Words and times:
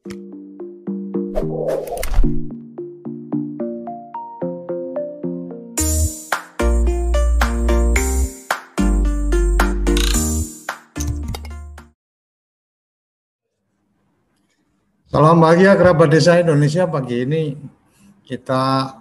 Salam 0.00 0.16
bahagia 15.36 15.76
kerabat 15.76 16.08
desa 16.08 16.40
Indonesia 16.40 16.88
pagi 16.88 17.28
ini 17.28 17.60
kita 18.24 18.96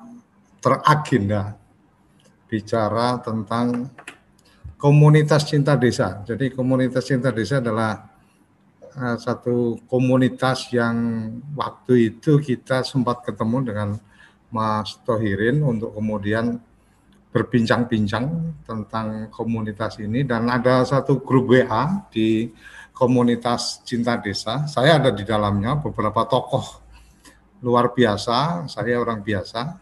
teragenda 0.59 1.55
bicara 2.51 3.23
tentang 3.23 3.87
komunitas 4.75 5.47
cinta 5.47 5.79
desa. 5.79 6.27
Jadi 6.27 6.51
komunitas 6.51 7.07
cinta 7.07 7.31
desa 7.31 7.63
adalah 7.63 8.08
uh, 8.95 9.17
satu 9.19 9.81
komunitas 9.89 10.71
yang 10.73 10.95
waktu 11.53 12.13
itu 12.13 12.39
kita 12.39 12.81
sempat 12.81 13.21
ketemu 13.25 13.57
dengan 13.65 13.89
Mas 14.49 14.97
Tohirin 15.05 15.61
untuk 15.61 15.93
kemudian 15.93 16.57
berbincang-bincang 17.29 18.25
tentang 18.65 19.29
komunitas 19.29 20.01
ini 20.01 20.25
dan 20.25 20.49
ada 20.49 20.81
satu 20.81 21.21
grup 21.21 21.53
WA 21.53 22.09
di 22.09 22.49
komunitas 22.89 23.85
cinta 23.85 24.17
desa. 24.17 24.65
Saya 24.65 24.97
ada 24.97 25.13
di 25.13 25.21
dalamnya 25.21 25.77
beberapa 25.77 26.25
tokoh 26.25 26.81
luar 27.61 27.93
biasa, 27.93 28.65
saya 28.65 28.97
orang 28.97 29.21
biasa. 29.21 29.77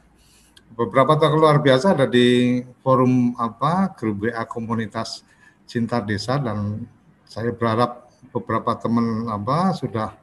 Beberapa 0.75 1.15
tokoh 1.15 1.39
luar 1.39 1.63
biasa 1.63 1.95
ada 1.95 2.05
di 2.05 2.59
forum 2.83 3.33
apa 3.39 3.95
grup 3.95 4.27
WA 4.27 4.43
komunitas 4.43 5.23
cinta 5.63 6.03
desa 6.03 6.35
dan 6.39 6.83
saya 7.23 7.55
berharap 7.55 8.06
beberapa 8.31 8.75
teman 8.77 9.27
apa 9.31 9.75
sudah 9.75 10.15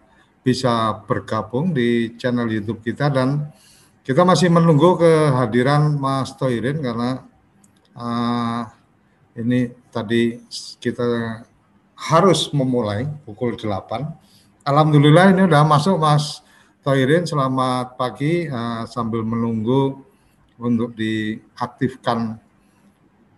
bisa 0.45 1.01
bergabung 1.09 1.73
di 1.73 2.13
channel 2.21 2.47
YouTube 2.53 2.85
kita 2.85 3.09
dan 3.09 3.49
kita 4.05 4.21
masih 4.21 4.53
menunggu 4.53 5.01
kehadiran 5.01 5.97
Mas 5.97 6.37
Toirin 6.37 6.85
karena 6.85 7.25
uh, 7.97 8.69
ini 9.33 9.73
tadi 9.89 10.45
kita 10.77 11.41
harus 11.97 12.53
memulai 12.53 13.09
pukul 13.25 13.57
8. 13.57 14.69
Alhamdulillah 14.69 15.33
ini 15.33 15.49
udah 15.49 15.65
masuk 15.65 15.97
Mas 15.97 16.45
Toirin. 16.85 17.25
Selamat 17.25 17.97
pagi 17.97 18.45
uh, 18.45 18.85
sambil 18.85 19.25
menunggu 19.25 20.05
untuk 20.61 20.93
diaktifkan 20.93 22.37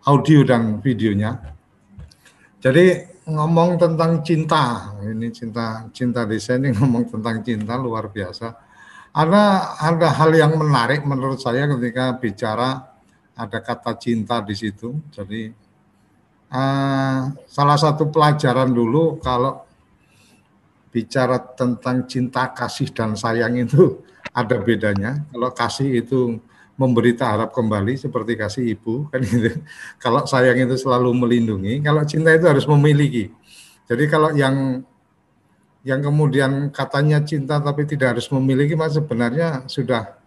audio 0.03 0.43
dan 0.43 0.83
videonya. 0.83 1.55
Jadi 2.59 3.16
ngomong 3.27 3.75
tentang 3.75 4.23
cinta, 4.23 4.95
ini 5.03 5.35
cinta 5.35 5.91
cinta 5.91 6.23
desa 6.23 6.55
ini 6.55 6.71
ngomong 6.79 7.11
tentang 7.11 7.43
cinta 7.43 7.75
luar 7.75 8.09
biasa. 8.09 8.55
Ada 9.17 9.75
ada 9.81 10.09
hal 10.13 10.31
yang 10.37 10.55
menarik 10.55 11.03
menurut 11.03 11.41
saya 11.41 11.67
ketika 11.67 12.15
bicara 12.21 12.85
ada 13.35 13.59
kata 13.59 13.99
cinta 13.99 14.39
di 14.45 14.55
situ. 14.55 14.95
Jadi 15.11 15.51
uh, 16.53 17.21
salah 17.49 17.79
satu 17.81 18.13
pelajaran 18.13 18.71
dulu 18.71 19.19
kalau 19.19 19.65
bicara 20.93 21.41
tentang 21.41 22.09
cinta 22.09 22.53
kasih 22.55 22.93
dan 22.95 23.19
sayang 23.19 23.59
itu 23.59 24.05
ada 24.41 24.57
bedanya. 24.63 25.27
Kalau 25.33 25.51
kasih 25.51 26.05
itu 26.05 26.39
memberi 26.77 27.17
harap 27.17 27.57
kembali 27.57 27.97
seperti 27.97 28.37
kasih 28.37 28.65
ibu 28.77 29.09
kan 29.09 29.25
gitu. 29.25 29.57
Kalau 29.97 30.29
sayang 30.29 30.61
itu 30.61 30.77
selalu 30.77 31.11
melindungi, 31.17 31.81
kalau 31.81 32.05
cinta 32.05 32.31
itu 32.37 32.45
harus 32.45 32.69
memiliki. 32.69 33.33
Jadi 33.89 34.05
kalau 34.07 34.31
yang 34.37 34.85
yang 35.87 36.03
kemudian 36.05 36.69
katanya 36.69 37.23
cinta 37.25 37.57
tapi 37.63 37.89
tidak 37.89 38.19
harus 38.19 38.29
memiliki, 38.29 38.77
mas 38.77 38.93
sebenarnya 38.93 39.65
sudah 39.71 40.21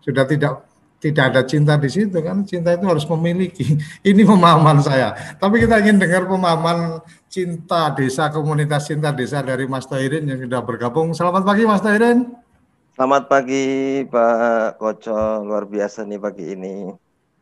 sudah 0.00 0.24
tidak 0.24 0.64
tidak 1.04 1.24
ada 1.36 1.42
cinta 1.44 1.76
di 1.76 1.92
situ 1.92 2.16
kan? 2.24 2.48
Cinta 2.48 2.72
itu 2.72 2.88
harus 2.88 3.04
memiliki. 3.04 3.76
Ini 4.08 4.24
pemahaman 4.24 4.80
saya. 4.80 5.12
Tapi 5.36 5.60
kita 5.60 5.84
ingin 5.84 6.00
dengar 6.00 6.24
pemahaman 6.24 7.04
cinta 7.28 7.92
desa 7.92 8.32
komunitas 8.32 8.88
cinta 8.88 9.12
desa 9.12 9.44
dari 9.44 9.68
Mas 9.68 9.84
Toirin 9.84 10.24
yang 10.24 10.40
sudah 10.40 10.64
bergabung. 10.64 11.12
Selamat 11.12 11.44
pagi 11.44 11.68
Mas 11.68 11.84
Toirin 11.84 12.43
selamat 12.94 13.22
pagi 13.26 13.64
Pak 14.06 14.78
Koco 14.78 15.42
luar 15.42 15.66
biasa 15.66 16.06
nih 16.06 16.18
pagi 16.22 16.44
ini 16.54 16.74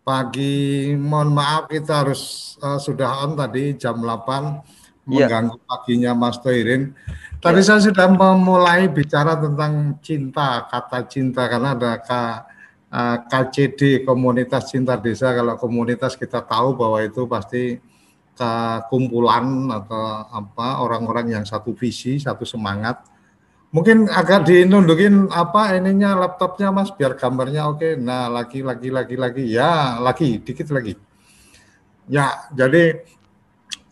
pagi 0.02 0.92
mohon 0.98 1.36
maaf 1.36 1.68
kita 1.70 2.02
harus 2.02 2.56
uh, 2.64 2.80
sudah 2.80 3.28
on 3.28 3.38
tadi 3.38 3.76
jam 3.76 4.00
8 4.00 4.08
iya. 4.08 5.28
mengganggu 5.28 5.56
ya. 5.60 5.64
paginya 5.68 6.12
Mas 6.16 6.40
Toirin 6.40 6.96
tadi 7.38 7.60
ya. 7.62 7.76
saya 7.76 7.80
sudah 7.84 8.08
memulai 8.10 8.88
bicara 8.90 9.38
tentang 9.38 10.00
cinta 10.02 10.66
kata 10.66 11.06
cinta 11.06 11.46
karena 11.46 11.76
ada 11.78 12.00
Kak 12.00 12.52
Eh, 12.92 13.18
KCD 13.24 14.04
komunitas 14.04 14.68
cinta 14.68 15.00
desa 15.00 15.32
kalau 15.32 15.56
komunitas 15.56 16.12
kita 16.12 16.44
tahu 16.44 16.76
bahwa 16.76 17.00
itu 17.00 17.24
pasti 17.24 17.80
kumpulan 18.92 19.72
atau 19.72 20.28
apa 20.28 20.84
orang-orang 20.84 21.40
yang 21.40 21.44
satu 21.48 21.72
visi 21.72 22.20
satu 22.20 22.44
semangat 22.44 23.00
mungkin 23.72 24.06
agak 24.12 24.44
dinundukin 24.46 25.32
apa 25.32 25.74
ininya 25.80 26.12
laptopnya 26.14 26.68
mas 26.68 26.92
biar 26.92 27.16
gambarnya 27.16 27.72
oke. 27.72 27.96
Nah 27.96 28.28
lagi 28.28 28.60
lagi 28.60 28.92
lagi 28.92 29.16
lagi. 29.16 29.44
Ya 29.48 29.96
lagi 29.98 30.38
dikit 30.38 30.68
lagi. 30.68 30.94
Ya 32.06 32.52
jadi 32.52 33.00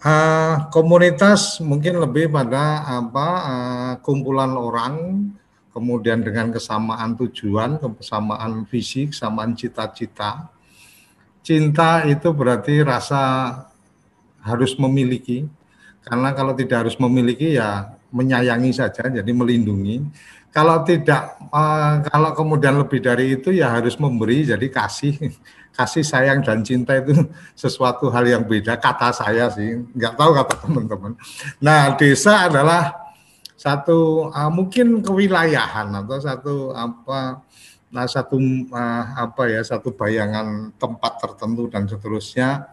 uh, 0.04 0.68
komunitas 0.68 1.64
mungkin 1.64 1.96
lebih 1.96 2.28
pada 2.28 2.84
apa 3.00 3.28
uh, 3.40 3.92
kumpulan 4.04 4.52
orang 4.52 4.94
kemudian 5.70 6.20
dengan 6.20 6.50
kesamaan 6.50 7.16
tujuan, 7.16 7.78
kesamaan 7.80 8.66
visi, 8.68 9.08
kesamaan 9.08 9.56
cita-cita. 9.56 10.50
Cinta 11.40 12.04
itu 12.04 12.28
berarti 12.36 12.84
rasa 12.84 13.54
harus 14.44 14.76
memiliki, 14.76 15.48
karena 16.04 16.36
kalau 16.36 16.52
tidak 16.52 16.84
harus 16.84 16.96
memiliki 17.00 17.56
ya 17.56 17.96
menyayangi 18.10 18.70
saja, 18.74 19.06
jadi 19.08 19.30
melindungi. 19.30 20.02
Kalau 20.50 20.82
tidak, 20.82 21.38
eh, 21.38 21.94
kalau 22.10 22.30
kemudian 22.34 22.74
lebih 22.74 22.98
dari 22.98 23.38
itu 23.38 23.54
ya 23.54 23.70
harus 23.70 23.94
memberi, 23.98 24.42
jadi 24.46 24.66
kasih, 24.66 25.14
kasih 25.78 26.02
sayang 26.02 26.42
dan 26.42 26.66
cinta 26.66 26.98
itu 26.98 27.14
sesuatu 27.62 28.10
hal 28.10 28.26
yang 28.26 28.42
beda. 28.42 28.74
Kata 28.76 29.14
saya 29.14 29.46
sih, 29.54 29.78
nggak 29.94 30.14
tahu 30.18 30.30
kata 30.34 30.54
teman-teman. 30.66 31.12
Nah, 31.62 31.94
desa 31.94 32.50
adalah 32.50 33.10
satu 33.60 34.32
uh, 34.32 34.48
mungkin 34.48 35.04
kewilayahan 35.04 35.92
atau 35.92 36.16
satu 36.16 36.54
apa 36.72 37.44
nah 37.92 38.08
satu 38.08 38.40
uh, 38.72 39.04
apa 39.20 39.52
ya 39.52 39.60
satu 39.60 39.92
bayangan 39.92 40.72
tempat 40.80 41.20
tertentu 41.20 41.68
dan 41.68 41.84
seterusnya. 41.84 42.72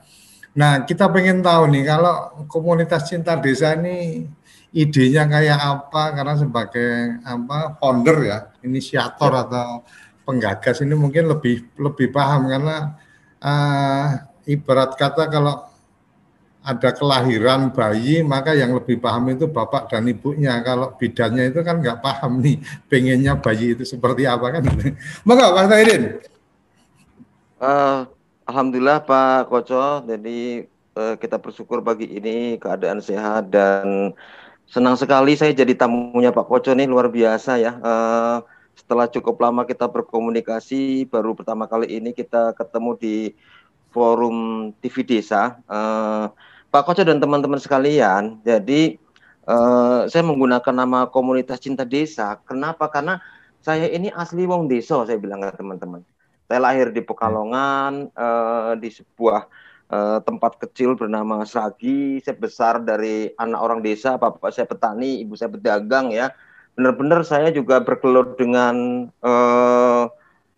Nah 0.55 0.87
kita 0.87 1.11
pengen 1.11 1.43
tahu 1.43 1.67
nih 1.75 1.83
kalau 1.91 2.47
komunitas 2.47 3.11
cinta 3.11 3.35
desa 3.35 3.75
ini 3.75 4.31
idenya 4.75 5.23
kayak 5.27 5.59
apa 5.59 6.03
karena 6.11 6.35
sebagai 6.35 6.89
apa 7.23 7.79
founder 7.79 8.17
ya 8.23 8.37
inisiator 8.63 9.31
ya. 9.31 9.41
atau 9.47 9.69
penggagas 10.27 10.83
ini 10.83 10.95
mungkin 10.95 11.31
lebih 11.31 11.71
lebih 11.79 12.11
paham 12.11 12.51
karena 12.51 12.99
uh, 13.39 14.07
ibarat 14.43 14.95
kata 14.99 15.31
kalau 15.31 15.67
ada 16.67 16.91
kelahiran 16.91 17.71
bayi, 17.71 18.19
maka 18.27 18.51
yang 18.51 18.75
lebih 18.75 18.99
paham 18.99 19.31
itu 19.31 19.47
bapak 19.47 19.87
dan 19.87 20.03
ibunya. 20.03 20.59
Kalau 20.59 20.99
bidannya 20.99 21.47
itu 21.47 21.63
kan 21.63 21.79
nggak 21.79 22.03
paham 22.03 22.43
nih, 22.43 22.59
pengennya 22.91 23.39
bayi 23.39 23.71
itu 23.71 23.87
seperti 23.87 24.27
apa 24.27 24.59
kan. 24.59 24.67
Maka 25.27 25.55
Pak 25.55 25.65
Tairin. 25.71 26.03
Uh, 27.63 28.03
Alhamdulillah 28.43 28.99
Pak 28.99 29.47
Koco, 29.47 30.03
jadi 30.03 30.67
uh, 30.99 31.15
kita 31.15 31.39
bersyukur 31.39 31.79
pagi 31.79 32.11
ini 32.11 32.59
keadaan 32.59 32.99
sehat 32.99 33.47
dan 33.47 34.11
senang 34.67 34.99
sekali 34.99 35.33
saya 35.39 35.55
jadi 35.55 35.73
tamunya 35.73 36.35
Pak 36.35 36.45
Koco 36.45 36.71
nih 36.75 36.87
luar 36.87 37.07
biasa 37.07 37.57
ya. 37.59 37.79
Uh, 37.79 38.43
setelah 38.77 39.09
cukup 39.09 39.41
lama 39.41 39.65
kita 39.65 39.89
berkomunikasi, 39.89 41.09
baru 41.09 41.33
pertama 41.33 41.65
kali 41.65 41.97
ini 41.97 42.13
kita 42.13 42.53
ketemu 42.53 42.91
di 42.99 43.15
forum 43.89 44.69
TV 44.83 45.01
Desa. 45.07 45.57
Uh, 45.65 46.29
Pak 46.69 46.83
Koco 46.83 47.01
dan 47.01 47.17
teman-teman 47.17 47.57
sekalian, 47.57 48.43
jadi 48.43 48.99
uh, 49.47 50.05
saya 50.11 50.21
menggunakan 50.27 50.75
nama 50.75 51.07
komunitas 51.07 51.63
cinta 51.63 51.87
desa. 51.87 52.37
Kenapa? 52.43 52.91
Karena 52.91 53.23
saya 53.63 53.87
ini 53.87 54.11
asli 54.11 54.43
wong 54.43 54.67
desa, 54.67 55.01
saya 55.07 55.17
bilang 55.17 55.41
ke 55.41 55.57
teman-teman. 55.57 56.03
Saya 56.47 56.59
lahir 56.63 56.91
di 56.91 57.01
Pekalongan, 57.03 58.11
uh, 58.13 58.75
di 58.75 58.91
sebuah 58.91 59.47
uh, 59.91 60.19
tempat 60.23 60.59
kecil 60.61 60.95
bernama 60.95 61.43
Sagi. 61.43 62.19
Saya 62.23 62.35
besar 62.37 62.83
dari 62.83 63.31
anak 63.35 63.59
orang 63.59 63.79
desa, 63.83 64.15
bapak 64.15 64.51
saya 64.53 64.67
petani, 64.67 65.23
ibu 65.23 65.35
saya 65.35 65.51
pedagang 65.51 66.11
ya. 66.11 66.31
Benar-benar 66.77 67.25
saya 67.25 67.49
juga 67.49 67.81
bergelut 67.81 68.37
dengan 68.37 69.07
uh, 69.25 70.05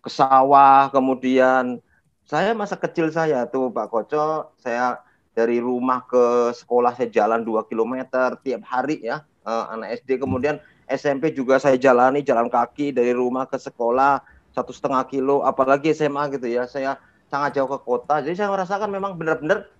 ke 0.00 0.10
sawah, 0.12 0.92
kemudian 0.92 1.80
saya 2.28 2.54
masa 2.54 2.76
kecil 2.76 3.10
saya 3.10 3.48
tuh 3.48 3.72
Pak 3.72 3.88
Koco, 3.90 4.52
saya 4.60 5.00
dari 5.32 5.58
rumah 5.58 6.04
ke 6.04 6.52
sekolah 6.52 6.94
saya 6.94 7.08
jalan 7.08 7.46
2 7.46 7.70
km 7.70 8.04
tiap 8.42 8.62
hari 8.66 8.98
ya 8.98 9.22
uh, 9.46 9.72
anak 9.72 10.02
SD 10.02 10.18
kemudian 10.18 10.58
SMP 10.90 11.30
juga 11.30 11.62
saya 11.62 11.78
jalani 11.78 12.26
jalan 12.26 12.50
kaki 12.50 12.90
dari 12.90 13.14
rumah 13.14 13.46
ke 13.46 13.54
sekolah 13.56 14.18
satu 14.50 14.74
setengah 14.74 15.06
kilo, 15.06 15.46
apalagi 15.46 15.94
SMA 15.94 16.34
gitu 16.34 16.50
ya. 16.50 16.66
Saya 16.66 16.98
sangat 17.30 17.56
jauh 17.56 17.70
ke 17.70 17.78
kota, 17.86 18.20
jadi 18.20 18.34
saya 18.34 18.50
merasakan 18.50 18.90
memang 18.90 19.14
benar-benar 19.14 19.70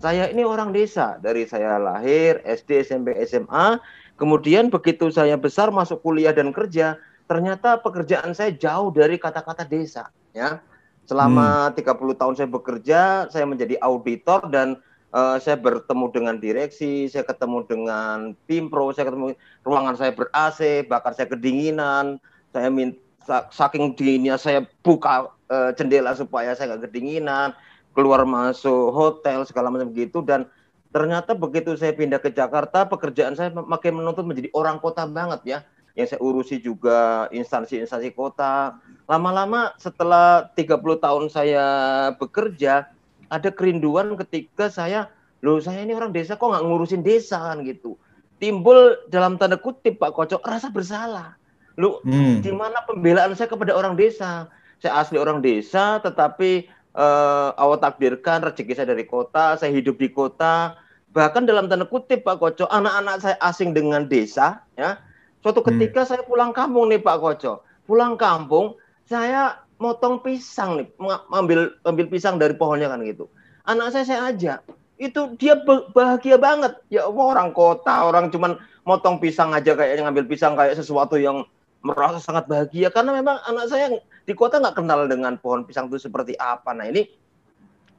saya 0.00 0.32
ini 0.32 0.42
orang 0.42 0.72
desa. 0.72 1.20
Dari 1.20 1.44
saya 1.44 1.76
lahir 1.76 2.40
SD 2.48 2.88
SMP 2.88 3.12
SMA 3.28 3.76
kemudian 4.16 4.72
begitu 4.72 5.12
saya 5.12 5.36
besar 5.36 5.68
masuk 5.68 6.00
kuliah 6.00 6.32
dan 6.32 6.56
kerja 6.56 6.96
ternyata 7.28 7.78
pekerjaan 7.78 8.32
saya 8.34 8.50
jauh 8.56 8.88
dari 8.90 9.20
kata-kata 9.20 9.68
desa 9.68 10.08
ya. 10.32 10.64
Selama 11.04 11.74
hmm. 11.74 11.76
30 11.76 12.20
tahun 12.20 12.34
saya 12.38 12.48
bekerja 12.48 13.00
saya 13.28 13.44
menjadi 13.44 13.76
auditor 13.84 14.48
dan 14.48 14.80
uh, 15.12 15.36
saya 15.36 15.60
bertemu 15.60 16.06
dengan 16.14 16.34
direksi 16.40 17.10
saya 17.10 17.26
ketemu 17.26 17.66
dengan 17.68 18.32
pimpro 18.48 18.94
saya 18.94 19.12
ketemu 19.12 19.36
ruangan 19.66 19.94
saya 20.00 20.14
ber 20.14 20.30
AC 20.32 20.86
bahkan 20.86 21.12
saya 21.12 21.28
kedinginan 21.28 22.22
saya 22.54 22.70
minta 22.70 23.09
saking 23.54 23.94
dinginnya 23.94 24.34
saya 24.34 24.66
buka 24.82 25.30
uh, 25.50 25.70
jendela 25.78 26.14
supaya 26.18 26.54
saya 26.54 26.74
nggak 26.74 26.90
kedinginan 26.90 27.54
keluar 27.94 28.22
masuk 28.22 28.94
hotel 28.94 29.42
segala 29.46 29.70
macam 29.70 29.90
gitu. 29.94 30.22
Dan 30.22 30.46
ternyata 30.90 31.34
begitu 31.34 31.74
saya 31.74 31.94
pindah 31.94 32.22
ke 32.22 32.34
Jakarta 32.34 32.86
pekerjaan 32.86 33.34
saya 33.38 33.50
makin 33.54 33.98
menuntut 34.02 34.26
menjadi 34.26 34.50
orang 34.54 34.78
kota 34.78 35.06
banget 35.06 35.40
ya. 35.46 35.58
Yang 35.98 36.14
saya 36.14 36.20
urusi 36.22 36.56
juga 36.62 37.26
instansi-instansi 37.34 38.14
kota. 38.14 38.78
Lama-lama 39.10 39.74
setelah 39.74 40.46
30 40.54 40.78
tahun 40.78 41.24
saya 41.28 41.64
bekerja 42.14 42.86
ada 43.30 43.50
kerinduan 43.50 44.14
ketika 44.26 44.70
saya 44.70 45.10
loh 45.40 45.58
saya 45.58 45.82
ini 45.82 45.96
orang 45.96 46.14
desa 46.14 46.36
kok 46.36 46.46
nggak 46.46 46.62
ngurusin 46.62 47.02
desa? 47.02 47.42
kan 47.42 47.66
gitu. 47.66 47.98
Timbul 48.40 48.96
dalam 49.12 49.36
tanda 49.36 49.60
kutip 49.60 50.00
Pak 50.00 50.16
Kocok 50.16 50.40
rasa 50.46 50.72
bersalah 50.72 51.39
lu 51.78 52.02
hmm. 52.02 52.42
di 52.42 52.50
mana 52.50 52.82
pembelaan 52.88 53.34
saya 53.38 53.46
kepada 53.46 53.76
orang 53.76 53.94
desa 53.94 54.50
saya 54.80 55.02
asli 55.02 55.20
orang 55.20 55.44
desa 55.44 56.00
tetapi 56.00 56.66
uh, 56.94 57.54
Allah 57.54 57.78
takdirkan 57.78 58.42
rezeki 58.42 58.72
saya 58.74 58.88
dari 58.90 59.06
kota, 59.06 59.54
saya 59.58 59.70
hidup 59.70 59.98
di 60.00 60.10
kota. 60.10 60.78
Bahkan 61.10 61.42
dalam 61.42 61.66
tanda 61.66 61.86
kutip 61.90 62.22
Pak 62.22 62.38
Koco, 62.38 62.70
anak-anak 62.70 63.18
saya 63.18 63.36
asing 63.42 63.74
dengan 63.74 64.06
desa, 64.06 64.62
ya. 64.78 64.98
Suatu 65.42 65.64
hmm. 65.64 65.68
ketika 65.74 66.06
hmm. 66.06 66.08
saya 66.08 66.22
pulang 66.22 66.54
kampung 66.54 66.86
nih 66.86 67.02
Pak 67.02 67.18
Koco. 67.18 67.66
Pulang 67.90 68.14
kampung, 68.14 68.78
saya 69.10 69.58
motong 69.82 70.22
pisang 70.22 70.78
nih, 70.78 70.88
ambil 71.34 71.74
ambil 71.82 72.06
pisang 72.06 72.38
dari 72.38 72.54
pohonnya 72.54 72.86
kan 72.86 73.02
gitu. 73.02 73.26
Anak 73.66 73.90
saya 73.90 74.04
saya 74.06 74.20
ajak, 74.30 74.62
itu 75.02 75.34
dia 75.34 75.58
bahagia 75.90 76.38
banget. 76.38 76.78
Ya 76.94 77.10
Allah 77.10 77.26
orang 77.34 77.50
kota, 77.50 78.06
orang 78.06 78.30
cuman 78.30 78.62
motong 78.86 79.18
pisang 79.18 79.50
aja 79.50 79.74
kayaknya 79.74 80.06
ngambil 80.06 80.30
pisang 80.30 80.54
kayak 80.54 80.78
sesuatu 80.78 81.18
yang 81.18 81.42
merasa 81.80 82.20
sangat 82.20 82.44
bahagia 82.44 82.92
karena 82.92 83.16
memang 83.16 83.40
anak 83.48 83.72
saya 83.72 84.00
di 84.28 84.34
kota 84.36 84.60
nggak 84.60 84.76
kenal 84.76 85.08
dengan 85.08 85.40
pohon 85.40 85.64
pisang 85.64 85.88
itu 85.88 85.96
seperti 85.96 86.36
apa. 86.36 86.76
Nah 86.76 86.88
ini 86.92 87.08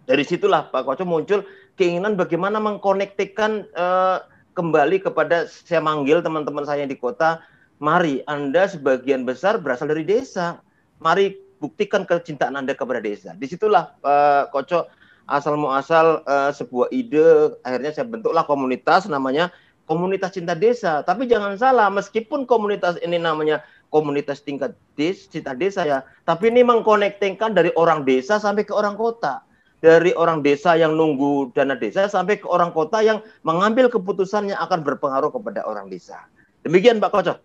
dari 0.05 0.21
situlah 0.25 0.69
Pak 0.69 0.85
Koco 0.85 1.03
muncul 1.05 1.45
keinginan 1.77 2.13
bagaimana 2.13 2.61
mengkonektikan 2.61 3.65
uh, 3.73 4.21
kembali 4.53 5.01
kepada 5.01 5.49
saya 5.49 5.81
manggil 5.81 6.21
teman-teman 6.21 6.67
saya 6.67 6.85
di 6.85 6.93
kota, 6.93 7.41
mari 7.81 8.21
Anda 8.29 8.69
sebagian 8.69 9.25
besar 9.25 9.57
berasal 9.57 9.89
dari 9.89 10.05
desa, 10.05 10.61
mari 11.01 11.39
buktikan 11.57 12.05
kecintaan 12.05 12.57
Anda 12.57 12.77
kepada 12.77 13.01
desa. 13.01 13.33
Di 13.33 13.49
situlah 13.49 13.97
Pak 14.01 14.05
uh, 14.05 14.43
Koco 14.53 14.89
asal 15.29 15.55
muasal 15.55 16.21
uh, 16.27 16.51
sebuah 16.51 16.91
ide, 16.91 17.55
akhirnya 17.63 17.95
saya 17.95 18.05
bentuklah 18.05 18.43
komunitas 18.43 19.07
namanya 19.07 19.49
komunitas 19.91 20.31
cinta 20.31 20.55
desa. 20.55 21.03
Tapi 21.03 21.27
jangan 21.27 21.59
salah, 21.59 21.91
meskipun 21.91 22.47
komunitas 22.47 22.95
ini 23.03 23.19
namanya 23.19 23.59
komunitas 23.91 24.39
tingkat 24.39 24.71
des, 24.95 25.27
cinta 25.27 25.51
desa 25.51 25.83
ya, 25.83 26.07
tapi 26.23 26.47
ini 26.47 26.63
mengkonektingkan 26.63 27.51
dari 27.51 27.75
orang 27.75 28.07
desa 28.07 28.39
sampai 28.39 28.63
ke 28.63 28.71
orang 28.71 28.95
kota. 28.95 29.43
Dari 29.81 30.13
orang 30.13 30.45
desa 30.45 30.77
yang 30.77 30.93
nunggu 30.93 31.57
dana 31.57 31.73
desa 31.73 32.05
sampai 32.05 32.37
ke 32.37 32.45
orang 32.45 32.69
kota 32.69 33.01
yang 33.01 33.17
mengambil 33.41 33.89
keputusan 33.89 34.53
yang 34.53 34.61
akan 34.61 34.85
berpengaruh 34.85 35.33
kepada 35.33 35.65
orang 35.65 35.89
desa. 35.89 36.21
Demikian 36.61 37.01
Pak 37.01 37.09
Kocok. 37.09 37.37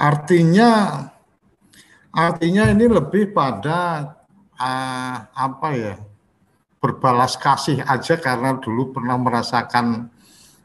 Artinya 0.00 1.04
artinya 2.08 2.72
ini 2.72 2.88
lebih 2.88 3.36
pada 3.36 4.16
uh, 4.56 5.16
apa 5.28 5.68
ya? 5.76 5.94
berbalas 6.80 7.36
kasih 7.36 7.84
aja 7.84 8.16
karena 8.16 8.56
dulu 8.56 8.96
pernah 8.96 9.20
merasakan 9.20 10.08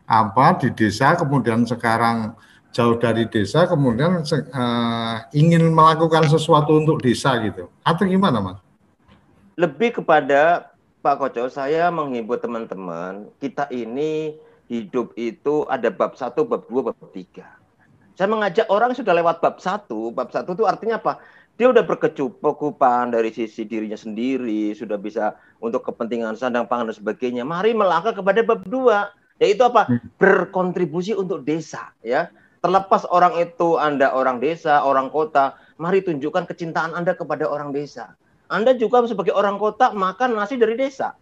apa 0.06 0.62
di 0.62 0.70
desa 0.74 1.18
kemudian 1.18 1.66
sekarang 1.66 2.38
jauh 2.70 2.98
dari 3.02 3.26
desa 3.26 3.66
kemudian 3.66 4.22
uh, 4.22 5.16
ingin 5.34 5.74
melakukan 5.74 6.30
sesuatu 6.30 6.78
untuk 6.78 7.02
desa 7.02 7.38
gitu 7.42 7.70
atau 7.82 8.04
gimana 8.06 8.38
mas? 8.42 8.60
Lebih 9.56 10.04
kepada 10.04 10.74
Pak 11.00 11.16
Koco 11.22 11.48
saya 11.48 11.88
menghibur 11.90 12.38
teman-teman 12.38 13.30
kita 13.40 13.70
ini 13.72 14.36
hidup 14.68 15.14
itu 15.16 15.64
ada 15.70 15.94
bab 15.94 16.18
satu, 16.18 16.46
bab 16.46 16.66
dua, 16.66 16.92
bab 16.92 16.98
tiga. 17.14 17.46
Saya 18.16 18.32
mengajak 18.32 18.66
orang 18.72 18.96
sudah 18.96 19.14
lewat 19.14 19.44
bab 19.44 19.62
satu, 19.62 20.10
bab 20.10 20.32
satu 20.32 20.56
itu 20.56 20.66
artinya 20.66 20.98
apa? 20.98 21.22
Dia 21.56 21.72
udah 21.72 21.88
berkecukupan 21.88 23.16
dari 23.16 23.32
sisi 23.32 23.64
dirinya 23.64 23.96
sendiri, 23.96 24.76
sudah 24.76 25.00
bisa 25.00 25.40
untuk 25.64 25.88
kepentingan 25.88 26.36
sandang 26.36 26.68
pangan 26.68 26.92
dan 26.92 26.98
sebagainya. 27.00 27.48
Mari 27.48 27.72
melangkah 27.72 28.12
kepada 28.12 28.44
bab 28.44 28.68
dua 28.68 29.16
yaitu 29.40 29.64
apa? 29.68 29.88
Hmm. 29.88 30.00
Berkontribusi 30.20 31.16
untuk 31.16 31.44
desa, 31.44 31.92
ya. 32.06 32.32
Terlepas 32.64 33.06
orang 33.14 33.38
itu 33.38 33.78
Anda 33.78 34.10
orang 34.10 34.42
desa, 34.42 34.82
orang 34.82 35.14
kota, 35.14 35.54
mari 35.78 36.02
tunjukkan 36.02 36.50
kecintaan 36.50 36.98
Anda 36.98 37.14
kepada 37.14 37.46
orang 37.46 37.70
desa. 37.70 38.18
Anda 38.50 38.74
juga 38.78 39.06
sebagai 39.06 39.34
orang 39.38 39.62
kota 39.62 39.94
makan 39.94 40.34
nasi 40.38 40.58
dari 40.58 40.74
desa, 40.74 41.14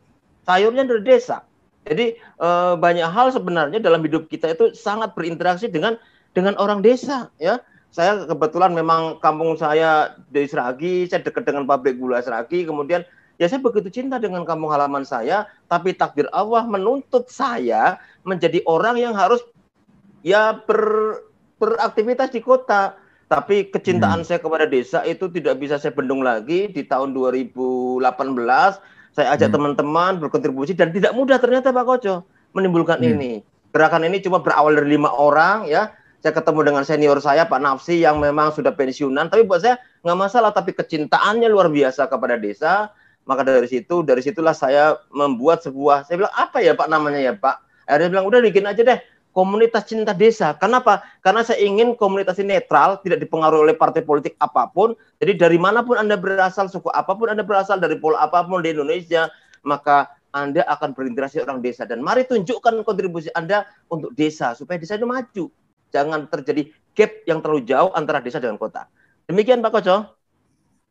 sayurnya 0.47 0.87
dari 0.87 1.03
desa. 1.03 1.43
Jadi 1.83 2.15
e, 2.15 2.49
banyak 2.79 3.07
hal 3.11 3.31
sebenarnya 3.35 3.79
dalam 3.83 3.99
hidup 4.07 4.31
kita 4.31 4.55
itu 4.55 4.71
sangat 4.71 5.11
berinteraksi 5.15 5.67
dengan 5.67 5.99
dengan 6.31 6.55
orang 6.59 6.79
desa, 6.79 7.27
ya. 7.39 7.59
Saya 7.93 8.25
kebetulan 8.25 8.73
memang 8.73 9.21
kampung 9.21 9.53
saya 9.53 10.17
di 10.33 10.49
Seragi, 10.49 11.05
saya 11.05 11.21
dekat 11.21 11.45
dengan 11.45 11.69
pabrik 11.69 11.99
gula 11.99 12.23
Seragi, 12.23 12.65
kemudian 12.65 13.05
Ya 13.41 13.49
saya 13.49 13.59
begitu 13.65 13.89
cinta 13.89 14.21
dengan 14.21 14.45
kampung 14.45 14.69
halaman 14.69 15.01
saya, 15.01 15.49
tapi 15.65 15.97
takdir 15.97 16.29
Allah 16.29 16.69
menuntut 16.69 17.25
saya 17.33 17.97
menjadi 18.21 18.61
orang 18.69 19.01
yang 19.01 19.17
harus 19.17 19.41
ya 20.21 20.53
ber, 20.53 21.21
beraktivitas 21.57 22.29
di 22.29 22.41
kota. 22.45 22.93
Tapi 23.25 23.73
kecintaan 23.73 24.21
hmm. 24.21 24.27
saya 24.29 24.37
kepada 24.37 24.69
desa 24.69 25.01
itu 25.09 25.25
tidak 25.33 25.57
bisa 25.57 25.81
saya 25.81 25.89
bendung 25.89 26.21
lagi 26.21 26.69
di 26.69 26.85
tahun 26.85 27.17
2018. 27.17 28.05
Saya 29.13 29.27
ajak 29.33 29.49
hmm. 29.49 29.55
teman-teman 29.57 30.11
berkontribusi 30.21 30.77
dan 30.77 30.93
tidak 30.93 31.17
mudah 31.17 31.41
ternyata 31.41 31.73
Pak 31.73 31.85
Koco 31.89 32.21
menimbulkan 32.53 33.01
hmm. 33.01 33.09
ini. 33.17 33.31
Gerakan 33.73 34.05
ini 34.05 34.21
cuma 34.21 34.45
berawal 34.45 34.77
dari 34.77 34.93
lima 34.93 35.09
orang 35.09 35.65
ya. 35.65 35.89
Saya 36.21 36.39
ketemu 36.39 36.61
dengan 36.63 36.83
senior 36.87 37.19
saya 37.19 37.43
Pak 37.49 37.59
Nafsi 37.59 37.99
yang 37.99 38.15
memang 38.21 38.55
sudah 38.55 38.71
pensiunan, 38.71 39.27
tapi 39.27 39.43
buat 39.43 39.59
saya 39.59 39.81
nggak 40.05 40.17
masalah. 40.21 40.55
Tapi 40.55 40.71
kecintaannya 40.77 41.49
luar 41.51 41.67
biasa 41.67 42.07
kepada 42.07 42.37
desa 42.39 42.93
maka 43.23 43.41
dari 43.47 43.67
situ, 43.67 44.03
dari 44.03 44.19
situlah 44.19 44.55
saya 44.55 44.99
membuat 45.11 45.63
sebuah, 45.63 46.07
saya 46.07 46.23
bilang 46.23 46.35
apa 46.35 46.59
ya 46.59 46.75
Pak 46.75 46.87
namanya 46.91 47.19
ya 47.19 47.33
Pak? 47.35 47.55
Akhirnya 47.87 48.09
bilang 48.19 48.25
udah 48.27 48.39
bikin 48.43 48.63
aja 48.67 48.81
deh 48.83 48.99
komunitas 49.33 49.89
cinta 49.89 50.13
desa. 50.13 50.53
Kenapa? 50.55 51.01
Karena 51.25 51.41
saya 51.41 51.59
ingin 51.65 51.97
komunitas 51.97 52.37
ini 52.37 52.55
netral, 52.55 53.01
tidak 53.01 53.19
dipengaruhi 53.25 53.73
oleh 53.73 53.75
partai 53.75 54.05
politik 54.05 54.37
apa 54.37 54.69
pun. 54.69 54.93
Jadi 55.19 55.35
dari 55.35 55.57
mana 55.57 55.81
pun 55.81 55.97
Anda 55.97 56.15
berasal, 56.15 56.69
suku 56.69 56.93
apa 56.93 57.11
pun 57.17 57.33
Anda 57.33 57.41
berasal, 57.41 57.81
dari 57.81 57.97
pola 57.97 58.21
apa 58.23 58.45
pun 58.45 58.61
di 58.61 58.71
Indonesia, 58.71 59.27
maka 59.65 60.13
Anda 60.31 60.61
akan 60.69 60.93
berinteraksi 60.93 61.41
orang 61.41 61.65
desa. 61.65 61.83
Dan 61.83 62.05
mari 62.05 62.23
tunjukkan 62.29 62.85
kontribusi 62.85 63.33
Anda 63.33 63.65
untuk 63.89 64.13
desa, 64.13 64.53
supaya 64.53 64.77
desa 64.77 64.95
itu 64.95 65.09
maju. 65.09 65.49
Jangan 65.89 66.29
terjadi 66.29 66.69
gap 66.93 67.11
yang 67.25 67.41
terlalu 67.41 67.65
jauh 67.65 67.89
antara 67.97 68.21
desa 68.21 68.37
dengan 68.37 68.61
kota. 68.61 68.85
Demikian 69.25 69.65
Pak 69.65 69.73
Koco. 69.73 70.22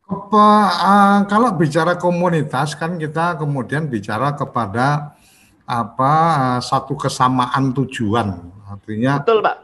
Apa, 0.03 0.47
uh, 0.83 1.19
kalau 1.31 1.55
bicara 1.55 1.95
komunitas 1.95 2.75
kan 2.75 2.99
kita 2.99 3.39
kemudian 3.39 3.87
bicara 3.87 4.35
kepada 4.35 5.15
apa 5.63 6.13
uh, 6.35 6.59
satu 6.59 6.99
kesamaan 6.99 7.71
tujuan. 7.71 8.51
Artinya 8.67 9.23
Betul, 9.23 9.39
Pak. 9.39 9.57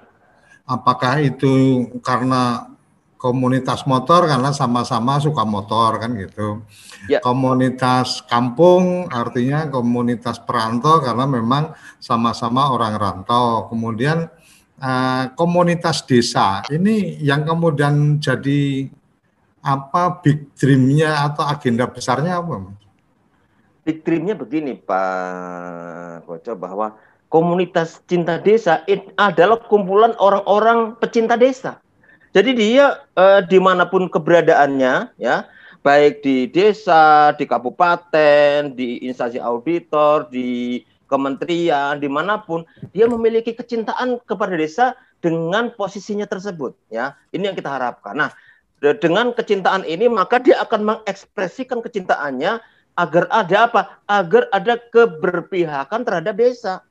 Apakah 0.63 1.19
itu 1.19 1.83
karena 1.99 2.71
komunitas 3.19 3.83
motor 3.83 4.31
karena 4.31 4.55
sama-sama 4.55 5.19
suka 5.19 5.43
motor 5.43 5.99
kan 5.99 6.15
gitu. 6.15 6.63
Ya. 7.11 7.19
Komunitas 7.19 8.23
kampung 8.23 9.11
artinya 9.11 9.67
komunitas 9.67 10.39
perantau 10.39 11.03
karena 11.03 11.27
memang 11.27 11.75
sama-sama 11.99 12.71
orang 12.71 12.95
rantau. 12.95 13.67
Kemudian 13.67 14.31
uh, 14.79 15.23
komunitas 15.35 16.07
desa 16.07 16.63
ini 16.71 17.19
yang 17.19 17.43
kemudian 17.43 18.23
jadi 18.23 18.87
apa 19.75 20.21
big 20.25 20.49
dream-nya 20.57 21.29
atau 21.29 21.45
agenda 21.45 21.85
besarnya 21.85 22.41
apa? 22.41 22.73
Big 23.85 24.01
dream-nya 24.01 24.37
begini 24.37 24.77
Pak 24.77 26.25
Koco 26.25 26.53
bahwa 26.57 26.97
komunitas 27.29 28.01
cinta 28.09 28.41
desa 28.41 28.81
adalah 29.17 29.61
kumpulan 29.69 30.17
orang-orang 30.17 30.97
pecinta 30.97 31.37
desa. 31.37 31.77
Jadi 32.33 32.53
dia 32.53 33.01
eh, 33.17 33.41
di 33.49 33.57
mana 33.57 33.89
pun 33.89 34.05
keberadaannya, 34.05 35.17
ya, 35.17 35.49
baik 35.81 36.21
di 36.21 36.45
desa, 36.49 37.33
di 37.33 37.49
kabupaten, 37.49 38.73
di 38.77 39.01
instansi 39.05 39.41
auditor, 39.41 40.29
di 40.29 40.81
kementerian, 41.09 41.97
di 41.97 42.05
mana 42.05 42.37
pun, 42.37 42.61
dia 42.93 43.09
memiliki 43.09 43.57
kecintaan 43.57 44.21
kepada 44.29 44.53
desa 44.53 44.93
dengan 45.25 45.73
posisinya 45.73 46.29
tersebut. 46.29 46.77
Ya, 46.93 47.17
ini 47.33 47.49
yang 47.49 47.57
kita 47.57 47.73
harapkan. 47.73 48.13
Nah, 48.13 48.29
dengan 48.79 49.35
kecintaan 49.35 49.83
ini 49.83 50.07
maka 50.07 50.39
dia 50.39 50.59
akan 50.63 50.87
mengekspresikan 50.87 51.83
kecintaannya 51.83 52.63
agar 52.95 53.25
ada 53.31 53.57
apa? 53.67 53.81
Agar 54.07 54.47
ada 54.51 54.75
keberpihakan 54.79 56.03
terhadap 56.03 56.35
desa. 56.35 56.83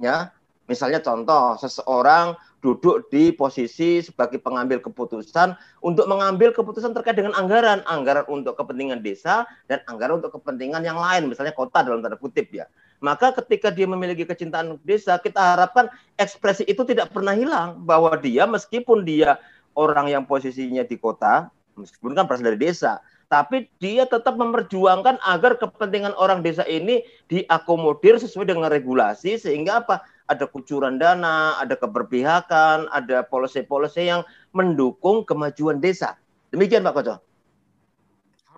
Ya, 0.00 0.32
misalnya 0.64 1.00
contoh 1.04 1.60
seseorang 1.60 2.36
duduk 2.60 3.08
di 3.08 3.32
posisi 3.32 4.04
sebagai 4.04 4.36
pengambil 4.36 4.84
keputusan 4.84 5.56
untuk 5.80 6.04
mengambil 6.04 6.52
keputusan 6.52 6.92
terkait 6.92 7.16
dengan 7.16 7.32
anggaran, 7.32 7.80
anggaran 7.88 8.28
untuk 8.28 8.52
kepentingan 8.60 9.00
desa 9.00 9.48
dan 9.64 9.80
anggaran 9.88 10.20
untuk 10.20 10.36
kepentingan 10.36 10.84
yang 10.84 11.00
lain, 11.00 11.32
misalnya 11.32 11.56
kota 11.56 11.80
dalam 11.80 12.04
tanda 12.04 12.20
kutip 12.20 12.52
ya. 12.52 12.68
Maka 13.00 13.32
ketika 13.32 13.72
dia 13.72 13.88
memiliki 13.88 14.28
kecintaan 14.28 14.76
desa, 14.84 15.16
kita 15.16 15.56
harapkan 15.56 15.88
ekspresi 16.20 16.68
itu 16.68 16.84
tidak 16.84 17.08
pernah 17.16 17.32
hilang 17.32 17.80
bahwa 17.88 18.12
dia 18.20 18.44
meskipun 18.44 19.08
dia 19.08 19.40
orang 19.74 20.10
yang 20.10 20.24
posisinya 20.26 20.82
di 20.86 20.96
kota, 20.96 21.48
meskipun 21.78 22.16
kan 22.16 22.26
berasal 22.26 22.52
dari 22.52 22.58
desa, 22.60 23.00
tapi 23.30 23.70
dia 23.78 24.10
tetap 24.10 24.34
memperjuangkan 24.34 25.22
agar 25.22 25.54
kepentingan 25.54 26.18
orang 26.18 26.42
desa 26.42 26.66
ini 26.66 27.06
diakomodir 27.30 28.18
sesuai 28.18 28.50
dengan 28.50 28.66
regulasi 28.66 29.38
sehingga 29.38 29.86
apa? 29.86 30.02
Ada 30.26 30.50
kucuran 30.50 30.98
dana, 30.98 31.58
ada 31.58 31.78
keberpihakan, 31.78 32.90
ada 32.90 33.22
polisi-polisi 33.26 34.10
yang 34.10 34.26
mendukung 34.50 35.22
kemajuan 35.22 35.78
desa. 35.78 36.18
Demikian 36.50 36.82
Pak 36.82 36.94
Koco. 36.94 37.14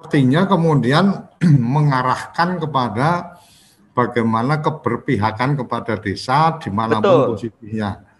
Artinya 0.02 0.48
kemudian 0.48 1.28
mengarahkan 1.76 2.56
kepada 2.56 3.40
bagaimana 3.92 4.60
keberpihakan 4.64 5.60
kepada 5.60 6.00
desa 6.00 6.56
di 6.58 6.72
mana 6.72 6.98
pun 6.98 7.04
Betul. 7.04 7.24
posisinya. 7.36 8.11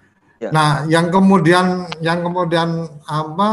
Ya. 0.43 0.51
Nah, 0.51 0.83
yang 0.91 1.07
kemudian 1.07 1.87
yang 2.03 2.27
kemudian 2.27 2.91
apa 3.07 3.51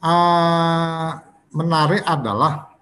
uh, 0.00 1.10
menarik 1.52 2.00
adalah 2.08 2.72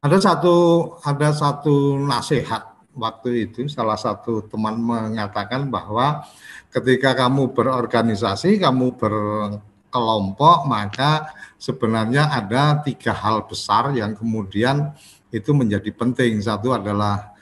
ada 0.00 0.16
satu 0.16 0.56
ada 1.04 1.36
satu 1.36 2.00
nasihat 2.00 2.64
waktu 2.96 3.52
itu 3.52 3.68
salah 3.68 4.00
satu 4.00 4.40
teman 4.48 4.80
mengatakan 4.80 5.68
bahwa 5.68 6.24
ketika 6.72 7.12
kamu 7.12 7.52
berorganisasi, 7.52 8.56
kamu 8.56 8.96
berkelompok, 8.96 10.64
maka 10.64 11.28
sebenarnya 11.60 12.32
ada 12.32 12.80
tiga 12.80 13.12
hal 13.12 13.44
besar 13.44 13.92
yang 13.92 14.16
kemudian 14.16 14.96
itu 15.28 15.52
menjadi 15.52 15.92
penting. 15.92 16.40
Satu 16.40 16.72
adalah 16.72 17.36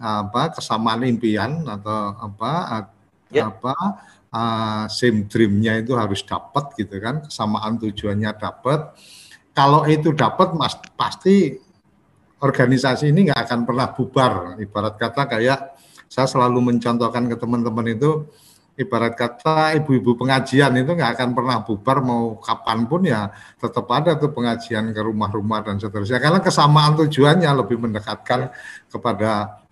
apa 0.00 0.56
kesamaan 0.56 1.04
impian 1.04 1.68
atau 1.68 2.16
apa 2.16 2.52
ya. 3.36 3.52
apa 3.52 3.74
uh, 4.32 4.84
same 4.88 5.28
dreamnya 5.28 5.80
itu 5.80 5.92
harus 5.92 6.24
dapat 6.24 6.72
gitu 6.80 6.96
kan 6.98 7.20
kesamaan 7.24 7.76
tujuannya 7.76 8.32
dapat 8.36 8.96
kalau 9.56 9.88
itu 9.88 10.12
dapat 10.12 10.52
mas 10.52 10.76
pasti 10.96 11.66
organisasi 12.40 13.08
ini 13.08 13.32
nggak 13.32 13.48
akan 13.48 13.60
pernah 13.64 13.86
bubar. 13.92 14.60
Ibarat 14.60 14.94
kata 15.00 15.22
kayak 15.24 15.58
saya 16.06 16.28
selalu 16.28 16.72
mencontohkan 16.72 17.26
ke 17.26 17.36
teman-teman 17.40 17.86
itu 17.88 18.28
ibarat 18.76 19.16
kata 19.16 19.72
ibu-ibu 19.80 20.20
pengajian 20.20 20.76
itu 20.76 20.92
nggak 20.92 21.16
akan 21.16 21.30
pernah 21.32 21.64
bubar 21.64 22.04
mau 22.04 22.36
kapan 22.36 22.84
pun 22.84 23.08
ya 23.08 23.32
tetap 23.56 23.88
ada 23.88 24.20
tuh 24.20 24.28
pengajian 24.36 24.92
ke 24.92 25.00
rumah-rumah 25.00 25.64
dan 25.64 25.80
seterusnya. 25.80 26.20
Karena 26.20 26.44
kesamaan 26.44 26.92
tujuannya 27.00 27.50
lebih 27.56 27.80
mendekatkan 27.80 28.52
kepada 28.92 29.64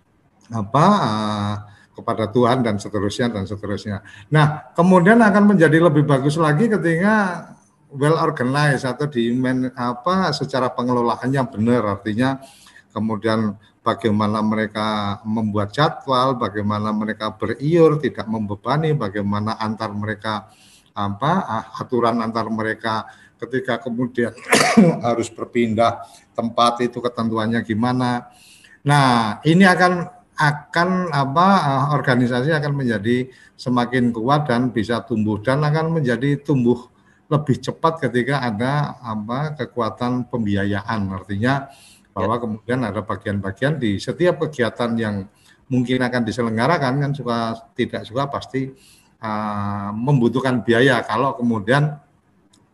apa 0.48 0.86
uh, 0.88 1.53
kepada 1.94 2.28
Tuhan 2.28 2.66
dan 2.66 2.76
seterusnya 2.82 3.30
dan 3.30 3.46
seterusnya. 3.46 4.02
Nah, 4.34 4.74
kemudian 4.74 5.22
akan 5.22 5.54
menjadi 5.54 5.78
lebih 5.78 6.04
bagus 6.04 6.34
lagi 6.34 6.66
ketika 6.66 7.48
well 7.94 8.18
organized 8.18 8.84
atau 8.84 9.06
di 9.06 9.30
man, 9.30 9.70
apa 9.78 10.34
secara 10.34 10.74
pengelolaannya 10.74 11.42
benar 11.46 11.82
artinya 11.86 12.42
kemudian 12.90 13.54
bagaimana 13.82 14.38
mereka 14.40 15.18
membuat 15.26 15.70
jadwal, 15.74 16.38
bagaimana 16.38 16.90
mereka 16.90 17.34
beriur 17.34 17.98
tidak 17.98 18.26
membebani, 18.30 18.94
bagaimana 18.94 19.58
antar 19.58 19.90
mereka 19.90 20.50
apa 20.94 21.66
aturan 21.82 22.22
antar 22.22 22.46
mereka 22.46 23.06
ketika 23.34 23.82
kemudian 23.82 24.30
harus 25.06 25.26
berpindah 25.28 26.06
tempat 26.32 26.86
itu 26.86 27.02
ketentuannya 27.02 27.60
gimana. 27.66 28.30
Nah, 28.86 29.42
ini 29.42 29.66
akan 29.66 30.23
akan 30.34 31.14
apa 31.14 31.46
eh, 31.62 31.84
organisasi 31.94 32.50
akan 32.50 32.72
menjadi 32.74 33.30
semakin 33.54 34.10
kuat 34.10 34.50
dan 34.50 34.74
bisa 34.74 35.02
tumbuh 35.06 35.38
dan 35.38 35.62
akan 35.62 36.00
menjadi 36.00 36.42
tumbuh 36.42 36.90
lebih 37.30 37.56
cepat 37.56 38.04
ketika 38.08 38.44
ada 38.44 38.98
apa 39.00 39.56
kekuatan 39.56 40.28
pembiayaan. 40.28 41.08
Artinya 41.14 41.70
bahwa 42.14 42.38
ya. 42.38 42.40
kemudian 42.42 42.80
ada 42.84 43.00
bagian-bagian 43.02 43.80
di 43.80 43.98
setiap 43.98 44.46
kegiatan 44.46 44.94
yang 44.94 45.26
mungkin 45.66 45.98
akan 46.04 46.22
diselenggarakan 46.22 46.92
kan 47.00 47.10
suka 47.16 47.38
tidak 47.74 48.04
suka 48.04 48.28
pasti 48.28 48.70
uh, 49.24 49.90
membutuhkan 49.90 50.62
biaya. 50.62 51.00
Kalau 51.02 51.34
kemudian 51.34 51.98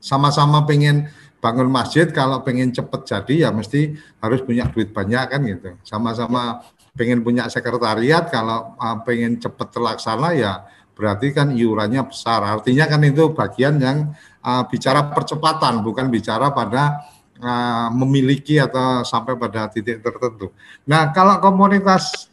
sama-sama 0.03 0.67
pengen 0.67 1.09
bangun 1.41 1.73
masjid 1.73 2.05
kalau 2.13 2.45
pengen 2.45 2.69
cepat 2.69 3.01
jadi 3.09 3.49
ya 3.49 3.51
mesti 3.53 3.97
harus 4.21 4.45
punya 4.45 4.69
duit 4.69 4.93
banyak 4.93 5.25
kan 5.31 5.41
gitu. 5.47 5.71
Sama-sama 5.87 6.61
pengen 6.95 7.23
punya 7.23 7.47
sekretariat 7.47 8.27
kalau 8.29 8.75
uh, 8.77 8.99
pengen 9.07 9.39
cepat 9.39 9.69
terlaksana 9.71 10.29
ya 10.35 10.53
berarti 11.01 11.33
kan 11.33 11.49
iurannya 11.57 12.05
besar. 12.05 12.45
Artinya 12.45 12.85
kan 12.85 13.01
itu 13.01 13.33
bagian 13.33 13.81
yang 13.81 14.13
uh, 14.45 14.63
bicara 14.69 15.09
percepatan 15.09 15.81
bukan 15.81 16.13
bicara 16.13 16.53
pada 16.53 17.01
uh, 17.41 17.89
memiliki 17.89 18.61
atau 18.61 19.01
sampai 19.01 19.41
pada 19.41 19.73
titik 19.73 20.05
tertentu. 20.05 20.53
Nah, 20.85 21.09
kalau 21.17 21.41
komunitas 21.41 22.29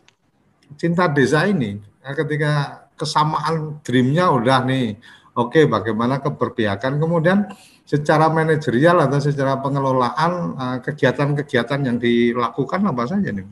cinta 0.76 1.08
desa 1.08 1.48
ini 1.48 1.80
ketika 2.04 2.84
kesamaan 3.00 3.80
dreamnya 3.86 4.28
udah 4.36 4.68
nih 4.68 5.00
oke 5.38 5.56
okay, 5.56 5.64
bagaimana 5.64 6.20
keberpihakan 6.20 7.00
kemudian 7.00 7.48
secara 7.88 8.28
manajerial 8.28 9.00
atau 9.00 9.20
secara 9.24 9.64
pengelolaan 9.64 10.60
kegiatan-kegiatan 10.84 11.88
yang 11.88 11.96
dilakukan 11.96 12.84
apa 12.84 13.04
saja 13.08 13.32
nih 13.32 13.48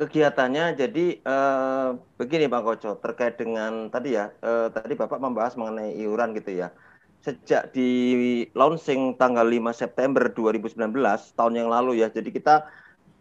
kegiatannya 0.00 0.80
jadi 0.80 1.06
eh, 1.20 1.88
begini 2.16 2.48
Pak 2.48 2.62
Koco 2.64 2.96
terkait 3.04 3.36
dengan 3.36 3.92
tadi 3.92 4.16
ya 4.16 4.32
eh, 4.40 4.72
tadi 4.72 4.96
Bapak 4.96 5.20
membahas 5.20 5.60
mengenai 5.60 5.92
iuran 6.00 6.32
gitu 6.32 6.56
ya 6.56 6.72
sejak 7.20 7.76
di 7.76 8.48
launching 8.56 9.20
tanggal 9.20 9.44
5 9.44 9.76
September 9.76 10.32
2019 10.32 10.88
tahun 11.36 11.52
yang 11.52 11.68
lalu 11.68 12.00
ya 12.00 12.08
jadi 12.08 12.32
kita 12.32 12.64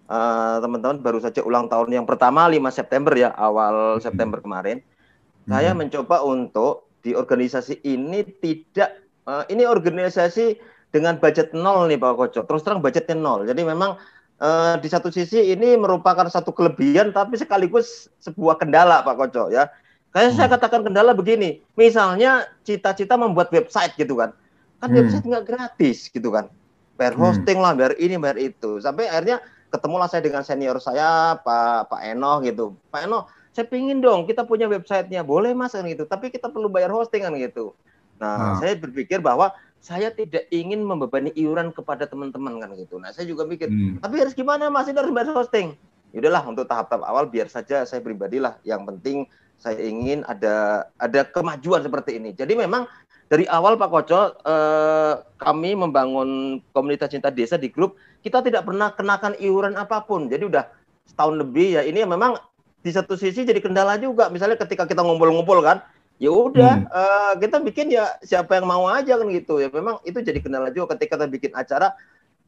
eh, 0.07 0.57
teman-teman 0.63 0.98
uh, 1.00 1.03
baru 1.03 1.19
saja 1.19 1.43
ulang 1.43 1.67
tahun 1.67 1.91
yang 1.91 2.07
pertama 2.07 2.48
5 2.48 2.55
September 2.71 3.12
ya 3.12 3.36
awal 3.36 4.00
hmm. 4.00 4.03
September 4.07 4.39
kemarin 4.39 4.79
hmm. 4.79 5.51
saya 5.51 5.75
mencoba 5.75 6.24
untuk 6.24 6.88
di 7.03 7.12
organisasi 7.12 7.83
ini 7.83 8.24
tidak 8.39 9.03
uh, 9.27 9.43
ini 9.51 9.67
organisasi 9.67 10.55
dengan 10.95 11.19
budget 11.19 11.51
nol 11.51 11.91
nih 11.91 12.00
Pak 12.00 12.13
Koco 12.15 12.41
terus 12.48 12.63
terang 12.63 12.79
budgetnya 12.79 13.19
nol 13.19 13.43
jadi 13.43 13.67
memang 13.67 14.00
uh, 14.39 14.75
di 14.79 14.88
satu 14.88 15.12
sisi 15.13 15.53
ini 15.53 15.75
merupakan 15.75 16.25
satu 16.27 16.50
kelebihan 16.55 17.12
tapi 17.12 17.38
sekaligus 17.38 18.10
sebuah 18.24 18.60
kendala 18.60 19.03
Pak 19.03 19.15
Koco 19.15 19.51
ya. 19.53 19.69
Kayak 20.10 20.34
hmm. 20.34 20.38
saya 20.41 20.48
katakan 20.58 20.81
kendala 20.81 21.13
begini, 21.13 21.62
misalnya 21.77 22.50
cita-cita 22.65 23.13
membuat 23.13 23.53
website 23.53 23.93
gitu 23.93 24.17
kan, 24.17 24.34
kan 24.81 24.89
hmm. 24.89 24.98
website 25.05 25.22
nggak 25.22 25.46
gratis 25.46 26.10
gitu 26.10 26.34
kan, 26.34 26.50
bayar 26.98 27.13
hmm. 27.13 27.22
hosting 27.22 27.62
lah, 27.62 27.77
bayar 27.77 27.93
ini, 28.01 28.17
bayar 28.17 28.41
itu, 28.41 28.81
sampai 28.81 29.05
akhirnya 29.05 29.38
ketemulah 29.69 30.10
saya 30.10 30.25
dengan 30.25 30.41
senior 30.41 30.81
saya 30.81 31.38
Pak 31.38 31.93
Pak 31.93 32.01
Eno 32.01 32.41
gitu, 32.41 32.74
Pak 32.89 33.05
Eno, 33.05 33.29
saya 33.53 33.69
pingin 33.69 34.01
dong 34.01 34.25
kita 34.25 34.50
punya 34.50 34.65
websitenya, 34.65 35.22
boleh 35.22 35.53
mas 35.53 35.77
kan 35.77 35.86
gitu, 35.86 36.10
tapi 36.10 36.34
kita 36.34 36.50
perlu 36.50 36.74
bayar 36.74 36.89
hosting 36.89 37.22
kan 37.22 37.38
gitu. 37.38 37.77
Nah, 38.17 38.58
hmm. 38.58 38.65
saya 38.65 38.74
berpikir 38.81 39.22
bahwa 39.22 39.53
saya 39.79 40.12
tidak 40.12 40.45
ingin 40.51 40.83
membebani 40.83 41.31
iuran 41.39 41.71
kepada 41.71 42.03
teman-teman 42.03 42.59
kan 42.59 42.75
gitu. 42.75 43.00
Nah, 43.00 43.15
saya 43.15 43.25
juga 43.25 43.48
mikir, 43.48 43.71
hmm. 43.71 44.03
tapi 44.03 44.19
harus 44.19 44.36
gimana 44.36 44.67
Mas 44.67 44.91
ini 44.91 45.00
harus 45.00 45.12
bayar 45.15 45.31
hosting. 45.31 45.74
Yaudahlah 46.12 46.43
untuk 46.50 46.65
tahap-tahap 46.65 47.05
awal 47.05 47.29
biar 47.29 47.48
saja 47.48 47.86
saya 47.86 48.01
pribadilah 48.01 48.57
yang 48.65 48.81
penting 48.81 49.29
saya 49.62 49.77
ingin 49.77 50.25
ada 50.25 50.88
ada 50.98 51.21
kemajuan 51.27 51.86
seperti 51.86 52.17
ini. 52.17 52.33
Jadi 52.33 52.57
memang 52.57 52.89
dari 53.29 53.45
awal 53.45 53.77
Pak 53.77 53.89
Koco 53.93 54.21
eh, 54.41 55.13
kami 55.38 55.77
membangun 55.77 56.59
komunitas 56.74 57.13
cinta 57.13 57.29
desa 57.29 57.62
di 57.62 57.69
grup 57.69 57.93
kita 58.25 58.41
tidak 58.41 58.65
pernah 58.65 58.89
kenakan 58.95 59.38
iuran 59.38 59.77
apa 59.77 60.01
pun. 60.01 60.25
Jadi 60.31 60.50
udah 60.50 60.65
setahun 61.05 61.38
lebih 61.38 61.77
ya 61.77 61.81
ini 61.86 62.01
memang 62.07 62.41
di 62.79 62.89
satu 62.89 63.13
sisi 63.13 63.45
jadi 63.45 63.59
kendala 63.62 64.00
juga. 64.01 64.33
Misalnya 64.33 64.57
ketika 64.57 64.88
kita 64.89 65.03
ngumpul-ngumpul 65.03 65.62
kan, 65.62 65.83
ya 66.19 66.31
udah 66.35 66.83
hmm. 66.83 66.91
uh, 66.91 67.33
kita 67.39 67.57
bikin 67.63 67.88
ya 67.95 68.19
siapa 68.21 68.59
yang 68.59 68.67
mau 68.67 68.85
aja 68.91 69.15
kan 69.15 69.27
gitu 69.31 69.63
ya. 69.63 69.71
Memang 69.71 70.03
itu 70.03 70.19
jadi 70.19 70.38
kendala 70.43 70.69
juga 70.69 70.93
ketika 70.93 71.15
kita 71.15 71.25
bikin 71.31 71.51
acara. 71.55 71.95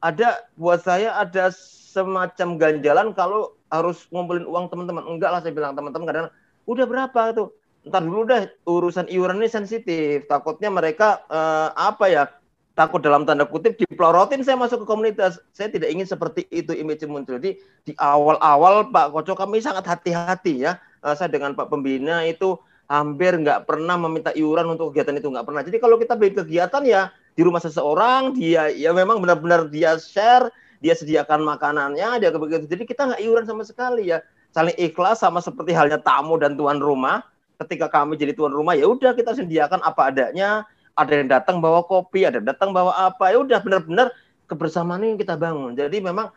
Ada 0.03 0.43
buat 0.59 0.83
saya 0.83 1.15
ada 1.15 1.49
semacam 1.55 2.59
ganjalan 2.59 3.07
kalau 3.15 3.55
harus 3.71 4.05
ngumpulin 4.11 4.43
uang 4.43 4.67
teman-teman. 4.67 5.07
Enggak 5.07 5.31
lah 5.31 5.39
saya 5.39 5.55
bilang 5.55 5.73
teman-teman 5.73 6.05
kadang 6.05 6.27
udah 6.67 6.85
berapa 6.85 7.21
tuh? 7.31 7.47
Ntar 7.87 8.05
dulu 8.05 8.21
deh 8.29 8.45
urusan 8.67 9.07
iuran 9.09 9.41
ini 9.41 9.49
sensitif. 9.49 10.27
Takutnya 10.27 10.69
mereka 10.69 11.23
uh, 11.31 11.71
apa 11.73 12.05
ya? 12.11 12.23
takut 12.71 13.03
dalam 13.03 13.27
tanda 13.27 13.43
kutip 13.43 13.75
dipelorotin 13.75 14.41
saya 14.47 14.55
masuk 14.55 14.83
ke 14.83 14.85
komunitas. 14.87 15.37
Saya 15.51 15.67
tidak 15.67 15.91
ingin 15.91 16.07
seperti 16.07 16.47
itu 16.49 16.71
image 16.71 17.03
muncul. 17.03 17.35
Jadi 17.37 17.59
di 17.83 17.93
awal-awal 17.99 18.89
Pak 18.89 19.11
Koco 19.11 19.35
kami 19.35 19.59
sangat 19.59 19.85
hati-hati 19.85 20.65
ya. 20.65 20.79
Uh, 21.03 21.13
saya 21.13 21.27
dengan 21.27 21.51
Pak 21.53 21.67
Pembina 21.67 22.23
itu 22.23 22.57
hampir 22.91 23.39
nggak 23.39 23.63
pernah 23.63 23.95
meminta 23.95 24.35
iuran 24.35 24.75
untuk 24.75 24.91
kegiatan 24.91 25.15
itu 25.15 25.31
nggak 25.31 25.47
pernah. 25.47 25.63
Jadi 25.63 25.77
kalau 25.79 25.95
kita 25.95 26.19
bikin 26.19 26.43
kegiatan 26.43 26.83
ya 26.83 27.07
di 27.31 27.41
rumah 27.47 27.63
seseorang 27.63 28.35
dia 28.35 28.67
ya 28.67 28.91
memang 28.91 29.23
benar-benar 29.23 29.71
dia 29.71 29.95
share, 29.95 30.51
dia 30.83 30.91
sediakan 30.91 31.47
makanannya, 31.47 32.19
dia 32.19 32.35
begitu. 32.35 32.67
Jadi 32.67 32.83
kita 32.83 33.07
nggak 33.07 33.21
iuran 33.23 33.47
sama 33.47 33.63
sekali 33.63 34.11
ya. 34.11 34.19
Saling 34.51 34.75
ikhlas 34.75 35.23
sama 35.23 35.39
seperti 35.39 35.71
halnya 35.71 36.03
tamu 36.03 36.35
dan 36.35 36.59
tuan 36.59 36.83
rumah. 36.83 37.23
Ketika 37.55 37.87
kami 37.87 38.19
jadi 38.19 38.35
tuan 38.35 38.51
rumah 38.51 38.75
ya 38.75 38.89
udah 38.89 39.15
kita 39.15 39.37
sediakan 39.37 39.79
apa 39.85 40.11
adanya 40.11 40.67
ada 40.97 41.13
yang 41.15 41.29
datang 41.31 41.63
bawa 41.63 41.87
kopi, 41.87 42.27
ada 42.27 42.43
yang 42.43 42.49
datang 42.51 42.75
bawa 42.75 42.91
apa, 43.07 43.31
ya 43.31 43.39
udah 43.39 43.59
benar-benar 43.63 44.11
kebersamaan 44.51 45.07
ini 45.07 45.15
kita 45.15 45.39
bangun. 45.39 45.77
Jadi 45.77 46.03
memang 46.03 46.33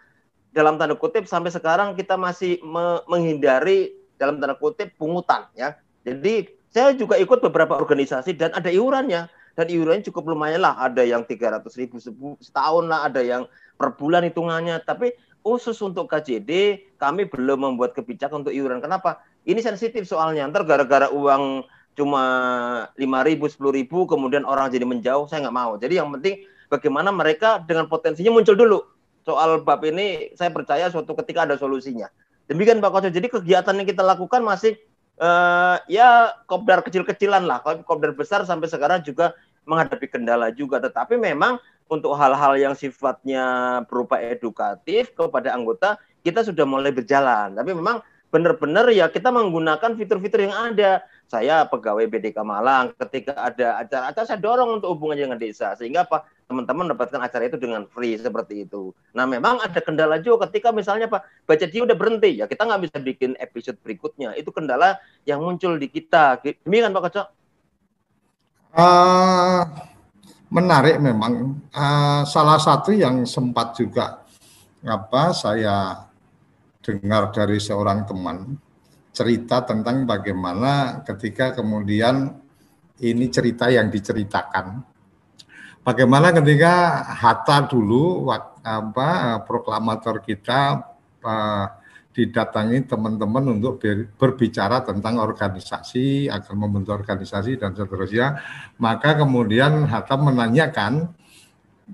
dalam 0.55 0.79
tanda 0.79 0.95
kutip 0.95 1.27
sampai 1.27 1.51
sekarang 1.51 1.99
kita 1.99 2.15
masih 2.15 2.63
me 2.63 3.03
menghindari 3.11 3.91
dalam 4.15 4.39
tanda 4.39 4.55
kutip 4.55 4.95
pungutan 4.95 5.51
ya. 5.59 5.75
Jadi 6.05 6.49
saya 6.69 6.93
juga 6.93 7.17
ikut 7.17 7.41
beberapa 7.41 7.75
organisasi 7.81 8.37
dan 8.37 8.53
ada 8.53 8.69
iurannya 8.69 9.27
dan 9.57 9.67
iurannya 9.67 10.05
cukup 10.07 10.37
lumayan 10.37 10.63
lah. 10.63 10.77
Ada 10.79 11.03
yang 11.03 11.25
300 11.25 11.65
ribu 11.81 11.99
setahun 12.39 12.85
lah, 12.87 13.09
ada 13.09 13.25
yang 13.25 13.49
per 13.81 13.97
bulan 13.97 14.23
hitungannya. 14.29 14.79
Tapi 14.85 15.17
khusus 15.45 15.77
untuk 15.81 16.09
KJD 16.09 16.83
kami 17.01 17.29
belum 17.29 17.73
membuat 17.73 17.97
kebijakan 17.97 18.45
untuk 18.45 18.55
iuran. 18.55 18.85
Kenapa? 18.85 19.25
Ini 19.49 19.61
sensitif 19.61 20.05
soalnya. 20.09 20.49
Ntar 20.49 20.69
gara-gara 20.69 21.09
uang 21.13 21.65
cuma 21.95 22.23
lima 22.99 23.23
ribu 23.23 23.47
sepuluh 23.47 23.71
ribu 23.71 24.05
kemudian 24.11 24.43
orang 24.43 24.67
jadi 24.69 24.83
menjauh 24.83 25.31
saya 25.31 25.47
nggak 25.47 25.57
mau 25.57 25.79
jadi 25.79 26.03
yang 26.03 26.11
penting 26.19 26.43
bagaimana 26.67 27.15
mereka 27.15 27.63
dengan 27.63 27.87
potensinya 27.87 28.35
muncul 28.35 28.59
dulu 28.59 28.83
soal 29.23 29.63
bab 29.63 29.81
ini 29.87 30.35
saya 30.35 30.51
percaya 30.51 30.91
suatu 30.91 31.15
ketika 31.23 31.47
ada 31.47 31.55
solusinya 31.55 32.11
demikian 32.51 32.83
Pak 32.83 32.91
Koco 32.91 33.09
jadi 33.09 33.25
kegiatan 33.31 33.75
yang 33.79 33.87
kita 33.87 34.03
lakukan 34.03 34.43
masih 34.43 34.75
uh, 35.19 35.77
ya 35.91 36.35
kopdar 36.47 36.83
kecil-kecilan 36.83 37.45
lah. 37.45 37.61
Kalau 37.63 37.83
kopdar 37.87 38.15
besar 38.15 38.43
sampai 38.47 38.71
sekarang 38.71 39.03
juga 39.05 39.35
menghadapi 39.69 40.07
kendala 40.11 40.51
juga. 40.55 40.81
Tetapi 40.83 41.19
memang 41.19 41.59
untuk 41.91 42.17
hal-hal 42.17 42.57
yang 42.57 42.75
sifatnya 42.75 43.81
berupa 43.87 44.17
edukatif 44.19 45.13
kepada 45.13 45.53
anggota 45.53 46.01
kita 46.25 46.41
sudah 46.41 46.65
mulai 46.65 46.91
berjalan. 46.91 47.53
Tapi 47.53 47.71
memang 47.77 48.01
benar-benar 48.35 48.91
ya 48.91 49.07
kita 49.07 49.31
menggunakan 49.31 49.95
fitur-fitur 49.95 50.51
yang 50.51 50.75
ada 50.75 51.07
saya 51.31 51.63
pegawai 51.71 52.11
BDK 52.11 52.43
Malang 52.43 52.91
ketika 52.99 53.39
ada 53.39 53.79
acara-acara 53.79 54.27
saya 54.27 54.43
dorong 54.43 54.83
untuk 54.83 54.99
hubungan 54.99 55.15
dengan 55.15 55.39
desa 55.39 55.79
sehingga 55.79 56.03
apa 56.03 56.27
teman-teman 56.51 56.91
mendapatkan 56.91 57.23
acara 57.23 57.47
itu 57.47 57.63
dengan 57.63 57.87
free 57.87 58.19
seperti 58.19 58.67
itu. 58.67 58.91
Nah 59.15 59.23
memang 59.23 59.63
ada 59.63 59.79
kendala 59.79 60.19
juga 60.19 60.51
ketika 60.51 60.75
misalnya 60.75 61.07
Pak 61.07 61.47
baca 61.47 61.63
dia 61.71 61.87
udah 61.87 61.95
berhenti 61.95 62.43
ya 62.43 62.51
kita 62.51 62.67
nggak 62.67 62.83
bisa 62.91 62.97
bikin 62.99 63.39
episode 63.39 63.79
berikutnya 63.87 64.35
itu 64.35 64.51
kendala 64.51 64.99
yang 65.23 65.39
muncul 65.39 65.79
di 65.79 65.87
kita. 65.87 66.43
Demikian 66.43 66.91
Pak 66.91 67.03
Kocok. 67.07 67.27
Uh, 68.75 69.63
menarik 70.51 70.99
memang 70.99 71.63
uh, 71.71 72.27
salah 72.27 72.59
satu 72.59 72.91
yang 72.91 73.23
sempat 73.23 73.79
juga 73.79 74.27
apa 74.83 75.31
saya 75.31 76.11
dengar 76.85 77.33
dari 77.33 77.57
seorang 77.57 78.05
teman 78.05 78.61
cerita 79.15 79.65
tentang 79.65 80.05
bagaimana 80.05 81.01
ketika 81.07 81.57
kemudian 81.57 82.37
ini 83.01 83.27
cerita 83.33 83.73
yang 83.73 83.89
diceritakan. 83.89 84.85
Bagaimana 85.85 86.33
ketika 86.33 87.05
Hatta 87.13 87.69
dulu 87.69 88.29
apa 88.65 89.41
proklamator 89.45 90.25
kita 90.25 90.81
uh, 91.21 91.67
didatangi 92.15 92.87
teman-teman 92.87 93.59
untuk 93.59 93.83
berbicara 94.17 94.87
tentang 94.87 95.19
organisasi, 95.19 96.31
agar 96.31 96.55
membentuk 96.55 96.95
organisasi 96.95 97.59
dan 97.59 97.75
seterusnya, 97.75 98.39
maka 98.79 99.19
kemudian 99.19 99.85
Hatta 99.91 100.15
menanyakan 100.15 101.11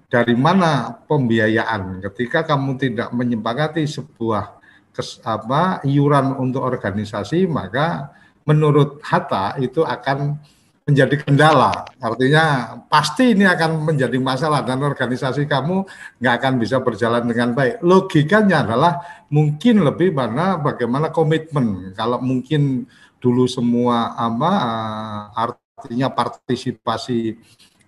dari 0.06 0.38
mana 0.38 1.02
pembiayaan 1.08 1.98
ketika 2.12 2.46
kamu 2.46 2.78
tidak 2.78 3.10
menyepakati 3.10 3.82
sebuah 3.90 4.59
kes, 5.00 5.24
apa 5.24 5.80
iuran 5.88 6.36
untuk 6.36 6.60
organisasi 6.60 7.48
maka 7.48 8.12
menurut 8.44 9.00
Hatta 9.00 9.56
itu 9.56 9.80
akan 9.80 10.36
menjadi 10.84 11.22
kendala. 11.22 11.86
Artinya 12.02 12.76
pasti 12.90 13.32
ini 13.32 13.46
akan 13.46 13.94
menjadi 13.94 14.18
masalah 14.18 14.66
dan 14.66 14.82
organisasi 14.82 15.46
kamu 15.46 15.86
nggak 16.18 16.34
akan 16.40 16.54
bisa 16.58 16.82
berjalan 16.82 17.24
dengan 17.24 17.54
baik. 17.54 17.80
Logikanya 17.80 18.66
adalah 18.66 19.24
mungkin 19.30 19.86
lebih 19.86 20.10
mana 20.12 20.58
bagaimana 20.58 21.14
komitmen. 21.14 21.94
Kalau 21.94 22.18
mungkin 22.18 22.84
dulu 23.22 23.46
semua 23.46 24.18
apa 24.18 24.52
artinya 25.32 26.10
partisipasi 26.10 27.38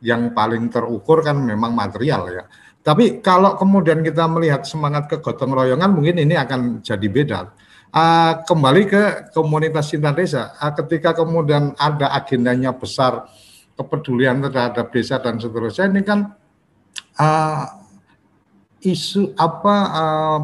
yang 0.02 0.30
paling 0.30 0.70
terukur 0.70 1.26
kan 1.26 1.42
memang 1.42 1.74
material 1.74 2.22
ya. 2.30 2.44
Tapi 2.82 3.22
kalau 3.22 3.54
kemudian 3.54 4.02
kita 4.02 4.26
melihat 4.26 4.66
semangat 4.66 5.06
kegotong 5.06 5.54
royongan 5.54 5.90
mungkin 5.94 6.18
ini 6.18 6.34
akan 6.34 6.82
jadi 6.82 7.06
beda. 7.06 7.40
Uh, 7.92 8.42
kembali 8.48 8.82
ke 8.88 9.02
komunitas 9.36 9.92
cinta 9.92 10.10
desa, 10.10 10.56
uh, 10.58 10.72
ketika 10.74 11.12
kemudian 11.12 11.76
ada 11.76 12.10
agendanya 12.10 12.72
besar 12.72 13.28
kepedulian 13.76 14.40
terhadap 14.42 14.88
desa 14.90 15.20
dan 15.20 15.36
seterusnya 15.36 15.92
ini 15.92 16.00
kan 16.00 16.32
uh, 17.20 17.64
isu 18.80 19.36
apa 19.36 19.76
uh, 19.92 20.40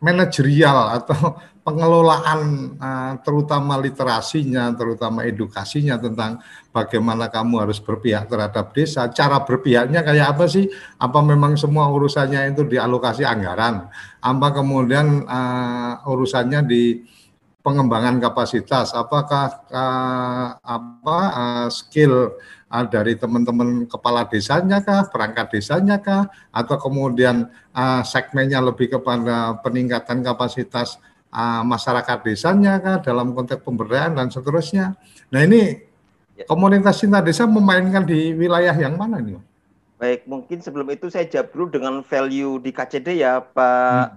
manajerial 0.00 0.96
atau 0.96 1.36
pengelolaan 1.66 2.72
uh, 2.80 3.14
terutama 3.20 3.76
literasinya, 3.76 4.72
terutama 4.72 5.28
edukasinya 5.28 6.00
tentang 6.00 6.40
bagaimana 6.72 7.28
kamu 7.28 7.68
harus 7.68 7.78
berpihak 7.78 8.26
terhadap 8.26 8.72
desa. 8.72 9.06
Cara 9.12 9.44
berpihaknya 9.44 10.00
kayak 10.00 10.34
apa 10.34 10.48
sih? 10.48 10.66
Apa 10.96 11.20
memang 11.20 11.60
semua 11.60 11.86
urusannya 11.92 12.56
itu 12.56 12.64
dialokasi 12.64 13.28
anggaran? 13.28 13.86
Apa 14.24 14.56
kemudian 14.56 15.28
uh, 15.28 16.00
urusannya 16.08 16.64
di 16.64 17.04
pengembangan 17.60 18.16
kapasitas? 18.18 18.96
Apakah 18.96 19.68
uh, 19.68 20.48
apa 20.64 21.18
uh, 21.30 21.68
skill 21.68 22.40
uh, 22.70 22.86
dari 22.86 23.18
teman-teman 23.18 23.84
kepala 23.90 24.24
desanya 24.24 24.80
kah, 24.80 25.10
perangkat 25.10 25.58
desanya 25.58 25.98
kah, 25.98 26.30
atau 26.54 26.78
kemudian 26.78 27.50
uh, 27.74 28.00
segmennya 28.06 28.62
lebih 28.62 28.96
kepada 28.96 29.58
peningkatan 29.60 30.22
kapasitas 30.22 31.02
uh, 31.34 31.66
masyarakat 31.66 32.18
desanya 32.22 32.78
kah 32.78 32.96
dalam 33.02 33.34
konteks 33.34 33.66
pemberdayaan 33.66 34.16
dan 34.16 34.30
seterusnya. 34.30 34.94
Nah 35.34 35.42
ini 35.42 35.82
ya. 36.38 36.46
komunitas 36.46 37.02
cinta 37.02 37.18
desa 37.18 37.44
memainkan 37.44 38.06
di 38.06 38.32
wilayah 38.32 38.72
yang 38.78 38.94
mana 38.94 39.18
nih? 39.18 39.42
Baik, 40.00 40.24
mungkin 40.24 40.64
sebelum 40.64 40.88
itu 40.88 41.12
saya 41.12 41.28
jawab 41.28 41.52
dulu 41.52 41.66
dengan 41.76 42.00
value 42.00 42.56
di 42.64 42.72
KCD 42.72 43.20
ya 43.20 43.44
Pak 43.44 44.16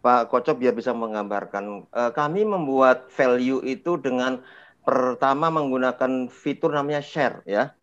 Pak 0.00 0.32
Kocok 0.32 0.58
biar 0.58 0.74
bisa 0.74 0.90
menggambarkan. 0.96 1.86
Uh, 1.92 2.10
kami 2.10 2.42
membuat 2.42 3.12
value 3.14 3.62
itu 3.62 4.00
dengan 4.00 4.42
pertama 4.80 5.52
menggunakan 5.52 6.26
fitur 6.32 6.72
namanya 6.74 7.04
share 7.04 7.44
ya. 7.46 7.76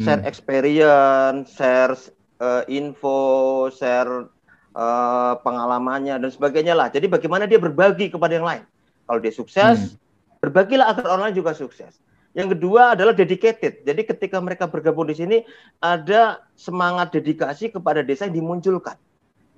Share 0.00 0.24
hmm. 0.24 0.30
experience, 0.30 1.52
share 1.52 1.92
uh, 2.40 2.64
info, 2.64 3.68
share 3.68 4.24
uh, 4.72 5.36
pengalamannya 5.44 6.16
dan 6.16 6.30
sebagainya 6.32 6.72
lah. 6.72 6.88
Jadi 6.88 7.12
bagaimana 7.12 7.44
dia 7.44 7.60
berbagi 7.60 8.08
kepada 8.08 8.32
yang 8.40 8.48
lain. 8.48 8.64
Kalau 9.04 9.20
dia 9.20 9.34
sukses, 9.34 9.92
hmm. 9.92 10.40
berbagilah 10.40 10.96
agar 10.96 11.12
orang 11.12 11.28
lain 11.28 11.44
juga 11.44 11.52
sukses. 11.52 12.00
Yang 12.32 12.56
kedua 12.56 12.96
adalah 12.96 13.12
dedicated. 13.12 13.84
Jadi 13.84 14.02
ketika 14.08 14.40
mereka 14.40 14.64
bergabung 14.64 15.04
di 15.04 15.12
sini 15.12 15.44
ada 15.84 16.40
semangat 16.56 17.12
dedikasi 17.12 17.68
kepada 17.68 18.00
desa 18.00 18.24
yang 18.24 18.40
dimunculkan. 18.40 18.96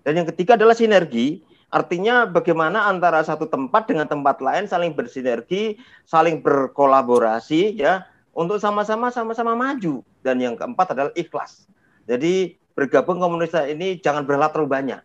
Dan 0.02 0.18
yang 0.18 0.26
ketiga 0.34 0.58
adalah 0.58 0.74
sinergi. 0.74 1.46
Artinya 1.70 2.26
bagaimana 2.26 2.86
antara 2.86 3.22
satu 3.22 3.46
tempat 3.50 3.86
dengan 3.90 4.06
tempat 4.06 4.38
lain 4.42 4.66
saling 4.66 4.94
bersinergi, 4.94 5.78
saling 6.06 6.42
berkolaborasi 6.42 7.78
ya 7.78 8.06
untuk 8.34 8.58
sama-sama 8.58 9.08
sama-sama 9.14 9.54
maju. 9.54 10.02
Dan 10.20 10.42
yang 10.42 10.54
keempat 10.58 10.92
adalah 10.92 11.12
ikhlas. 11.14 11.70
Jadi 12.04 12.58
bergabung 12.74 13.22
komunitas 13.22 13.70
ini 13.70 14.02
jangan 14.02 14.26
berharap 14.26 14.52
terlalu 14.52 14.70
banyak. 14.70 15.00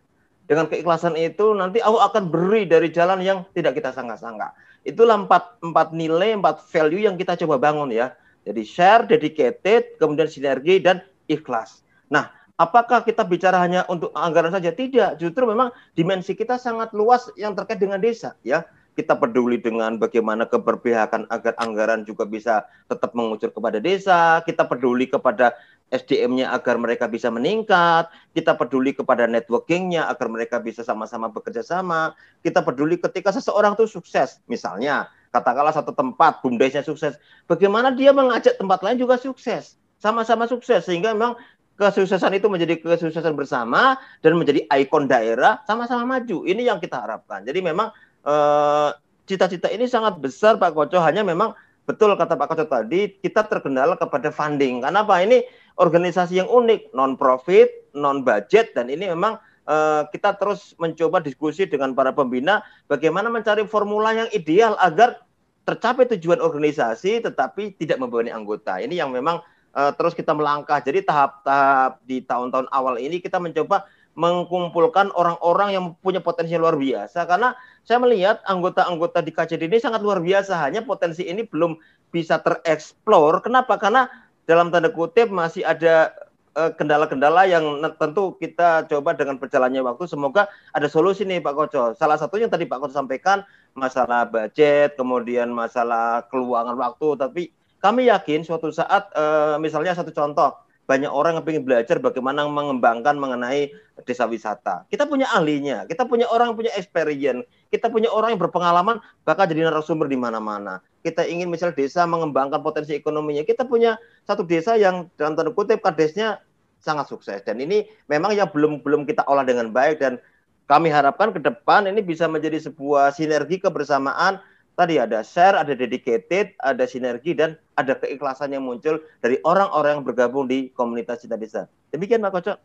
dengan 0.50 0.66
keikhlasan 0.66 1.14
itu 1.14 1.54
nanti 1.54 1.78
Allah 1.78 2.10
akan 2.10 2.26
beri 2.26 2.66
dari 2.66 2.90
jalan 2.90 3.22
yang 3.22 3.46
tidak 3.54 3.78
kita 3.78 3.94
sangka-sangka. 3.94 4.50
Itulah 4.82 5.22
empat, 5.22 5.62
empat 5.62 5.94
nilai, 5.94 6.34
empat 6.34 6.66
value 6.74 7.06
yang 7.06 7.14
kita 7.14 7.38
coba 7.38 7.62
bangun 7.62 7.94
ya. 7.94 8.18
Jadi 8.42 8.66
share, 8.66 9.06
dedicated, 9.06 9.94
kemudian 10.02 10.26
sinergi, 10.26 10.82
dan 10.82 11.06
ikhlas. 11.30 11.86
Nah, 12.10 12.34
apakah 12.58 13.06
kita 13.06 13.22
bicara 13.22 13.62
hanya 13.62 13.86
untuk 13.86 14.10
anggaran 14.10 14.50
saja? 14.50 14.74
Tidak, 14.74 15.22
justru 15.22 15.46
memang 15.46 15.70
dimensi 15.94 16.34
kita 16.34 16.58
sangat 16.58 16.90
luas 16.98 17.30
yang 17.38 17.54
terkait 17.54 17.78
dengan 17.78 18.02
desa 18.02 18.34
ya 18.42 18.66
kita 19.00 19.16
peduli 19.16 19.56
dengan 19.56 19.96
bagaimana 19.96 20.44
keberpihakan 20.44 21.24
agar 21.32 21.56
anggaran 21.56 22.04
juga 22.04 22.28
bisa 22.28 22.68
tetap 22.84 23.16
mengucur 23.16 23.48
kepada 23.48 23.80
desa, 23.80 24.44
kita 24.44 24.68
peduli 24.68 25.08
kepada 25.08 25.56
SDM-nya 25.88 26.52
agar 26.52 26.76
mereka 26.76 27.08
bisa 27.08 27.32
meningkat, 27.32 28.12
kita 28.36 28.52
peduli 28.60 28.92
kepada 28.92 29.24
networking-nya 29.24 30.04
agar 30.12 30.28
mereka 30.28 30.60
bisa 30.60 30.84
sama-sama 30.84 31.32
bekerja 31.32 31.64
sama, 31.64 32.12
kita 32.44 32.60
peduli 32.60 33.00
ketika 33.00 33.32
seseorang 33.32 33.72
itu 33.72 33.88
sukses, 33.88 34.44
misalnya 34.44 35.08
katakanlah 35.32 35.72
satu 35.72 35.96
tempat 35.96 36.44
bumdesnya 36.44 36.84
sukses, 36.84 37.16
bagaimana 37.48 37.90
dia 37.96 38.12
mengajak 38.12 38.60
tempat 38.60 38.84
lain 38.84 39.00
juga 39.00 39.16
sukses, 39.16 39.80
sama-sama 39.96 40.44
sukses 40.44 40.84
sehingga 40.84 41.16
memang 41.16 41.40
kesuksesan 41.80 42.36
itu 42.36 42.52
menjadi 42.52 42.76
kesuksesan 42.76 43.32
bersama 43.32 43.96
dan 44.20 44.36
menjadi 44.36 44.68
ikon 44.68 45.08
daerah 45.08 45.64
sama-sama 45.64 46.04
maju. 46.04 46.44
Ini 46.44 46.68
yang 46.68 46.76
kita 46.76 47.00
harapkan. 47.00 47.40
Jadi 47.48 47.64
memang 47.64 47.88
Eh, 48.20 48.90
cita-cita 49.24 49.72
ini 49.72 49.88
sangat 49.88 50.20
besar 50.20 50.60
Pak 50.60 50.76
Koco. 50.76 51.00
Hanya 51.00 51.24
memang 51.24 51.56
betul 51.88 52.12
kata 52.18 52.36
Pak 52.36 52.52
Koco 52.52 52.64
tadi 52.68 53.16
kita 53.16 53.48
terkendala 53.48 53.96
kepada 53.96 54.28
funding. 54.28 54.84
Karena 54.84 55.00
apa? 55.00 55.24
Ini 55.24 55.40
organisasi 55.80 56.44
yang 56.44 56.48
unik 56.50 56.92
non 56.92 57.16
profit 57.16 57.88
non 57.96 58.20
budget 58.20 58.76
dan 58.76 58.92
ini 58.92 59.08
memang 59.08 59.40
uh, 59.64 60.04
kita 60.12 60.36
terus 60.36 60.76
mencoba 60.76 61.24
diskusi 61.24 61.64
dengan 61.64 61.96
para 61.96 62.12
pembina 62.12 62.60
bagaimana 62.92 63.32
mencari 63.32 63.64
formula 63.64 64.12
yang 64.12 64.28
ideal 64.36 64.76
agar 64.76 65.24
tercapai 65.64 66.04
tujuan 66.16 66.44
organisasi 66.44 67.24
tetapi 67.24 67.72
tidak 67.80 67.96
membebani 67.96 68.28
anggota. 68.28 68.76
Ini 68.76 69.00
yang 69.00 69.16
memang 69.16 69.40
uh, 69.72 69.90
terus 69.96 70.12
kita 70.12 70.36
melangkah. 70.36 70.84
Jadi 70.84 71.08
tahap-tahap 71.08 72.04
di 72.04 72.20
tahun-tahun 72.20 72.68
awal 72.68 73.00
ini 73.00 73.16
kita 73.24 73.40
mencoba 73.40 73.88
mengumpulkan 74.20 75.08
orang-orang 75.16 75.72
yang 75.72 75.84
punya 76.04 76.20
potensi 76.20 76.52
luar 76.60 76.76
biasa. 76.76 77.24
Karena 77.24 77.56
saya 77.88 77.96
melihat 78.04 78.44
anggota-anggota 78.44 79.24
di 79.24 79.32
KCD 79.32 79.72
ini 79.72 79.80
sangat 79.80 80.04
luar 80.04 80.20
biasa. 80.20 80.60
Hanya 80.60 80.84
potensi 80.84 81.24
ini 81.24 81.48
belum 81.48 81.80
bisa 82.12 82.36
tereksplor. 82.44 83.40
Kenapa? 83.40 83.80
Karena 83.80 84.12
dalam 84.44 84.68
tanda 84.68 84.92
kutip 84.92 85.32
masih 85.32 85.64
ada 85.64 86.12
eh, 86.52 86.70
kendala-kendala 86.76 87.48
yang 87.48 87.80
tentu 87.96 88.36
kita 88.36 88.84
coba 88.92 89.16
dengan 89.16 89.40
berjalannya 89.40 89.80
waktu. 89.80 90.04
Semoga 90.04 90.52
ada 90.76 90.84
solusi 90.84 91.24
nih 91.24 91.40
Pak 91.40 91.54
Koco. 91.56 91.96
Salah 91.96 92.20
satunya 92.20 92.52
tadi 92.52 92.68
Pak 92.68 92.76
Koco 92.76 92.92
sampaikan 92.92 93.40
masalah 93.72 94.28
budget 94.28 95.00
kemudian 95.00 95.48
masalah 95.48 96.28
keluangan 96.28 96.76
waktu. 96.76 97.08
Tapi 97.16 97.42
kami 97.80 98.12
yakin 98.12 98.44
suatu 98.44 98.68
saat 98.68 99.08
eh, 99.16 99.56
misalnya 99.56 99.96
satu 99.96 100.12
contoh 100.12 100.52
banyak 100.90 101.06
orang 101.06 101.38
yang 101.38 101.46
ingin 101.46 101.62
belajar 101.62 102.02
bagaimana 102.02 102.50
mengembangkan 102.50 103.14
mengenai 103.14 103.70
desa 104.02 104.26
wisata. 104.26 104.82
Kita 104.90 105.06
punya 105.06 105.30
ahlinya, 105.30 105.86
kita 105.86 106.02
punya 106.02 106.26
orang 106.26 106.50
yang 106.50 106.58
punya 106.58 106.72
experience, 106.74 107.46
kita 107.70 107.86
punya 107.86 108.10
orang 108.10 108.34
yang 108.34 108.42
berpengalaman 108.42 108.98
bakal 109.22 109.46
jadi 109.46 109.70
narasumber 109.70 110.10
di 110.10 110.18
mana-mana. 110.18 110.82
Kita 111.06 111.22
ingin 111.22 111.46
misalnya 111.46 111.78
desa 111.78 112.02
mengembangkan 112.10 112.58
potensi 112.58 112.90
ekonominya, 112.98 113.46
kita 113.46 113.62
punya 113.62 114.02
satu 114.26 114.42
desa 114.42 114.74
yang 114.74 115.06
dalam 115.14 115.38
tanda 115.38 115.54
kutip 115.54 115.78
kadesnya 115.78 116.42
sangat 116.82 117.06
sukses 117.06 117.44
dan 117.44 117.60
ini 117.60 117.86
memang 118.08 118.32
yang 118.34 118.48
belum 118.48 118.80
belum 118.80 119.04
kita 119.04 119.22
olah 119.28 119.44
dengan 119.44 119.68
baik 119.68 120.00
dan 120.00 120.16
kami 120.64 120.88
harapkan 120.88 121.28
ke 121.30 121.38
depan 121.38 121.84
ini 121.86 122.00
bisa 122.00 122.24
menjadi 122.24 122.56
sebuah 122.56 123.12
sinergi 123.12 123.60
kebersamaan 123.60 124.40
tadi 124.74 124.96
ada 124.96 125.20
share, 125.20 125.60
ada 125.60 125.72
dedicated, 125.76 126.56
ada 126.60 126.84
sinergi 126.88 127.36
dan 127.36 127.56
ada 127.76 127.96
keikhlasan 127.96 128.52
yang 128.56 128.64
muncul 128.64 129.00
dari 129.20 129.36
orang-orang 129.44 130.00
yang 130.00 130.04
bergabung 130.06 130.48
di 130.48 130.72
komunitas 130.72 131.22
Cita 131.24 131.36
Desa. 131.36 131.68
Demikian 131.92 132.24
Pak 132.24 132.32
Kocok. 132.32 132.58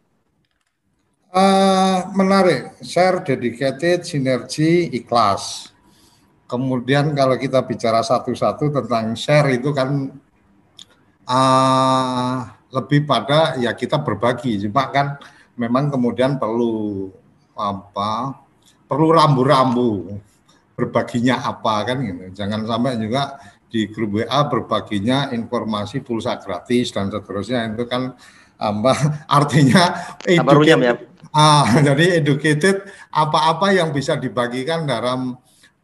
Uh, 1.35 2.07
menarik, 2.15 2.79
share, 2.79 3.19
dedicated, 3.19 4.07
sinergi, 4.07 4.87
ikhlas. 4.95 5.75
Kemudian 6.47 7.11
kalau 7.11 7.35
kita 7.35 7.59
bicara 7.65 7.99
satu-satu 7.99 8.71
tentang 8.71 9.17
share 9.19 9.51
itu 9.59 9.75
kan 9.75 10.13
uh, 11.27 12.37
lebih 12.71 13.03
pada 13.03 13.59
ya 13.59 13.75
kita 13.75 13.99
berbagi. 13.99 14.63
Cuma 14.63 14.87
kan 14.93 15.19
memang 15.59 15.91
kemudian 15.91 16.39
perlu 16.39 17.11
apa? 17.57 18.39
Perlu 18.85 19.07
rambu-rambu 19.11 19.91
berbaginya 20.75 21.41
apa 21.41 21.87
kan 21.87 21.97
gitu. 22.03 22.23
Jangan 22.35 22.67
sampai 22.67 22.99
juga 22.99 23.39
di 23.71 23.89
grup 23.89 24.21
WA 24.21 24.39
berbaginya 24.47 25.33
informasi 25.33 25.99
pulsa 25.99 26.37
gratis 26.39 26.93
dan 26.93 27.09
seterusnya 27.09 27.73
itu 27.73 27.83
kan 27.89 28.13
apa 28.55 28.93
artinya 29.39 30.15
educated, 30.23 30.79
ya. 30.79 30.95
ah, 31.35 31.67
jadi 31.91 32.23
educated 32.23 32.87
apa-apa 33.11 33.75
yang 33.75 33.91
bisa 33.91 34.15
dibagikan 34.15 34.87
dalam 34.87 35.35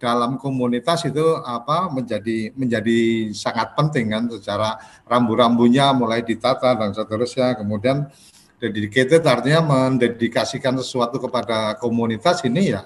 dalam 0.01 0.41
komunitas 0.41 1.05
itu 1.05 1.21
apa 1.45 1.91
menjadi 1.93 2.49
menjadi 2.57 3.29
sangat 3.37 3.77
penting 3.77 4.09
kan 4.09 4.23
secara 4.33 4.79
rambu-rambunya 5.05 5.93
mulai 5.93 6.25
ditata 6.25 6.73
dan 6.73 6.89
seterusnya 6.89 7.53
kemudian 7.53 8.09
dedicated 8.57 9.21
artinya 9.21 9.61
mendedikasikan 9.61 10.73
sesuatu 10.81 11.21
kepada 11.21 11.77
komunitas 11.77 12.41
ini 12.41 12.73
ya 12.73 12.81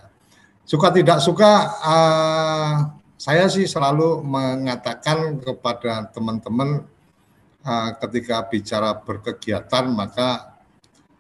Suka 0.66 0.90
tidak 0.90 1.22
suka, 1.22 1.52
uh, 1.86 2.74
saya 3.16 3.46
sih 3.54 3.70
selalu 3.70 4.26
mengatakan 4.26 5.38
kepada 5.38 6.10
teman-teman 6.10 6.90
uh, 7.62 7.90
ketika 8.02 8.50
bicara 8.50 8.98
berkegiatan 8.98 9.94
maka 9.94 10.58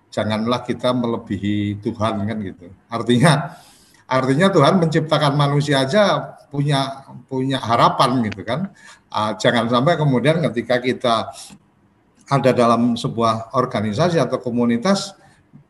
janganlah 0.09 0.65
kita 0.65 0.97
melebihi 0.97 1.77
Tuhan 1.77 2.25
kan 2.25 2.37
gitu. 2.41 2.73
Artinya 2.89 3.61
artinya 4.09 4.47
Tuhan 4.49 4.81
menciptakan 4.81 5.33
manusia 5.37 5.85
aja 5.85 6.35
punya 6.49 7.05
punya 7.29 7.61
harapan 7.61 8.25
gitu 8.25 8.41
kan. 8.41 8.73
Uh, 9.13 9.37
jangan 9.37 9.69
sampai 9.69 9.93
kemudian 9.93 10.41
ketika 10.51 10.81
kita 10.81 11.15
ada 12.25 12.49
dalam 12.49 12.97
sebuah 12.97 13.53
organisasi 13.53 14.17
atau 14.17 14.41
komunitas 14.41 15.13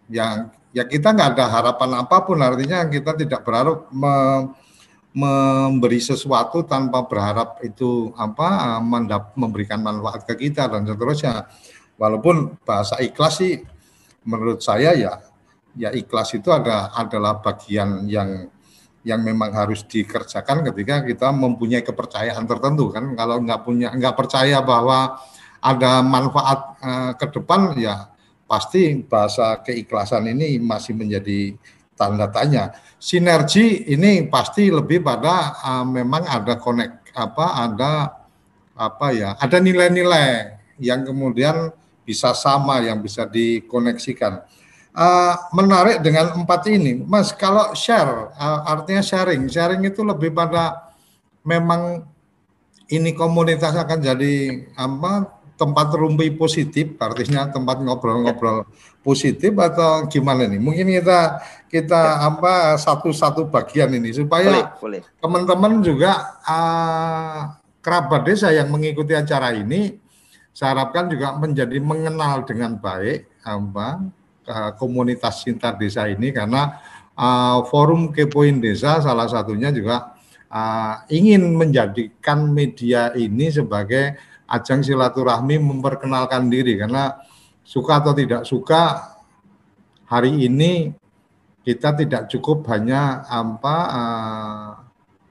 yang 0.08 0.48
ya 0.76 0.84
kita 0.84 1.16
nggak 1.16 1.30
ada 1.40 1.46
harapan 1.48 2.04
apa 2.04 2.18
pun. 2.28 2.38
Artinya 2.44 2.84
kita 2.92 3.16
tidak 3.16 3.48
berharap 3.48 3.88
me, 3.96 4.16
memberi 5.16 6.04
sesuatu 6.04 6.68
tanpa 6.68 7.08
berharap 7.08 7.64
itu 7.64 8.12
apa 8.20 8.84
mendap, 8.84 9.32
memberikan 9.40 9.80
manfaat 9.80 10.28
ke 10.28 10.36
kita 10.36 10.68
dan 10.68 10.84
seterusnya. 10.84 11.48
Walaupun 11.96 12.60
bahasa 12.68 13.00
ikhlas 13.00 13.40
sih 13.40 13.64
menurut 14.28 14.60
saya 14.60 14.92
ya 14.92 15.24
ya 15.80 15.96
ikhlas 15.96 16.36
itu 16.36 16.52
ada 16.52 16.92
adalah 16.92 17.40
bagian 17.40 18.04
yang 18.12 18.52
yang 19.06 19.22
memang 19.22 19.54
harus 19.56 19.86
dikerjakan 19.88 20.66
ketika 20.74 21.06
kita 21.08 21.32
mempunyai 21.32 21.88
kepercayaan 21.88 22.44
tertentu 22.44 22.92
kan. 22.92 23.16
Kalau 23.16 23.40
nggak 23.40 23.62
punya 23.64 23.96
nggak 23.96 24.16
percaya 24.20 24.60
bahwa 24.60 25.16
ada 25.64 26.04
manfaat 26.04 26.60
eh, 26.84 27.12
ke 27.16 27.26
depan 27.32 27.72
ya 27.80 28.14
pasti 28.46 29.02
bahasa 29.06 29.58
keikhlasan 29.62 30.30
ini 30.30 30.62
masih 30.62 30.94
menjadi 30.94 31.58
tanda 31.98 32.30
tanya. 32.30 32.76
Sinergi 33.02 33.90
ini 33.90 34.26
pasti 34.30 34.70
lebih 34.70 35.02
pada 35.02 35.56
uh, 35.62 35.86
memang 35.86 36.26
ada 36.26 36.58
connect 36.58 37.12
apa 37.16 37.46
ada 37.64 37.94
apa 38.76 39.08
ya 39.16 39.40
ada 39.40 39.58
nilai-nilai 39.58 40.60
yang 40.84 41.08
kemudian 41.08 41.72
bisa 42.06 42.36
sama 42.38 42.84
yang 42.86 43.02
bisa 43.02 43.26
dikoneksikan. 43.26 44.46
Uh, 44.96 45.36
menarik 45.52 46.00
dengan 46.00 46.32
empat 46.40 46.72
ini, 46.72 47.04
Mas. 47.04 47.36
Kalau 47.36 47.76
share 47.76 48.32
uh, 48.32 48.64
artinya 48.64 49.04
sharing, 49.04 49.52
sharing 49.52 49.84
itu 49.84 50.00
lebih 50.08 50.32
pada 50.32 50.96
memang 51.44 52.08
ini 52.88 53.12
komunitas 53.12 53.76
akan 53.76 54.00
jadi 54.00 54.64
apa 54.78 55.28
tempat 55.56 55.88
rumpi 55.96 56.32
positif, 56.36 57.00
artinya 57.00 57.48
tempat 57.48 57.80
ngobrol-ngobrol 57.80 58.68
positif 59.00 59.56
atau 59.56 60.08
gimana 60.12 60.48
nih? 60.48 60.60
Mungkin 60.60 60.88
kita 61.00 61.39
kita 61.72 62.02
ya. 62.20 62.28
apa 62.28 62.76
satu-satu 62.76 63.48
bagian 63.48 63.91
ini 63.96 64.12
supaya 64.12 64.76
teman-teman 65.24 65.80
juga 65.80 66.39
uh, 66.44 67.56
kerabat 67.80 68.28
desa 68.28 68.52
yang 68.52 68.68
mengikuti 68.68 69.15
acara 69.15 69.56
ini, 69.56 69.96
saya 70.56 70.76
harapkan 70.76 71.08
juga 71.08 71.36
menjadi 71.36 71.80
mengenal 71.80 72.44
dengan 72.44 72.76
baik 72.80 73.28
apa 73.44 74.04
uh, 74.48 74.72
komunitas 74.80 75.44
cinta 75.44 75.72
desa 75.76 76.08
ini 76.08 76.32
karena 76.32 76.80
uh, 77.15 77.63
forum 77.68 78.12
kepoin 78.12 78.60
desa 78.60 79.00
salah 79.04 79.28
satunya 79.28 79.72
juga 79.72 80.15
uh, 80.52 81.04
ingin 81.12 81.44
menjadikan 81.56 82.48
media 82.50 83.12
ini 83.20 83.52
sebagai 83.52 84.15
ajang 84.46 84.86
silaturahmi 84.86 85.58
memperkenalkan 85.58 86.50
diri 86.50 86.78
karena 86.78 87.18
suka 87.66 88.02
atau 88.02 88.14
tidak 88.14 88.46
suka 88.46 89.14
hari 90.06 90.46
ini 90.46 90.94
kita 91.66 91.98
tidak 91.98 92.30
cukup 92.30 92.62
hanya 92.70 93.26
apa 93.26 93.78
uh, 93.90 94.70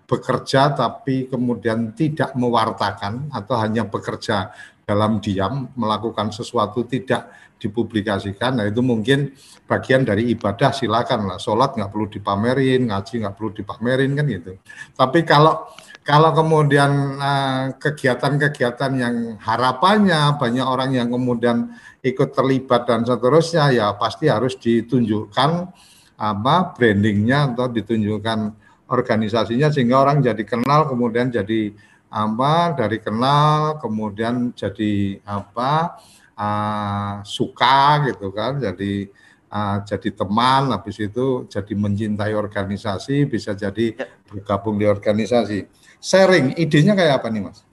bekerja 0.04 0.74
tapi 0.74 1.30
kemudian 1.30 1.94
tidak 1.94 2.34
mewartakan 2.34 3.30
atau 3.30 3.54
hanya 3.56 3.86
bekerja 3.86 4.50
dalam 4.84 5.22
diam 5.22 5.72
melakukan 5.78 6.28
sesuatu 6.28 6.84
tidak 6.84 7.32
dipublikasikan. 7.56 8.60
Nah 8.60 8.68
itu 8.68 8.84
mungkin 8.84 9.32
bagian 9.64 10.04
dari 10.04 10.28
ibadah 10.36 10.76
silakan 10.76 11.32
lah. 11.32 11.38
Sholat 11.40 11.72
nggak 11.80 11.88
perlu 11.88 12.06
dipamerin, 12.12 12.92
ngaji 12.92 13.24
nggak 13.24 13.34
perlu 13.34 13.50
dipamerin 13.56 14.12
kan 14.12 14.26
gitu. 14.28 14.52
Tapi 14.92 15.24
kalau 15.24 15.72
kalau 16.04 16.36
kemudian 16.36 17.16
eh, 17.16 17.64
kegiatan-kegiatan 17.80 18.92
uh, 18.92 19.00
yang 19.00 19.16
harapannya 19.40 20.36
banyak 20.36 20.66
orang 20.68 20.92
yang 20.92 21.08
kemudian 21.08 21.72
ikut 22.04 22.36
terlibat 22.36 22.84
dan 22.84 23.08
seterusnya 23.08 23.72
ya 23.72 23.96
pasti 23.96 24.28
harus 24.28 24.60
ditunjukkan 24.60 25.50
apa 26.20 26.76
brandingnya 26.76 27.56
atau 27.56 27.66
ditunjukkan 27.72 28.52
organisasinya 28.92 29.72
sehingga 29.72 30.04
orang 30.04 30.20
jadi 30.20 30.44
kenal 30.44 30.92
kemudian 30.92 31.32
jadi 31.32 31.72
apa 32.12 32.76
dari 32.76 33.00
kenal 33.00 33.80
kemudian 33.80 34.52
jadi 34.54 35.18
apa 35.24 35.98
uh, 36.36 37.24
suka 37.24 38.12
gitu 38.12 38.30
kan 38.30 38.60
jadi 38.60 39.08
uh, 39.50 39.82
jadi 39.82 40.08
teman 40.14 40.70
habis 40.70 41.00
itu 41.00 41.48
jadi 41.48 41.72
mencintai 41.74 42.36
organisasi 42.36 43.26
bisa 43.26 43.56
jadi 43.56 43.98
ya. 43.98 44.06
bergabung 44.30 44.78
di 44.78 44.86
organisasi 44.86 45.66
sharing 46.04 46.52
idenya 46.60 46.92
kayak 46.92 47.24
apa 47.24 47.32
nih 47.32 47.48
mas? 47.48 47.64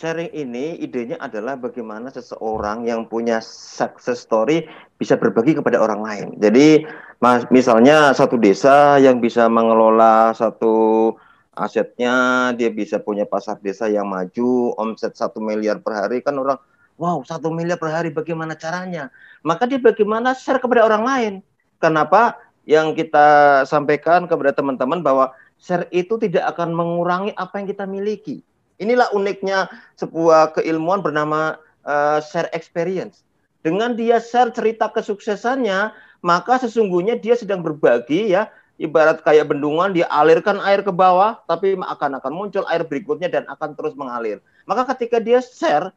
Sharing 0.00 0.32
ini 0.32 0.80
idenya 0.80 1.20
adalah 1.20 1.60
bagaimana 1.60 2.08
seseorang 2.08 2.88
yang 2.88 3.04
punya 3.04 3.44
success 3.44 4.24
story 4.24 4.64
bisa 4.96 5.20
berbagi 5.20 5.52
kepada 5.52 5.76
orang 5.76 6.00
lain. 6.00 6.26
Jadi 6.40 6.88
mas 7.20 7.44
misalnya 7.52 8.16
satu 8.16 8.40
desa 8.40 8.96
yang 8.96 9.20
bisa 9.20 9.44
mengelola 9.52 10.32
satu 10.32 11.12
asetnya 11.54 12.50
dia 12.56 12.72
bisa 12.72 12.98
punya 12.98 13.28
pasar 13.28 13.60
desa 13.62 13.86
yang 13.86 14.10
maju 14.10 14.74
omset 14.74 15.14
satu 15.14 15.38
miliar 15.38 15.78
per 15.78 15.94
hari 15.94 16.18
kan 16.18 16.34
orang 16.34 16.58
wow 16.98 17.22
satu 17.22 17.54
miliar 17.54 17.78
per 17.78 17.92
hari 17.92 18.10
bagaimana 18.10 18.58
caranya? 18.58 19.12
Maka 19.44 19.68
dia 19.68 19.78
bagaimana 19.78 20.32
share 20.32 20.58
kepada 20.58 20.82
orang 20.82 21.04
lain. 21.04 21.34
Kenapa? 21.78 22.40
Yang 22.64 23.04
kita 23.04 23.28
sampaikan 23.68 24.24
kepada 24.24 24.56
teman-teman 24.56 25.04
bahwa 25.04 25.36
share 25.60 25.88
itu 25.94 26.18
tidak 26.20 26.56
akan 26.56 26.74
mengurangi 26.74 27.32
apa 27.36 27.60
yang 27.60 27.66
kita 27.70 27.84
miliki. 27.88 28.44
Inilah 28.82 29.10
uniknya 29.14 29.70
sebuah 29.96 30.58
keilmuan 30.58 31.00
bernama 31.00 31.56
uh, 31.86 32.18
share 32.20 32.50
experience. 32.50 33.22
Dengan 33.64 33.96
dia 33.96 34.20
share 34.20 34.52
cerita 34.52 34.92
kesuksesannya 34.92 35.94
maka 36.24 36.56
sesungguhnya 36.60 37.20
dia 37.20 37.36
sedang 37.36 37.60
berbagi 37.64 38.32
ya. 38.32 38.50
Ibarat 38.74 39.22
kayak 39.22 39.54
bendungan 39.54 39.94
dia 39.94 40.10
alirkan 40.10 40.58
air 40.58 40.82
ke 40.82 40.90
bawah 40.90 41.38
tapi 41.46 41.78
akan 41.78 42.18
akan 42.18 42.32
muncul 42.34 42.66
air 42.66 42.82
berikutnya 42.82 43.30
dan 43.30 43.46
akan 43.46 43.78
terus 43.78 43.94
mengalir. 43.94 44.42
Maka 44.66 44.90
ketika 44.90 45.22
dia 45.22 45.38
share 45.38 45.94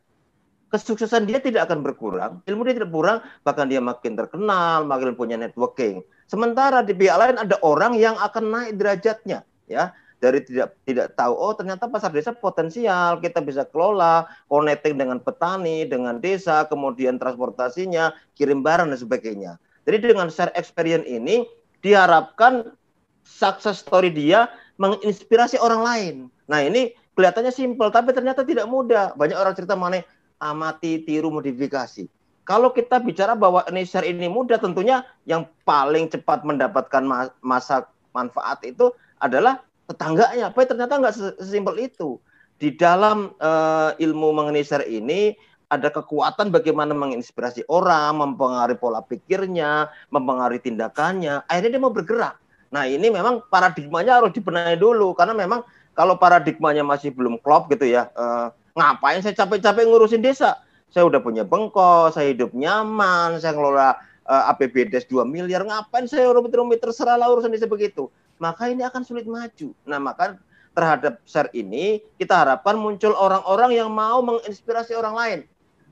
kesuksesan 0.67 1.27
dia 1.27 1.39
tidak 1.39 1.71
akan 1.71 1.79
berkurang, 1.83 2.43
ilmu 2.43 2.67
dia 2.67 2.75
tidak 2.75 2.91
berkurang, 2.91 3.19
bahkan 3.47 3.71
dia 3.71 3.79
makin 3.79 4.19
terkenal, 4.19 4.83
makin 4.83 5.15
punya 5.15 5.39
networking. 5.39 6.03
Sementara 6.27 6.83
di 6.83 6.91
pihak 6.91 7.15
lain 7.15 7.35
ada 7.39 7.55
orang 7.63 7.95
yang 7.95 8.19
akan 8.19 8.51
naik 8.51 8.71
derajatnya, 8.75 9.47
ya. 9.67 9.95
Dari 10.17 10.41
tidak 10.41 10.73
tidak 10.81 11.13
tahu 11.13 11.29
oh 11.37 11.53
ternyata 11.53 11.85
pasar 11.85 12.09
desa 12.09 12.33
potensial 12.33 13.21
kita 13.21 13.37
bisa 13.37 13.69
kelola 13.69 14.25
connecting 14.49 14.97
dengan 14.97 15.21
petani 15.21 15.85
dengan 15.85 16.17
desa 16.17 16.65
kemudian 16.65 17.21
transportasinya 17.21 18.17
kirim 18.33 18.65
barang 18.65 18.89
dan 18.89 18.97
sebagainya. 18.97 19.51
Jadi 19.85 20.09
dengan 20.09 20.33
share 20.33 20.49
experience 20.57 21.05
ini 21.05 21.45
diharapkan 21.85 22.73
success 23.21 23.85
story 23.85 24.09
dia 24.09 24.49
menginspirasi 24.81 25.61
orang 25.61 25.81
lain. 25.85 26.15
Nah 26.49 26.65
ini 26.65 26.97
kelihatannya 27.13 27.53
simpel 27.53 27.93
tapi 27.93 28.09
ternyata 28.09 28.41
tidak 28.41 28.65
mudah. 28.65 29.13
Banyak 29.13 29.37
orang 29.37 29.53
cerita 29.53 29.77
mengenai 29.77 30.01
amati, 30.39 31.03
tiru, 31.03 31.33
modifikasi. 31.33 32.07
Kalau 32.47 32.71
kita 32.71 33.03
bicara 33.03 33.35
bahwa 33.35 33.67
share 33.83 34.07
ini 34.07 34.31
mudah, 34.31 34.55
tentunya 34.55 35.03
yang 35.27 35.43
paling 35.67 36.07
cepat 36.07 36.47
mendapatkan 36.47 37.03
masa 37.43 37.91
manfaat 38.15 38.63
itu 38.63 38.95
adalah 39.19 39.59
tetangganya. 39.91 40.47
Tapi 40.55 40.63
ternyata 40.63 40.95
nggak 40.95 41.15
sesimpel 41.15 41.75
itu. 41.91 42.15
Di 42.57 42.73
dalam 42.73 43.35
uh, 43.43 43.91
ilmu 43.99 44.31
mengenai 44.31 44.63
share 44.63 44.87
ini 44.87 45.35
ada 45.67 45.91
kekuatan 45.91 46.47
bagaimana 46.47 46.95
menginspirasi 46.95 47.67
orang, 47.67 48.23
mempengaruhi 48.23 48.79
pola 48.79 49.03
pikirnya, 49.03 49.91
mempengaruhi 50.15 50.63
tindakannya. 50.63 51.43
Akhirnya 51.51 51.75
dia 51.75 51.83
mau 51.83 51.91
bergerak. 51.91 52.39
Nah 52.71 52.87
ini 52.87 53.11
memang 53.11 53.43
paradigmanya 53.51 54.23
harus 54.23 54.31
dibenahi 54.35 54.79
dulu 54.79 55.11
karena 55.15 55.35
memang 55.35 55.63
kalau 55.95 56.15
paradigmanya 56.15 56.85
masih 56.85 57.11
belum 57.11 57.41
klop 57.41 57.67
gitu 57.73 57.89
ya, 57.89 58.07
uh, 58.13 58.53
Ngapain 58.77 59.25
saya 59.25 59.33
capek-capek 59.33 59.89
ngurusin 59.89 60.21
desa? 60.21 60.61
Saya 60.93 61.09
udah 61.09 61.17
punya 61.17 61.41
bengkok, 61.41 62.13
saya 62.13 62.29
hidup 62.29 62.53
nyaman, 62.53 63.41
saya 63.41 63.57
ngelola 63.57 63.97
uh, 64.29 64.31
eh, 64.31 64.43
APBDes 64.53 65.09
2 65.09 65.25
miliar. 65.25 65.65
Ngapain 65.65 66.05
saya 66.05 66.29
rumit-rumit 66.29 66.77
terserah 66.77 67.17
lah 67.17 67.33
urusan 67.33 67.49
desa 67.49 67.65
begitu. 67.65 68.05
Maka 68.37 68.69
ini 68.69 68.85
akan 68.85 69.01
sulit 69.01 69.25
maju. 69.25 69.73
Nah, 69.89 69.97
maka 69.97 70.37
terhadap 70.77 71.17
share 71.25 71.49
ini 71.57 72.05
kita 72.21 72.37
harapkan 72.37 72.77
muncul 72.77 73.17
orang-orang 73.17 73.73
yang 73.73 73.89
mau 73.89 74.21
menginspirasi 74.21 74.93
orang 74.93 75.15
lain 75.17 75.39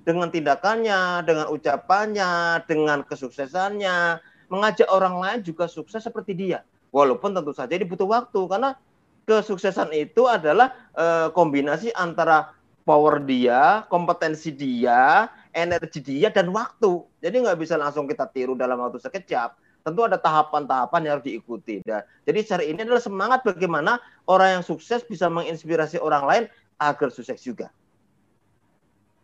dengan 0.05 0.29
tindakannya, 0.29 1.25
dengan 1.25 1.49
ucapannya, 1.49 2.61
dengan 2.69 3.01
kesuksesannya, 3.01 4.21
mengajak 4.53 4.85
orang 4.93 5.17
lain 5.17 5.39
juga 5.41 5.65
sukses 5.65 6.05
seperti 6.05 6.37
dia. 6.37 6.61
Walaupun 6.93 7.33
tentu 7.33 7.49
saja 7.51 7.73
ini 7.73 7.89
butuh 7.89 8.05
waktu 8.05 8.39
karena 8.45 8.77
kesuksesan 9.25 9.89
itu 9.97 10.29
adalah 10.29 10.69
e, 10.93 11.33
kombinasi 11.33 11.89
antara 11.97 12.53
power 12.85 13.17
dia, 13.25 13.83
kompetensi 13.89 14.53
dia, 14.53 15.27
energi 15.49 15.99
dia, 15.99 16.29
dan 16.29 16.53
waktu. 16.53 17.01
Jadi 17.19 17.35
nggak 17.41 17.57
bisa 17.57 17.75
langsung 17.75 18.05
kita 18.05 18.29
tiru 18.29 18.53
dalam 18.53 18.77
waktu 18.77 19.01
sekejap. 19.01 19.57
Tentu 19.81 20.01
ada 20.05 20.17
tahapan-tahapan 20.17 21.01
yang 21.05 21.13
harus 21.17 21.25
diikuti. 21.25 21.81
Dan, 21.81 22.05
jadi 22.25 22.39
cara 22.45 22.63
ini 22.65 22.79
adalah 22.85 23.01
semangat 23.01 23.41
bagaimana 23.45 23.97
orang 24.29 24.61
yang 24.61 24.63
sukses 24.65 25.01
bisa 25.05 25.29
menginspirasi 25.29 25.97
orang 25.97 26.23
lain 26.25 26.43
agar 26.77 27.09
sukses 27.09 27.41
juga. 27.41 27.73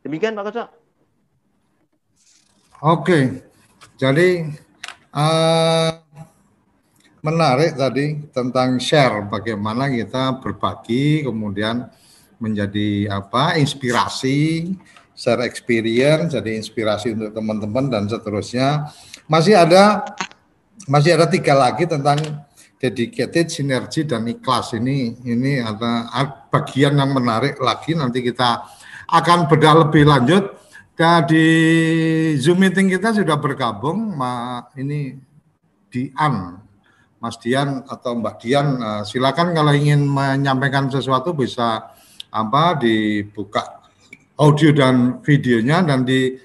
Demikian 0.01 0.33
Pak 0.33 0.43
Kocok. 0.49 0.69
Oke, 2.81 3.45
jadi 4.01 4.49
uh, 5.13 5.93
menarik 7.21 7.77
tadi 7.77 8.17
tentang 8.33 8.81
share 8.81 9.21
bagaimana 9.29 9.85
kita 9.93 10.41
berbagi 10.41 11.21
kemudian 11.21 11.85
menjadi 12.41 13.07
apa 13.13 13.61
inspirasi 13.61 14.73
share 15.13 15.45
experience 15.45 16.33
jadi 16.33 16.57
inspirasi 16.57 17.13
untuk 17.13 17.37
teman-teman 17.37 17.93
dan 17.93 18.03
seterusnya. 18.09 18.89
Masih 19.29 19.53
ada 19.53 20.01
masih 20.89 21.13
ada 21.13 21.29
tiga 21.29 21.53
lagi 21.53 21.85
tentang 21.85 22.17
dedicated 22.81 23.53
sinergi 23.53 24.01
dan 24.09 24.25
ikhlas. 24.25 24.73
Ini 24.73 25.21
ini 25.21 25.61
ada 25.61 26.09
bagian 26.49 26.97
yang 26.97 27.13
menarik 27.13 27.61
lagi 27.61 27.93
nanti 27.93 28.25
kita 28.25 28.65
akan 29.05 29.45
bedah 29.45 29.85
lebih 29.85 30.09
lanjut. 30.09 30.57
Dan 30.91 31.25
di 31.25 31.45
zoom 32.37 32.61
meeting 32.61 32.91
kita 32.91 33.15
sudah 33.15 33.37
bergabung 33.37 34.17
ma 34.17 34.65
ini 34.77 35.17
Dian. 35.89 36.61
Mas 37.21 37.37
Dian 37.37 37.85
atau 37.85 38.17
Mbak 38.17 38.35
Dian 38.41 38.67
silakan 39.05 39.53
kalau 39.53 39.73
ingin 39.77 40.01
menyampaikan 40.05 40.89
sesuatu 40.89 41.37
bisa 41.37 41.93
apa 42.31 42.79
dibuka 42.79 43.83
audio 44.39 44.71
dan 44.71 45.19
videonya 45.21 45.83
dan 45.83 46.07
di 46.07 46.39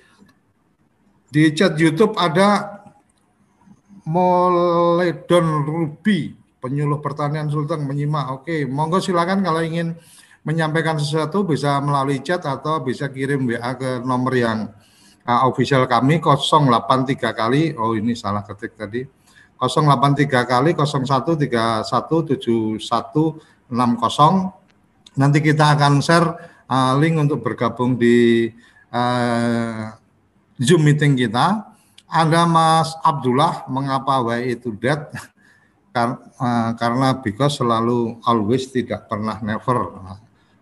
di 1.31 1.42
chat 1.55 1.79
YouTube 1.79 2.18
ada 2.18 2.77
Moledon 4.07 5.66
Ruby 5.66 6.31
penyuluh 6.62 6.99
pertanian 7.03 7.51
Sultan 7.51 7.87
menyimak. 7.87 8.42
Oke, 8.42 8.66
monggo 8.66 8.99
silakan 9.03 9.42
kalau 9.42 9.62
ingin 9.62 9.94
menyampaikan 10.46 10.99
sesuatu 10.99 11.42
bisa 11.42 11.83
melalui 11.83 12.22
chat 12.22 12.42
atau 12.46 12.79
bisa 12.83 13.11
kirim 13.11 13.51
WA 13.51 13.75
ke 13.75 13.99
nomor 14.07 14.35
yang 14.35 14.70
uh, 15.27 15.42
official 15.51 15.87
kami 15.90 16.22
083 16.22 17.18
kali. 17.35 17.75
Oh 17.75 17.99
ini 17.99 18.14
salah 18.14 18.46
ketik 18.46 18.79
tadi. 18.79 19.03
083 19.59 20.31
kali 20.46 20.70
01317160 20.77 22.46
Nanti 25.16 25.40
kita 25.40 25.72
akan 25.74 26.05
share 26.05 26.29
uh, 26.68 26.92
link 27.00 27.16
untuk 27.16 27.40
bergabung 27.40 27.96
di 27.96 28.48
uh, 28.92 29.96
Zoom 30.61 30.85
meeting 30.85 31.16
kita. 31.16 31.72
Ada 32.07 32.46
Mas 32.46 32.94
Abdullah, 33.02 33.66
mengapa 33.66 34.22
why 34.22 34.55
itu 34.55 34.70
that? 34.85 35.11
Kar 35.96 36.20
uh, 36.37 36.70
karena 36.76 37.16
because 37.24 37.57
selalu 37.57 38.20
always 38.29 38.68
tidak 38.68 39.09
pernah 39.09 39.40
never. 39.40 39.96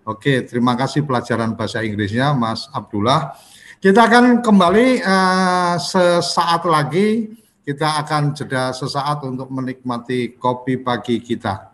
Oke, 0.06 0.46
terima 0.46 0.78
kasih 0.78 1.02
pelajaran 1.02 1.58
bahasa 1.58 1.82
Inggrisnya 1.82 2.30
Mas 2.32 2.70
Abdullah. 2.70 3.34
Kita 3.82 4.06
akan 4.06 4.40
kembali 4.40 5.02
uh, 5.02 5.76
sesaat 5.76 6.64
lagi 6.64 7.34
kita 7.64 8.04
akan 8.04 8.36
jeda 8.36 8.76
sesaat 8.76 9.24
untuk 9.24 9.48
menikmati 9.48 10.36
kopi 10.36 10.78
pagi 10.78 11.18
kita. 11.18 11.73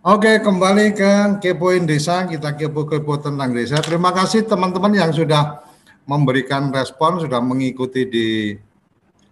Oke, 0.00 0.40
kembali 0.40 0.96
ke 0.96 1.12
Kepoin 1.44 1.84
Desa, 1.84 2.24
kita 2.24 2.56
kepo-kepo 2.56 3.20
tentang 3.20 3.52
desa. 3.52 3.84
Terima 3.84 4.08
kasih 4.16 4.48
teman-teman 4.48 4.96
yang 4.96 5.12
sudah 5.12 5.60
memberikan 6.08 6.72
respon, 6.72 7.20
sudah 7.20 7.36
mengikuti 7.44 8.08
di 8.08 8.56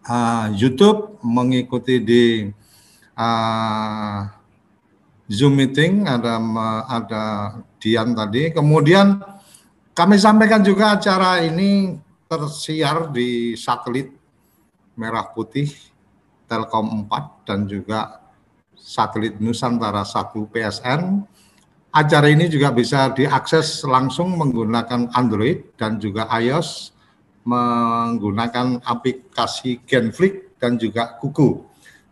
uh, 0.04 0.46
YouTube, 0.52 1.16
mengikuti 1.24 2.04
di 2.04 2.24
uh, 3.16 4.28
Zoom 5.32 5.56
meeting, 5.56 6.04
ada 6.04 6.36
ada 6.84 7.24
Dian 7.80 8.12
tadi. 8.12 8.52
Kemudian 8.52 9.24
kami 9.96 10.20
sampaikan 10.20 10.60
juga 10.60 11.00
acara 11.00 11.40
ini 11.48 11.96
tersiar 12.28 13.08
di 13.08 13.56
satelit 13.56 14.12
Merah 15.00 15.32
Putih 15.32 15.72
Telkom 16.44 17.08
4 17.08 17.48
dan 17.48 17.64
juga 17.64 18.27
satelit 18.88 19.36
Nusantara 19.36 20.00
1 20.00 20.32
PSN. 20.48 21.00
Acara 21.92 22.32
ini 22.32 22.48
juga 22.48 22.72
bisa 22.72 23.12
diakses 23.12 23.84
langsung 23.84 24.32
menggunakan 24.40 25.12
Android 25.12 25.76
dan 25.76 26.00
juga 26.00 26.24
iOS 26.40 26.96
menggunakan 27.44 28.80
aplikasi 28.84 29.84
Genflix 29.84 30.56
dan 30.56 30.80
juga 30.80 31.16
Kuku. 31.20 31.64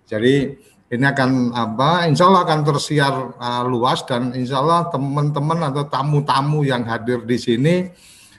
Jadi 0.04 0.52
ini 0.86 1.04
akan 1.04 1.52
apa 1.52 2.06
insya 2.08 2.30
Allah 2.30 2.46
akan 2.46 2.60
tersiar 2.62 3.14
uh, 3.36 3.64
luas 3.66 4.06
dan 4.06 4.32
insya 4.32 4.62
Allah 4.62 4.86
teman-teman 4.88 5.60
atau 5.72 5.84
tamu-tamu 5.88 6.62
yang 6.62 6.86
hadir 6.86 7.26
di 7.26 7.36
sini 7.36 7.74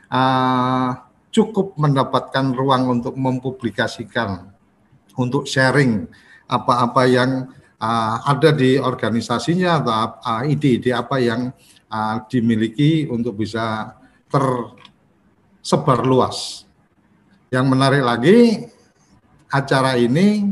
uh, 0.09 0.89
cukup 1.29 1.75
mendapatkan 1.75 2.55
ruang 2.55 2.97
untuk 2.97 3.19
mempublikasikan 3.19 4.47
untuk 5.19 5.43
sharing 5.43 6.07
apa-apa 6.47 7.03
yang 7.03 7.51
uh, 7.81 8.15
ada 8.25 8.53
di 8.53 8.77
organisasinya 8.77 9.81
atau 9.81 9.93
uh, 10.21 10.43
ide-ide 10.45 10.93
apa 10.93 11.17
yang 11.21 11.53
uh, 11.89 12.15
dimiliki 12.29 13.05
untuk 13.09 13.37
bisa 13.37 13.97
tersebar 14.29 16.03
luas. 16.03 16.65
Yang 17.47 17.65
menarik 17.71 18.03
lagi 18.03 18.67
acara 19.47 19.95
ini 19.95 20.51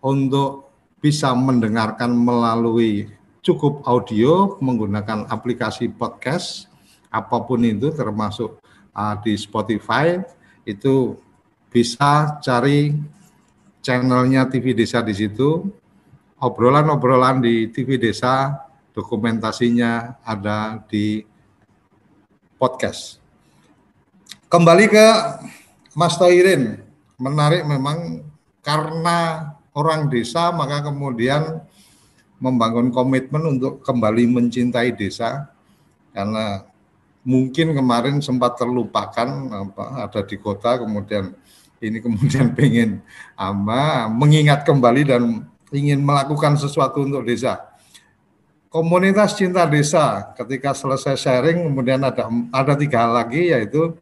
untuk 0.00 0.72
bisa 0.98 1.30
mendengarkan 1.36 2.10
melalui 2.10 3.06
cukup 3.44 3.86
audio 3.86 4.58
menggunakan 4.58 5.28
aplikasi 5.30 5.92
podcast 5.94 6.66
apa 7.08 7.40
pun 7.44 7.64
itu 7.64 7.88
termasuk 7.94 8.60
uh, 8.92 9.14
di 9.22 9.36
Spotify 9.38 10.20
itu 10.68 11.16
bisa 11.72 12.40
cari 12.44 12.92
channelnya 13.80 14.48
TV 14.48 14.76
Desa 14.76 15.00
di 15.00 15.16
situ 15.16 15.64
obrolan-obrolan 16.38 17.42
di 17.42 17.66
TV 17.74 17.98
Desa 17.98 18.54
dokumentasinya 18.94 20.22
ada 20.22 20.82
di 20.86 21.22
podcast. 22.58 23.22
Kembali 24.50 24.86
ke 24.90 25.06
Mas 25.94 26.18
Toirin. 26.18 26.82
Menarik 27.18 27.66
memang 27.66 28.22
karena 28.62 29.50
orang 29.74 30.06
desa 30.06 30.54
maka 30.54 30.86
kemudian 30.86 31.62
membangun 32.38 32.94
komitmen 32.94 33.58
untuk 33.58 33.82
kembali 33.82 34.30
mencintai 34.30 34.94
desa. 34.94 35.50
Karena 36.14 36.62
mungkin 37.26 37.74
kemarin 37.74 38.22
sempat 38.22 38.58
terlupakan 38.58 39.28
apa 39.52 39.84
ada 40.06 40.20
di 40.22 40.38
kota 40.38 40.80
kemudian 40.80 41.34
ini 41.82 41.98
kemudian 41.98 42.50
pengen 42.58 43.02
ama 43.34 44.06
mengingat 44.08 44.64
kembali 44.64 45.02
dan 45.04 45.44
ingin 45.72 46.00
melakukan 46.00 46.56
sesuatu 46.56 47.04
untuk 47.04 47.24
desa. 47.24 47.64
Komunitas 48.68 49.32
cinta 49.32 49.64
desa 49.64 50.36
ketika 50.36 50.76
selesai 50.76 51.16
sharing 51.16 51.72
kemudian 51.72 52.04
ada 52.04 52.28
ada 52.52 52.76
tiga 52.76 53.08
hal 53.08 53.16
lagi 53.16 53.48
yaitu 53.48 53.96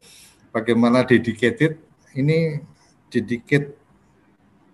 bagaimana 0.50 1.06
dedicated 1.06 1.78
ini 2.18 2.58
dedicated 3.06 3.78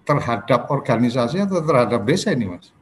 terhadap 0.02 0.72
organisasi 0.72 1.44
atau 1.44 1.60
terhadap 1.60 2.02
desa 2.08 2.32
ini, 2.34 2.50
Mas? 2.50 2.72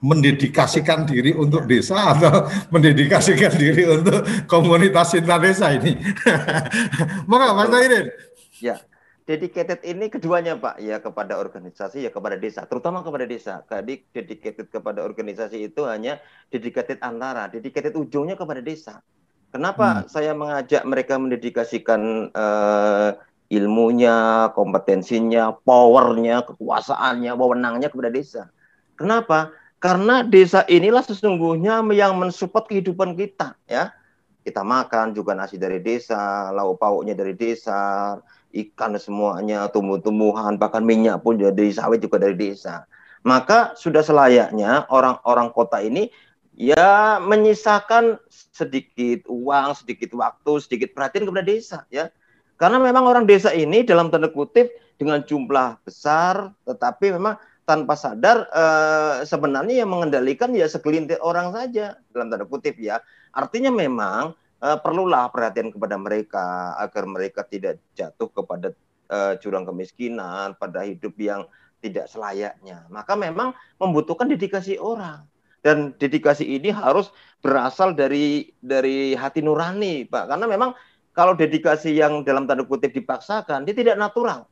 Mendedikasikan 0.00 1.04
diri 1.04 1.32
untuk 1.36 1.68
desa 1.68 2.16
atau 2.16 2.48
mendedikasikan 2.74 3.52
diri 3.54 3.84
untuk 3.84 4.24
komunitas 4.48 5.12
cinta 5.12 5.36
desa 5.36 5.72
ini? 5.72 6.00
Maka 7.30 7.46
Mas 7.52 7.68
Tairin. 7.70 8.06
Ya, 8.56 8.80
dedicated 9.26 9.82
ini 9.82 10.06
keduanya 10.06 10.54
Pak, 10.54 10.78
ya 10.78 11.02
kepada 11.02 11.36
organisasi 11.36 12.06
ya 12.06 12.10
kepada 12.14 12.38
desa, 12.38 12.62
terutama 12.64 13.02
kepada 13.02 13.26
desa. 13.26 13.66
Jadi 13.66 14.06
dedicated 14.14 14.70
kepada 14.70 15.02
organisasi 15.02 15.66
itu 15.66 15.82
hanya 15.84 16.22
dedicated 16.48 17.02
antara, 17.02 17.50
dedicated 17.50 17.98
ujungnya 17.98 18.38
kepada 18.38 18.62
desa. 18.62 19.02
Kenapa 19.50 20.06
hmm. 20.06 20.08
saya 20.08 20.32
mengajak 20.32 20.82
mereka 20.86 21.18
mendedikasikan 21.18 22.30
uh, 22.30 23.18
ilmunya, 23.50 24.50
kompetensinya, 24.54 25.54
powernya, 25.62 26.46
kekuasaannya, 26.46 27.30
wewenangnya 27.34 27.90
kepada 27.90 28.10
desa. 28.10 28.42
Kenapa? 28.94 29.54
Karena 29.78 30.24
desa 30.24 30.64
inilah 30.66 31.04
sesungguhnya 31.04 31.84
yang 31.94 32.16
mensupport 32.16 32.64
kehidupan 32.66 33.14
kita, 33.18 33.58
ya. 33.66 33.92
Kita 34.46 34.62
makan 34.62 35.10
juga 35.10 35.34
nasi 35.34 35.58
dari 35.58 35.82
desa, 35.82 36.54
lauk 36.54 36.78
pauknya 36.78 37.18
dari 37.18 37.34
desa, 37.34 38.14
ikan 38.52 38.94
semuanya, 39.00 39.66
tumbuh-tumbuhan, 39.72 40.58
bahkan 40.60 40.84
minyak 40.84 41.22
pun 41.24 41.38
dari 41.40 41.72
sawit 41.72 42.02
juga 42.02 42.22
dari 42.22 42.36
desa. 42.36 42.86
Maka 43.26 43.74
sudah 43.74 44.06
selayaknya 44.06 44.86
orang-orang 44.90 45.50
kota 45.50 45.82
ini 45.82 46.08
ya 46.54 47.18
menyisakan 47.18 48.22
sedikit 48.30 49.26
uang, 49.26 49.76
sedikit 49.76 50.14
waktu, 50.14 50.52
sedikit 50.62 50.94
perhatian 50.94 51.26
kepada 51.26 51.44
desa, 51.44 51.78
ya 51.90 52.08
karena 52.56 52.80
memang 52.80 53.04
orang 53.04 53.24
desa 53.28 53.52
ini 53.52 53.84
dalam 53.84 54.08
tanda 54.08 54.32
kutip 54.32 54.72
dengan 54.96 55.20
jumlah 55.20 55.76
besar, 55.84 56.56
tetapi 56.64 57.12
memang 57.12 57.36
tanpa 57.68 57.92
sadar 58.00 58.48
eh, 58.48 59.16
sebenarnya 59.28 59.84
yang 59.84 59.92
mengendalikan 59.92 60.56
ya 60.56 60.64
segelintir 60.64 61.20
orang 61.20 61.52
saja 61.52 62.00
dalam 62.16 62.32
tanda 62.32 62.48
kutip 62.48 62.80
ya. 62.80 63.04
Artinya 63.36 63.68
memang 63.68 64.32
eh, 64.62 64.78
perlulah 64.80 65.28
perhatian 65.32 65.72
kepada 65.72 65.96
mereka 66.00 66.76
agar 66.80 67.04
mereka 67.08 67.40
tidak 67.44 67.82
jatuh 67.96 68.28
kepada 68.30 68.72
eh, 69.10 69.32
jurang 69.40 69.64
kemiskinan, 69.68 70.56
pada 70.56 70.84
hidup 70.84 71.16
yang 71.20 71.44
tidak 71.80 72.08
selayaknya. 72.08 72.88
Maka 72.88 73.14
memang 73.14 73.52
membutuhkan 73.76 74.26
dedikasi 74.26 74.80
orang 74.80 75.28
dan 75.66 75.98
dedikasi 75.98 76.46
ini 76.46 76.70
harus 76.70 77.10
berasal 77.42 77.90
dari 77.92 78.54
dari 78.62 79.18
hati 79.18 79.42
nurani, 79.42 80.06
Pak. 80.06 80.30
Karena 80.30 80.46
memang 80.46 80.70
kalau 81.10 81.34
dedikasi 81.34 81.96
yang 81.96 82.22
dalam 82.22 82.46
tanda 82.46 82.62
kutip 82.62 82.94
dipaksakan, 82.94 83.66
dia 83.66 83.74
tidak 83.74 83.96
natural. 83.98 84.46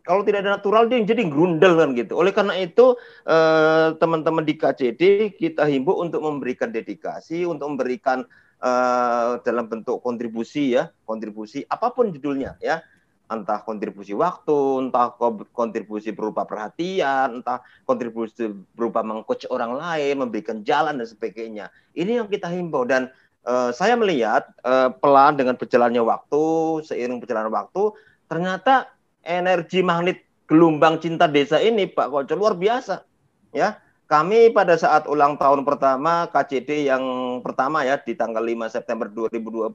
Kalau 0.00 0.24
tidak 0.24 0.48
natural, 0.48 0.88
dia 0.88 1.04
jadi 1.04 1.28
grundel 1.28 1.76
kan 1.76 1.92
gitu. 1.92 2.16
Oleh 2.16 2.32
karena 2.32 2.56
itu, 2.56 2.96
eh, 3.28 3.92
teman-teman 4.00 4.42
di 4.42 4.56
KCD 4.56 5.36
kita 5.36 5.68
himbau 5.68 6.00
untuk 6.00 6.24
memberikan 6.24 6.72
dedikasi, 6.72 7.44
untuk 7.44 7.76
memberikan 7.76 8.24
eh, 8.60 9.32
dalam 9.42 9.66
bentuk 9.66 10.04
kontribusi 10.04 10.76
ya, 10.76 10.92
kontribusi 11.08 11.64
apa 11.66 11.90
pun 11.90 12.12
judulnya 12.12 12.60
ya, 12.60 12.84
entah 13.30 13.62
kontribusi 13.62 14.10
waktu, 14.12 14.90
entah 14.90 15.14
kontribusi 15.54 16.10
berupa 16.10 16.42
perhatian, 16.42 17.40
entah 17.40 17.62
kontribusi 17.86 18.50
berupa 18.74 19.06
mengcoach 19.06 19.46
orang 19.48 19.78
lain, 19.78 20.18
memberikan 20.18 20.66
jalan 20.66 20.98
dan 20.98 21.06
sebagainya. 21.06 21.70
Ini 21.94 22.20
yang 22.20 22.28
kita 22.28 22.50
himbau 22.50 22.82
dan 22.82 23.14
uh, 23.46 23.70
saya 23.70 23.94
melihat 23.94 24.50
uh, 24.66 24.90
pelan 24.90 25.38
dengan 25.38 25.54
berjalannya 25.54 26.02
waktu, 26.02 26.42
seiring 26.82 27.22
berjalan 27.22 27.54
waktu, 27.54 27.94
ternyata 28.26 28.90
energi 29.22 29.78
magnet 29.86 30.26
gelombang 30.50 30.98
cinta 30.98 31.30
desa 31.30 31.62
ini 31.62 31.86
Pak 31.86 32.10
Koco 32.10 32.34
luar 32.34 32.58
biasa. 32.58 33.06
Ya, 33.54 33.78
kami 34.10 34.50
pada 34.50 34.74
saat 34.74 35.06
ulang 35.06 35.38
tahun 35.38 35.62
pertama 35.62 36.26
KCD 36.34 36.90
yang 36.90 37.02
pertama 37.46 37.86
ya 37.86 37.94
di 38.02 38.18
tanggal 38.18 38.42
5 38.42 38.74
September 38.74 39.06
2020, 39.06 39.70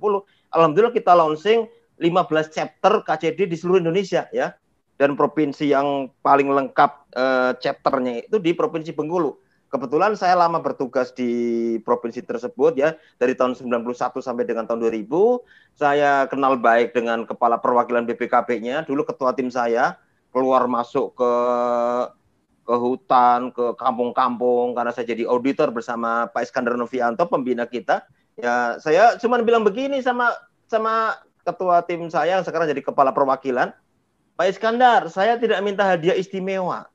alhamdulillah 0.51 0.91
kita 0.91 1.15
launching 1.15 1.71
15 1.95 2.51
chapter 2.51 2.99
KCD 3.07 3.47
di 3.47 3.55
seluruh 3.55 3.79
Indonesia 3.79 4.27
ya. 4.35 4.51
Dan 4.95 5.15
provinsi 5.19 5.71
yang 5.75 6.07
paling 6.23 6.47
lengkap 6.51 6.91
uh, 7.19 7.51
chapternya 7.59 8.27
itu 8.27 8.39
di 8.39 8.55
Provinsi 8.55 8.95
Bengkulu. 8.95 9.35
Kebetulan 9.67 10.15
saya 10.15 10.39
lama 10.39 10.63
bertugas 10.63 11.11
di 11.11 11.75
provinsi 11.83 12.23
tersebut 12.23 12.79
ya 12.79 12.95
dari 13.19 13.35
tahun 13.35 13.59
91 13.59 13.91
sampai 14.23 14.47
dengan 14.47 14.63
tahun 14.63 14.87
2000. 14.87 15.11
Saya 15.75 16.31
kenal 16.31 16.55
baik 16.55 16.95
dengan 16.95 17.27
kepala 17.27 17.59
perwakilan 17.59 18.07
BPKP-nya, 18.07 18.87
dulu 18.87 19.03
ketua 19.03 19.35
tim 19.35 19.51
saya 19.51 19.99
keluar 20.31 20.63
masuk 20.71 21.11
ke 21.19 21.31
ke 22.65 22.75
hutan, 22.75 23.53
ke 23.53 23.77
kampung-kampung 23.77 24.73
karena 24.73 24.89
saya 24.89 25.05
jadi 25.05 25.29
auditor 25.29 25.69
bersama 25.69 26.25
Pak 26.33 26.49
Iskandar 26.49 26.73
Novianto 26.73 27.29
pembina 27.29 27.69
kita. 27.69 28.01
Ya, 28.35 28.81
saya 28.81 29.15
cuma 29.21 29.39
bilang 29.45 29.61
begini 29.61 30.01
sama 30.01 30.33
sama 30.65 31.15
ketua 31.45 31.85
tim 31.85 32.09
saya 32.09 32.41
yang 32.41 32.43
sekarang 32.43 32.65
jadi 32.65 32.81
kepala 32.81 33.13
perwakilan. 33.13 33.69
Pak 34.35 34.47
Iskandar, 34.49 35.07
saya 35.13 35.37
tidak 35.37 35.61
minta 35.61 35.85
hadiah 35.85 36.17
istimewa. 36.17 36.89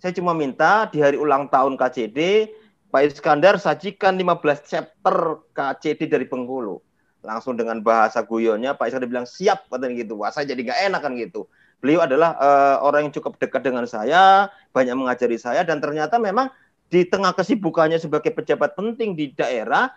Saya 0.00 0.14
cuma 0.14 0.32
minta 0.32 0.88
di 0.88 1.02
hari 1.02 1.18
ulang 1.18 1.50
tahun 1.50 1.74
KCD, 1.76 2.48
Pak 2.88 3.02
Iskandar 3.12 3.58
sajikan 3.60 4.16
15 4.16 4.64
chapter 4.64 5.42
KCD 5.52 6.08
dari 6.08 6.24
Bengkulu. 6.24 6.80
Langsung 7.26 7.58
dengan 7.58 7.82
bahasa 7.82 8.22
guyonnya 8.22 8.78
Pak 8.78 8.88
Iskandar 8.88 9.10
bilang 9.10 9.28
siap 9.28 9.66
katanya 9.68 10.06
gitu. 10.06 10.22
Wah, 10.22 10.30
saya 10.30 10.48
jadi 10.48 10.70
nggak 10.70 10.80
enak 10.86 11.00
kan 11.02 11.12
gitu 11.18 11.50
beliau 11.80 12.04
adalah 12.04 12.34
uh, 12.40 12.76
orang 12.82 13.08
yang 13.08 13.14
cukup 13.14 13.36
dekat 13.36 13.62
dengan 13.62 13.84
saya, 13.84 14.48
banyak 14.72 14.96
mengajari 14.96 15.36
saya 15.36 15.62
dan 15.62 15.78
ternyata 15.78 16.16
memang 16.16 16.48
di 16.88 17.02
tengah 17.04 17.34
kesibukannya 17.34 17.98
sebagai 17.98 18.30
pejabat 18.30 18.78
penting 18.78 19.18
di 19.18 19.34
daerah 19.34 19.90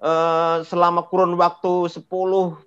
uh, 0.00 0.62
selama 0.62 1.04
kurun 1.10 1.34
waktu 1.34 1.90
10 1.90 2.06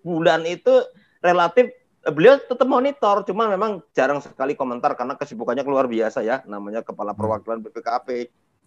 bulan 0.03 0.41
itu 0.45 0.83
relatif 1.23 1.71
uh, 2.05 2.13
beliau 2.13 2.37
tetap 2.37 2.67
monitor, 2.67 3.23
cuma 3.25 3.49
memang 3.49 3.81
jarang 3.95 4.21
sekali 4.21 4.53
komentar 4.53 4.93
karena 4.93 5.17
kesibukannya 5.17 5.63
luar 5.65 5.87
biasa 5.87 6.21
ya, 6.21 6.43
namanya 6.45 6.85
kepala 6.85 7.15
hmm. 7.15 7.19
perwakilan 7.19 7.59
BPKP, 7.65 8.07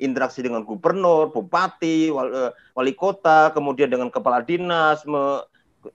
interaksi 0.03 0.43
dengan 0.43 0.67
gubernur, 0.67 1.31
bupati, 1.31 2.11
wali, 2.11 2.51
wali 2.75 2.93
kota, 2.97 3.55
kemudian 3.55 3.87
dengan 3.87 4.11
kepala 4.11 4.43
dinas, 4.43 5.07
me, 5.07 5.47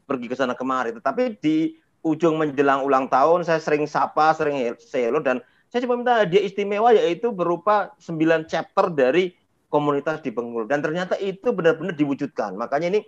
pergi 0.08 0.28
ke 0.32 0.36
sana 0.36 0.56
kemari. 0.56 0.96
Tetapi 0.96 1.40
di 1.44 1.76
ujung 2.08 2.40
menjelang 2.40 2.88
ulang 2.88 3.12
tahun 3.12 3.44
saya 3.44 3.60
sering 3.60 3.84
sapa, 3.84 4.32
sering 4.32 4.76
selo 4.80 5.20
dan 5.20 5.44
saya 5.68 5.84
cuma 5.84 6.00
minta 6.00 6.24
hadiah 6.24 6.48
istimewa 6.48 6.96
yaitu 6.96 7.28
berupa 7.36 7.92
9 8.00 8.48
chapter 8.48 8.88
dari 8.88 9.36
komunitas 9.68 10.24
di 10.24 10.32
Bengkulu. 10.32 10.64
Dan 10.64 10.80
ternyata 10.80 11.20
itu 11.20 11.52
benar-benar 11.52 11.92
diwujudkan. 11.92 12.56
Makanya 12.56 12.88
ini 12.96 13.02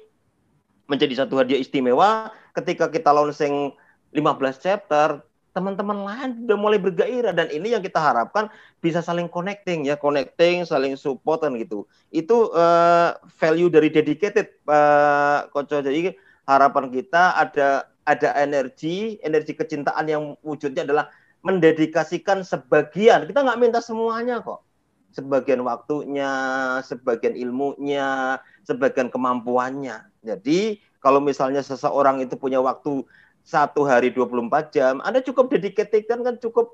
menjadi 0.92 1.24
satu 1.24 1.40
hadiah 1.40 1.56
istimewa 1.56 2.36
ketika 2.52 2.92
kita 2.92 3.16
launching 3.16 3.72
15 4.12 4.60
chapter 4.60 5.24
teman-teman 5.50 6.06
lain 6.06 6.30
sudah 6.44 6.58
mulai 6.60 6.80
bergairah. 6.84 7.32
Dan 7.32 7.48
ini 7.48 7.72
yang 7.72 7.80
kita 7.80 7.98
harapkan 7.98 8.52
bisa 8.84 9.00
saling 9.00 9.32
connecting 9.32 9.88
ya 9.88 9.96
connecting 9.96 10.68
saling 10.68 11.00
support 11.00 11.40
dan 11.40 11.56
gitu. 11.56 11.88
Itu 12.12 12.52
uh, 12.52 13.16
value 13.40 13.72
dari 13.72 13.88
dedicated 13.88 14.52
uh, 14.68 15.48
Koco 15.48 15.80
jadi 15.80 16.12
harapan 16.44 16.92
kita 16.92 17.40
ada 17.40 17.88
ada 18.10 18.34
energi, 18.42 19.22
energi 19.22 19.54
kecintaan 19.54 20.06
yang 20.10 20.34
wujudnya 20.42 20.82
adalah 20.82 21.14
mendedikasikan 21.46 22.42
sebagian. 22.42 23.30
Kita 23.30 23.46
nggak 23.46 23.60
minta 23.62 23.80
semuanya 23.80 24.42
kok. 24.42 24.66
Sebagian 25.14 25.62
waktunya, 25.62 26.34
sebagian 26.82 27.38
ilmunya, 27.38 28.42
sebagian 28.66 29.14
kemampuannya. 29.14 30.10
Jadi 30.26 30.82
kalau 30.98 31.22
misalnya 31.22 31.62
seseorang 31.62 32.26
itu 32.26 32.34
punya 32.34 32.58
waktu 32.58 33.06
satu 33.46 33.86
hari 33.86 34.10
24 34.10 34.74
jam, 34.74 34.94
Anda 35.06 35.22
cukup 35.22 35.54
dedikasikan 35.54 36.26
kan 36.26 36.36
cukup 36.42 36.74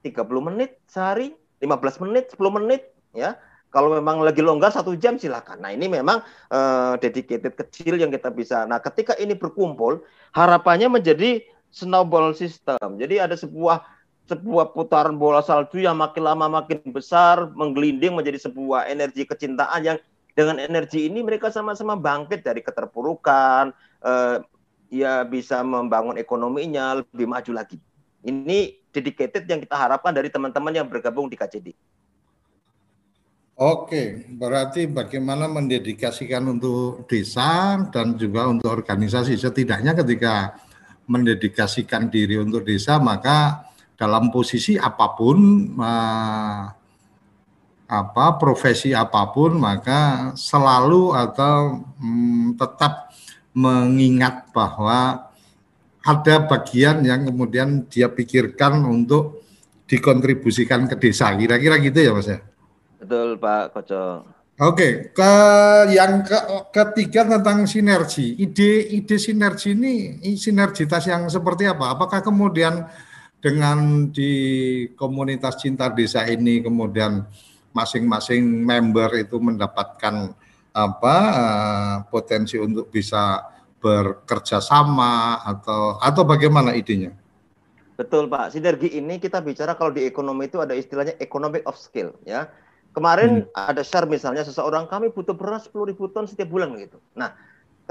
30 0.00 0.16
menit 0.40 0.80
sehari, 0.88 1.36
15 1.60 2.04
menit, 2.04 2.32
10 2.32 2.56
menit, 2.56 2.92
ya 3.16 3.36
kalau 3.70 3.92
memang 3.92 4.22
lagi 4.22 4.40
longgar 4.40 4.72
satu 4.72 4.96
jam 4.96 5.20
silakan. 5.20 5.60
Nah 5.60 5.70
ini 5.74 5.90
memang 5.90 6.22
uh, 6.52 6.94
dedicated 6.96 7.52
kecil 7.54 7.98
yang 8.00 8.08
kita 8.08 8.32
bisa. 8.32 8.64
Nah 8.64 8.80
ketika 8.80 9.12
ini 9.20 9.36
berkumpul, 9.36 10.00
harapannya 10.32 10.88
menjadi 10.88 11.44
snowball 11.68 12.32
system. 12.32 12.96
Jadi 12.96 13.20
ada 13.20 13.36
sebuah 13.36 13.84
sebuah 14.26 14.74
putaran 14.74 15.14
bola 15.20 15.38
salju 15.38 15.78
yang 15.78 16.02
makin 16.02 16.26
lama 16.26 16.50
makin 16.50 16.82
besar, 16.90 17.46
menggelinding 17.54 18.16
menjadi 18.16 18.50
sebuah 18.50 18.90
energi 18.90 19.22
kecintaan 19.22 19.80
yang 19.86 19.98
dengan 20.36 20.60
energi 20.60 21.08
ini 21.08 21.24
mereka 21.24 21.48
sama-sama 21.48 21.96
bangkit 21.96 22.44
dari 22.44 22.60
keterpurukan, 22.60 23.72
uh, 24.04 24.36
ya 24.92 25.24
bisa 25.24 25.64
membangun 25.64 26.20
ekonominya 26.20 27.00
lebih 27.00 27.24
maju 27.24 27.52
lagi. 27.56 27.78
Ini 28.26 28.74
dedicated 28.90 29.46
yang 29.46 29.62
kita 29.62 29.76
harapkan 29.78 30.12
dari 30.12 30.28
teman-teman 30.28 30.74
yang 30.74 30.88
bergabung 30.90 31.30
di 31.30 31.38
KCD. 31.38 31.72
Oke, 33.56 34.28
berarti 34.36 34.84
bagaimana 34.84 35.48
mendedikasikan 35.48 36.44
untuk 36.44 37.08
desa 37.08 37.80
dan 37.88 38.12
juga 38.20 38.44
untuk 38.52 38.68
organisasi. 38.68 39.32
Setidaknya 39.32 39.96
ketika 39.96 40.60
mendedikasikan 41.08 42.12
diri 42.12 42.36
untuk 42.36 42.68
desa, 42.68 43.00
maka 43.00 43.64
dalam 43.96 44.28
posisi 44.28 44.76
apa 44.76 45.08
pun, 45.16 45.72
apa 47.88 48.26
profesi 48.36 48.92
apa 48.92 49.24
pun, 49.32 49.56
maka 49.56 50.36
selalu 50.36 51.16
atau 51.16 51.80
hmm, 51.96 52.60
tetap 52.60 53.08
mengingat 53.56 54.52
bahwa 54.52 55.32
ada 56.04 56.34
bagian 56.44 57.00
yang 57.08 57.24
kemudian 57.24 57.88
dia 57.88 58.12
pikirkan 58.12 58.84
untuk 58.84 59.48
dikontribusikan 59.88 60.84
ke 60.92 61.00
desa. 61.00 61.32
Kira-kira 61.32 61.80
gitu 61.80 62.04
ya, 62.04 62.12
Mas 62.12 62.28
ya? 62.28 62.44
Betul 63.00 63.36
Pak 63.36 63.76
Koco. 63.76 64.04
Oke, 64.56 65.12
ke 65.12 65.32
yang 65.92 66.24
ke, 66.24 66.32
ketiga 66.72 67.28
tentang 67.28 67.68
sinergi. 67.68 68.40
Ide-ide 68.40 69.20
sinergi 69.20 69.76
ini 69.76 70.16
sinergitas 70.32 71.04
yang 71.04 71.28
seperti 71.28 71.68
apa? 71.68 71.92
Apakah 71.92 72.24
kemudian 72.24 72.88
dengan 73.36 74.08
di 74.08 74.32
komunitas 74.96 75.60
cinta 75.60 75.92
desa 75.92 76.24
ini 76.24 76.64
kemudian 76.64 77.28
masing-masing 77.76 78.64
member 78.64 79.12
itu 79.20 79.36
mendapatkan 79.36 80.32
apa 80.72 81.16
uh, 81.36 81.94
potensi 82.08 82.56
untuk 82.56 82.88
bisa 82.88 83.44
bekerja 83.76 84.64
sama 84.64 85.44
atau 85.44 86.00
atau 86.00 86.24
bagaimana 86.24 86.72
idenya? 86.72 87.12
Betul 88.00 88.32
Pak, 88.32 88.56
sinergi 88.56 88.96
ini 88.96 89.20
kita 89.20 89.44
bicara 89.44 89.76
kalau 89.76 89.92
di 89.92 90.08
ekonomi 90.08 90.48
itu 90.48 90.64
ada 90.64 90.72
istilahnya 90.72 91.20
economic 91.20 91.60
of 91.68 91.76
skill 91.76 92.16
ya 92.24 92.48
Kemarin 92.96 93.44
hmm. 93.44 93.52
ada 93.52 93.84
share 93.84 94.08
misalnya 94.08 94.40
seseorang 94.40 94.88
kami 94.88 95.12
butuh 95.12 95.36
beras 95.36 95.68
10 95.68 95.92
ribu 95.92 96.08
ton 96.08 96.24
setiap 96.24 96.48
bulan 96.48 96.72
gitu. 96.80 96.96
Nah, 97.12 97.36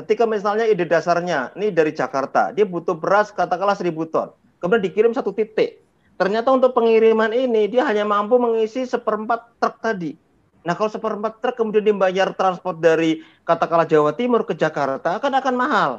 ketika 0.01 0.25
misalnya 0.25 0.65
ide 0.65 0.89
dasarnya, 0.89 1.53
ini 1.53 1.69
dari 1.69 1.93
Jakarta, 1.93 2.49
dia 2.49 2.65
butuh 2.65 2.97
beras 2.97 3.29
katakanlah 3.29 3.77
1000 3.77 3.93
ton. 4.09 4.33
Kemudian 4.57 4.81
dikirim 4.81 5.13
satu 5.13 5.29
titik. 5.29 5.85
Ternyata 6.17 6.49
untuk 6.49 6.73
pengiriman 6.73 7.29
ini 7.29 7.69
dia 7.69 7.85
hanya 7.85 8.01
mampu 8.01 8.41
mengisi 8.41 8.87
seperempat 8.89 9.61
truk 9.61 9.77
tadi. 9.77 10.17
Nah 10.65 10.73
kalau 10.73 10.89
seperempat 10.89 11.37
truk 11.37 11.53
kemudian 11.53 11.85
dibayar 11.85 12.33
transport 12.33 12.81
dari 12.81 13.21
katakanlah 13.45 13.85
Jawa 13.85 14.17
Timur 14.17 14.41
ke 14.41 14.57
Jakarta 14.57 15.21
kan 15.21 15.29
akan 15.29 15.53
mahal. 15.53 15.91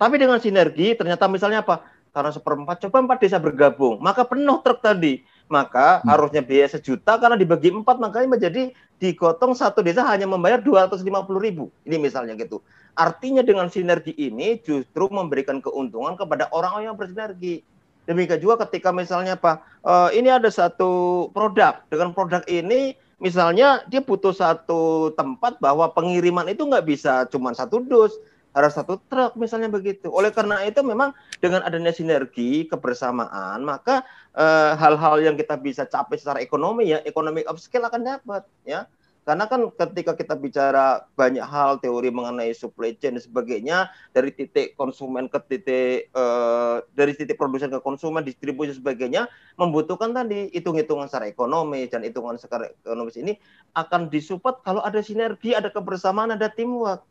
Tapi 0.00 0.16
dengan 0.16 0.40
sinergi 0.40 0.96
ternyata 0.96 1.28
misalnya 1.28 1.60
apa? 1.60 1.84
Karena 2.14 2.32
seperempat 2.32 2.80
coba 2.88 3.04
empat 3.04 3.18
desa 3.20 3.36
bergabung, 3.36 4.00
maka 4.00 4.24
penuh 4.24 4.64
truk 4.64 4.80
tadi 4.80 5.20
maka 5.46 6.02
hmm. 6.02 6.10
harusnya 6.10 6.42
biaya 6.42 6.68
sejuta 6.70 7.18
karena 7.18 7.38
dibagi 7.38 7.70
empat 7.70 8.02
makanya 8.02 8.38
menjadi 8.38 8.74
digotong 8.98 9.54
satu 9.54 9.84
desa 9.84 10.02
hanya 10.08 10.26
membayar 10.26 10.58
dua 10.58 10.86
ratus 10.86 11.06
lima 11.06 11.22
puluh 11.22 11.42
ribu. 11.42 11.64
Ini 11.86 11.96
misalnya 12.00 12.34
gitu. 12.34 12.62
Artinya 12.96 13.44
dengan 13.44 13.68
sinergi 13.68 14.16
ini 14.16 14.58
justru 14.64 15.06
memberikan 15.12 15.60
keuntungan 15.60 16.16
kepada 16.16 16.48
orang-orang 16.50 16.90
yang 16.90 16.98
bersinergi. 16.98 17.60
Demikian 18.06 18.38
juga 18.38 18.64
ketika 18.64 18.94
misalnya 18.94 19.34
pak 19.34 19.62
uh, 19.82 20.08
ini 20.14 20.32
ada 20.32 20.48
satu 20.48 21.26
produk. 21.34 21.82
Dengan 21.92 22.14
produk 22.16 22.40
ini 22.48 22.96
misalnya 23.20 23.84
dia 23.88 24.04
butuh 24.04 24.32
satu 24.32 25.12
tempat 25.16 25.56
bahwa 25.60 25.88
pengiriman 25.92 26.48
itu 26.48 26.64
nggak 26.64 26.84
bisa 26.84 27.24
cuma 27.32 27.52
satu 27.56 27.80
dus 27.80 28.12
harus 28.56 28.72
satu 28.72 28.96
truk 29.12 29.36
misalnya 29.36 29.68
begitu. 29.68 30.08
Oleh 30.08 30.32
karena 30.32 30.64
itu 30.64 30.80
memang 30.80 31.12
dengan 31.44 31.60
adanya 31.60 31.92
sinergi 31.92 32.64
kebersamaan 32.64 33.60
maka 33.60 34.00
eh, 34.32 34.72
hal-hal 34.80 35.20
yang 35.20 35.36
kita 35.36 35.60
bisa 35.60 35.84
capai 35.84 36.16
secara 36.16 36.40
ekonomi 36.40 36.88
ya 36.88 37.04
ekonomi 37.04 37.44
upscale 37.44 37.84
akan 37.84 38.16
dapat 38.16 38.48
ya. 38.64 38.88
Karena 39.26 39.50
kan 39.50 39.74
ketika 39.74 40.14
kita 40.14 40.38
bicara 40.38 41.02
banyak 41.18 41.42
hal 41.42 41.82
teori 41.82 42.14
mengenai 42.14 42.54
supply 42.54 42.94
chain 42.94 43.18
dan 43.18 43.22
sebagainya 43.26 43.90
dari 44.14 44.30
titik 44.30 44.78
konsumen 44.78 45.26
ke 45.26 45.42
titik 45.50 46.08
eh, 46.14 46.76
dari 46.94 47.12
titik 47.12 47.34
produsen 47.34 47.68
ke 47.68 47.82
konsumen 47.82 48.22
distribusi 48.22 48.78
sebagainya 48.78 49.26
membutuhkan 49.58 50.14
tadi 50.14 50.48
hitung-hitungan 50.54 51.10
secara 51.10 51.26
ekonomi 51.26 51.90
dan 51.90 52.06
hitungan 52.06 52.38
secara 52.38 52.70
ekonomis 52.70 53.18
ini 53.18 53.34
akan 53.74 54.08
disupport 54.08 54.62
kalau 54.62 54.80
ada 54.80 55.02
sinergi, 55.02 55.52
ada 55.52 55.68
kebersamaan, 55.74 56.32
ada 56.32 56.46
teamwork. 56.46 57.02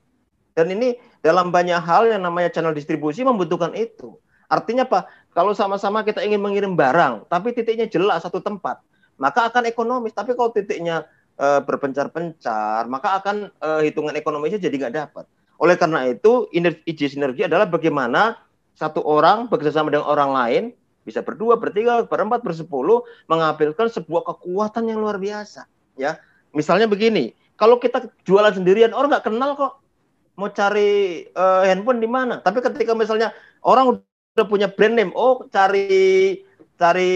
Dan 0.55 0.71
ini 0.71 0.95
dalam 1.19 1.51
banyak 1.51 1.77
hal 1.83 2.07
yang 2.07 2.23
namanya 2.23 2.47
channel 2.47 2.71
distribusi 2.71 3.27
membutuhkan 3.27 3.75
itu. 3.75 4.15
Artinya 4.47 4.87
apa? 4.87 5.11
Kalau 5.35 5.51
sama-sama 5.51 6.07
kita 6.07 6.23
ingin 6.23 6.39
mengirim 6.39 6.79
barang, 6.79 7.27
tapi 7.27 7.51
titiknya 7.51 7.91
jelas 7.91 8.23
satu 8.23 8.39
tempat, 8.39 8.79
maka 9.19 9.51
akan 9.51 9.67
ekonomis. 9.67 10.15
Tapi 10.15 10.31
kalau 10.31 10.55
titiknya 10.55 11.03
uh, 11.35 11.59
berpencar-pencar, 11.59 12.87
maka 12.87 13.19
akan 13.19 13.51
uh, 13.59 13.83
hitungan 13.83 14.15
ekonomisnya 14.15 14.63
jadi 14.63 14.75
nggak 14.87 14.95
dapat. 14.95 15.25
Oleh 15.59 15.75
karena 15.75 16.07
itu, 16.07 16.47
ide 16.55 17.07
sinergi 17.11 17.43
adalah 17.47 17.67
bagaimana 17.67 18.39
satu 18.75 19.03
orang 19.03 19.47
bekerjasama 19.51 19.91
dengan 19.91 20.07
orang 20.07 20.31
lain, 20.31 20.63
bisa 21.03 21.19
berdua, 21.23 21.59
bertiga, 21.59 22.03
berempat, 22.07 22.43
bersepuluh, 22.43 23.03
mengambilkan 23.27 23.91
sebuah 23.91 24.23
kekuatan 24.23 24.87
yang 24.87 24.99
luar 24.99 25.19
biasa. 25.19 25.67
Ya, 25.95 26.19
misalnya 26.51 26.87
begini, 26.87 27.35
kalau 27.55 27.79
kita 27.79 28.07
jualan 28.27 28.51
sendirian, 28.51 28.91
orang 28.91 29.15
nggak 29.15 29.27
kenal 29.31 29.55
kok 29.55 29.73
mau 30.35 30.51
cari 30.51 31.23
uh, 31.35 31.63
handphone 31.67 31.99
di 31.99 32.09
mana. 32.09 32.39
Tapi 32.43 32.59
ketika 32.63 32.95
misalnya 32.95 33.31
orang 33.63 33.99
udah 33.99 34.45
punya 34.47 34.67
brand 34.71 34.95
name, 34.95 35.11
oh 35.15 35.47
cari 35.51 36.39
cari 36.75 37.11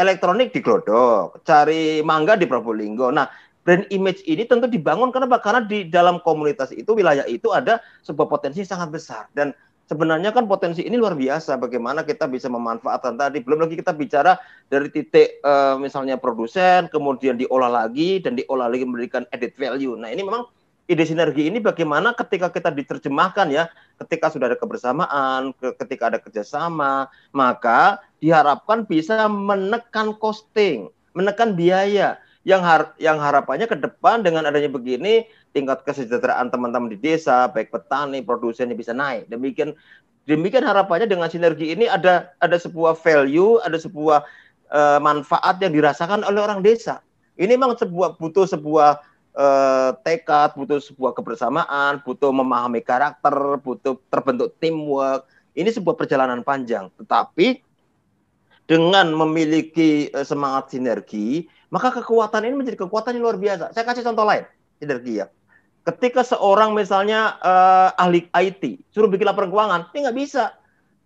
elektronik 0.00 0.52
di 0.52 0.64
Glodok, 0.64 1.44
cari 1.44 2.00
mangga 2.00 2.40
di 2.40 2.48
Probolinggo. 2.48 3.12
Nah, 3.12 3.28
brand 3.68 3.84
image 3.92 4.24
ini 4.24 4.48
tentu 4.48 4.64
dibangun 4.64 5.12
karena 5.12 5.28
karena 5.36 5.60
di 5.60 5.84
dalam 5.92 6.24
komunitas 6.24 6.72
itu 6.72 6.96
wilayah 6.96 7.28
itu 7.28 7.52
ada 7.52 7.84
sebuah 8.00 8.24
potensi 8.24 8.64
sangat 8.64 8.88
besar 8.88 9.28
dan 9.36 9.52
sebenarnya 9.88 10.32
kan 10.32 10.48
potensi 10.48 10.84
ini 10.84 10.96
luar 10.96 11.12
biasa 11.12 11.60
bagaimana 11.60 12.00
kita 12.00 12.28
bisa 12.28 12.48
memanfaatkan 12.48 13.20
tadi 13.20 13.44
belum 13.44 13.64
lagi 13.64 13.76
kita 13.76 13.92
bicara 13.92 14.40
dari 14.72 14.88
titik 14.88 15.44
uh, 15.44 15.76
misalnya 15.76 16.16
produsen 16.16 16.88
kemudian 16.88 17.36
diolah 17.36 17.68
lagi 17.68 18.20
dan 18.24 18.40
diolah 18.40 18.72
lagi 18.72 18.88
memberikan 18.88 19.28
added 19.36 19.52
value 19.56 19.96
nah 20.00 20.08
ini 20.08 20.24
memang 20.24 20.48
ide 20.88 21.04
sinergi 21.04 21.52
ini 21.52 21.60
bagaimana 21.60 22.16
ketika 22.16 22.48
kita 22.48 22.72
diterjemahkan 22.72 23.52
ya, 23.52 23.68
ketika 24.00 24.32
sudah 24.32 24.48
ada 24.48 24.56
kebersamaan, 24.56 25.52
ketika 25.60 26.08
ada 26.08 26.18
kerjasama, 26.18 27.12
maka 27.36 28.00
diharapkan 28.24 28.88
bisa 28.88 29.28
menekan 29.28 30.16
costing, 30.16 30.88
menekan 31.12 31.52
biaya. 31.52 32.16
Yang 32.48 32.62
har 32.64 32.82
yang 32.96 33.20
harapannya 33.20 33.68
ke 33.68 33.76
depan 33.76 34.24
dengan 34.24 34.48
adanya 34.48 34.72
begini, 34.72 35.28
tingkat 35.52 35.84
kesejahteraan 35.84 36.48
teman-teman 36.48 36.88
di 36.88 36.96
desa, 36.96 37.44
baik 37.44 37.68
petani, 37.68 38.24
produsennya 38.24 38.72
bisa 38.72 38.96
naik. 38.96 39.28
Demikian 39.28 39.76
demikian 40.24 40.64
harapannya 40.64 41.04
dengan 41.04 41.28
sinergi 41.28 41.76
ini 41.76 41.84
ada 41.84 42.32
ada 42.40 42.56
sebuah 42.56 42.96
value, 42.96 43.60
ada 43.60 43.76
sebuah 43.76 44.24
uh, 44.72 44.96
manfaat 44.96 45.60
yang 45.60 45.76
dirasakan 45.76 46.24
oleh 46.24 46.40
orang 46.40 46.64
desa. 46.64 47.04
Ini 47.36 47.52
memang 47.52 47.76
sebuah 47.76 48.16
butuh 48.16 48.48
sebuah 48.48 49.04
eh, 49.38 49.90
tekad, 50.02 50.58
butuh 50.58 50.82
sebuah 50.82 51.14
kebersamaan, 51.14 52.02
butuh 52.02 52.34
memahami 52.34 52.82
karakter, 52.82 53.62
butuh 53.62 53.94
terbentuk 54.10 54.58
teamwork. 54.58 55.30
Ini 55.54 55.70
sebuah 55.70 55.94
perjalanan 55.94 56.42
panjang, 56.42 56.90
tetapi 56.98 57.62
dengan 58.68 59.14
memiliki 59.14 60.10
eh, 60.10 60.26
semangat 60.26 60.74
sinergi, 60.74 61.46
maka 61.70 61.94
kekuatan 61.94 62.44
ini 62.44 62.54
menjadi 62.58 62.84
kekuatan 62.84 63.16
yang 63.16 63.24
luar 63.24 63.38
biasa. 63.40 63.72
Saya 63.72 63.84
kasih 63.86 64.04
contoh 64.04 64.26
lain, 64.26 64.44
sinergi 64.82 65.24
ya. 65.24 65.26
Ketika 65.88 66.20
seorang 66.20 66.76
misalnya 66.76 67.40
uh, 67.40 67.88
ahli 67.96 68.28
IT, 68.28 68.92
suruh 68.92 69.08
bikin 69.08 69.24
laporan 69.24 69.48
keuangan, 69.48 69.88
ini 69.96 70.04
nggak 70.04 70.18
bisa. 70.20 70.52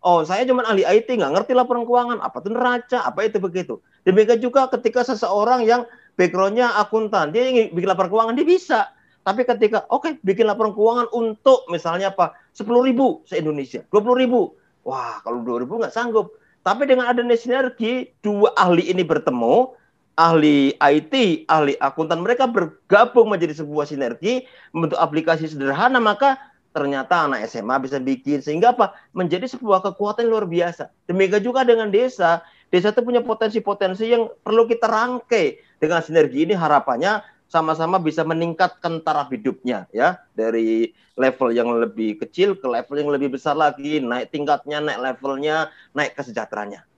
Oh, 0.02 0.26
saya 0.26 0.42
cuma 0.42 0.66
ahli 0.66 0.82
IT, 0.82 1.06
nggak 1.06 1.38
ngerti 1.38 1.54
laporan 1.54 1.86
keuangan, 1.86 2.18
apa 2.18 2.42
itu 2.42 2.50
neraca, 2.50 2.98
apa 3.06 3.22
itu 3.22 3.38
begitu. 3.38 3.78
Demikian 4.02 4.42
juga 4.42 4.66
ketika 4.66 5.06
seseorang 5.06 5.62
yang 5.62 5.86
backgroundnya 6.16 6.76
akuntan, 6.78 7.32
dia 7.32 7.48
ingin 7.48 7.72
bikin 7.72 7.88
laporan 7.88 8.10
keuangan, 8.12 8.34
dia 8.36 8.46
bisa. 8.46 8.80
Tapi 9.22 9.46
ketika, 9.46 9.86
oke, 9.86 10.02
okay, 10.02 10.12
bikin 10.26 10.50
laporan 10.50 10.74
keuangan 10.74 11.06
untuk 11.14 11.62
misalnya 11.70 12.10
apa, 12.10 12.34
sepuluh 12.50 12.82
ribu 12.82 13.22
se-Indonesia, 13.26 13.86
dua 13.94 14.02
puluh 14.02 14.18
ribu. 14.18 14.40
Wah, 14.82 15.22
kalau 15.22 15.46
dua 15.46 15.62
ribu 15.62 15.78
nggak 15.78 15.94
sanggup. 15.94 16.34
Tapi 16.62 16.86
dengan 16.90 17.10
adanya 17.10 17.38
sinergi, 17.38 18.10
dua 18.22 18.50
ahli 18.58 18.90
ini 18.90 19.02
bertemu, 19.06 19.74
ahli 20.18 20.74
IT, 20.78 21.46
ahli 21.46 21.74
akuntan, 21.78 22.22
mereka 22.22 22.50
bergabung 22.50 23.30
menjadi 23.30 23.62
sebuah 23.62 23.86
sinergi, 23.86 24.46
membentuk 24.74 24.98
aplikasi 24.98 25.46
sederhana, 25.46 26.02
maka 26.02 26.38
ternyata 26.74 27.30
anak 27.30 27.46
SMA 27.46 27.78
bisa 27.78 27.98
bikin. 28.02 28.42
Sehingga 28.42 28.74
apa? 28.74 28.94
Menjadi 29.14 29.46
sebuah 29.50 29.86
kekuatan 29.86 30.26
luar 30.26 30.50
biasa. 30.50 30.90
Demikian 31.06 31.42
juga 31.42 31.62
dengan 31.62 31.90
desa. 31.90 32.42
Desa 32.72 32.88
itu 32.88 33.04
punya 33.04 33.20
potensi-potensi 33.20 34.08
yang 34.08 34.32
perlu 34.40 34.64
kita 34.64 34.88
rangkai. 34.88 35.76
Dengan 35.76 36.00
sinergi 36.00 36.48
ini 36.48 36.54
harapannya 36.56 37.20
sama-sama 37.50 38.00
bisa 38.00 38.24
meningkatkan 38.24 39.04
taraf 39.04 39.28
hidupnya 39.28 39.84
ya. 39.92 40.16
Dari 40.32 40.88
level 41.20 41.52
yang 41.52 41.68
lebih 41.68 42.16
kecil 42.24 42.56
ke 42.56 42.64
level 42.64 42.96
yang 42.96 43.12
lebih 43.12 43.36
besar 43.36 43.52
lagi. 43.52 44.00
Naik 44.00 44.32
tingkatnya 44.32 44.80
naik 44.80 44.98
levelnya 45.04 45.68
naik 45.92 46.16
kesejahterannya 46.16 46.88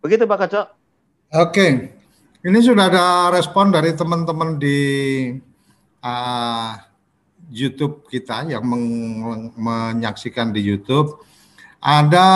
begitu 0.00 0.24
Pak 0.24 0.38
Kaco 0.40 0.62
Oke. 1.30 1.94
Ini 2.42 2.58
sudah 2.58 2.90
ada 2.90 3.30
respon 3.30 3.70
dari 3.70 3.94
teman-teman 3.94 4.58
di 4.58 5.30
uh, 6.02 6.72
YouTube 7.46 8.02
kita 8.10 8.50
yang 8.50 8.66
men 8.66 9.54
menyaksikan 9.54 10.50
di 10.50 10.58
YouTube. 10.58 11.22
Ada 11.78 12.26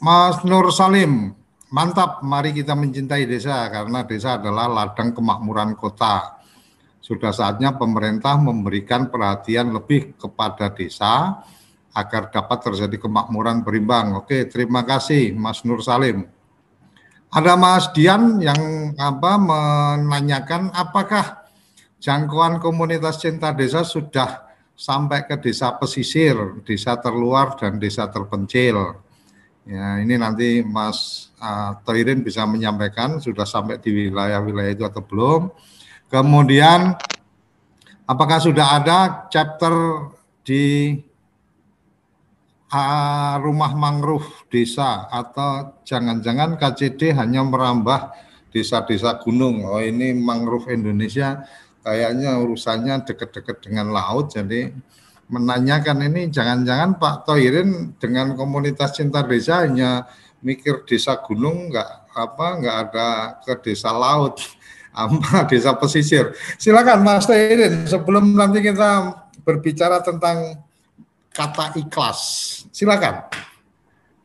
Mas 0.00 0.40
Nur 0.48 0.72
Salim 0.72 1.36
Mantap, 1.68 2.24
mari 2.24 2.56
kita 2.56 2.72
mencintai 2.72 3.28
desa 3.28 3.68
karena 3.68 4.00
desa 4.00 4.40
adalah 4.40 4.72
ladang 4.72 5.12
kemakmuran 5.12 5.76
kota. 5.76 6.40
Sudah 7.04 7.28
saatnya 7.28 7.76
pemerintah 7.76 8.40
memberikan 8.40 9.12
perhatian 9.12 9.76
lebih 9.76 10.16
kepada 10.16 10.72
desa 10.72 11.44
agar 11.92 12.32
dapat 12.32 12.72
terjadi 12.72 12.96
kemakmuran 12.96 13.60
berimbang. 13.60 14.16
Oke, 14.16 14.48
terima 14.48 14.80
kasih 14.80 15.36
Mas 15.36 15.60
Nur 15.68 15.84
Salim. 15.84 16.24
Ada 17.28 17.60
Mas 17.60 17.92
Dian 17.92 18.40
yang 18.40 18.96
apa 18.96 19.36
menanyakan 19.36 20.72
apakah 20.72 21.44
jangkauan 22.00 22.64
komunitas 22.64 23.20
cinta 23.20 23.52
desa 23.52 23.84
sudah 23.84 24.48
sampai 24.72 25.28
ke 25.28 25.36
desa 25.36 25.76
pesisir, 25.76 26.64
desa 26.64 26.96
terluar 26.96 27.60
dan 27.60 27.76
desa 27.76 28.08
terpencil. 28.08 29.04
Ya, 29.68 30.00
ini 30.00 30.16
nanti 30.16 30.64
Mas 30.64 31.28
uh, 31.36 31.76
Toirin 31.84 32.24
bisa 32.24 32.48
menyampaikan 32.48 33.20
sudah 33.20 33.44
sampai 33.44 33.76
di 33.76 34.08
wilayah-wilayah 34.08 34.72
itu 34.72 34.84
atau 34.88 35.04
belum. 35.04 35.52
Kemudian 36.08 36.96
apakah 38.08 38.40
sudah 38.40 38.80
ada 38.80 39.28
chapter 39.28 40.08
di 40.40 40.96
uh, 42.72 43.36
rumah 43.44 43.76
mangrove 43.76 44.48
desa 44.48 45.04
atau 45.12 45.76
jangan-jangan 45.84 46.56
KCD 46.56 47.12
hanya 47.12 47.44
merambah 47.44 48.16
desa-desa 48.48 49.20
gunung. 49.20 49.68
Oh, 49.68 49.84
ini 49.84 50.16
mangrove 50.16 50.72
Indonesia 50.72 51.44
kayaknya 51.84 52.40
urusannya 52.40 53.04
dekat-dekat 53.04 53.68
dengan 53.68 53.92
laut 53.92 54.32
jadi 54.32 54.72
menanyakan 55.28 56.08
ini 56.08 56.32
jangan-jangan 56.32 56.96
Pak 56.96 57.28
Toirin 57.28 57.92
dengan 58.00 58.32
komunitas 58.32 58.96
cinta 58.96 59.20
desa 59.20 59.64
hanya 59.64 60.08
mikir 60.40 60.88
desa 60.88 61.20
gunung 61.20 61.68
nggak 61.68 61.88
apa 62.16 62.46
nggak 62.58 62.76
ada 62.88 63.08
ke 63.44 63.52
desa 63.68 63.92
laut 63.92 64.40
apa 64.98 65.46
desa 65.46 65.76
pesisir? 65.76 66.34
Silakan 66.56 67.04
Mas 67.04 67.28
Toirin 67.28 67.84
sebelum 67.84 68.34
nanti 68.34 68.64
kita 68.64 69.14
berbicara 69.44 70.02
tentang 70.02 70.64
kata 71.30 71.76
ikhlas. 71.78 72.20
Silakan. 72.74 73.28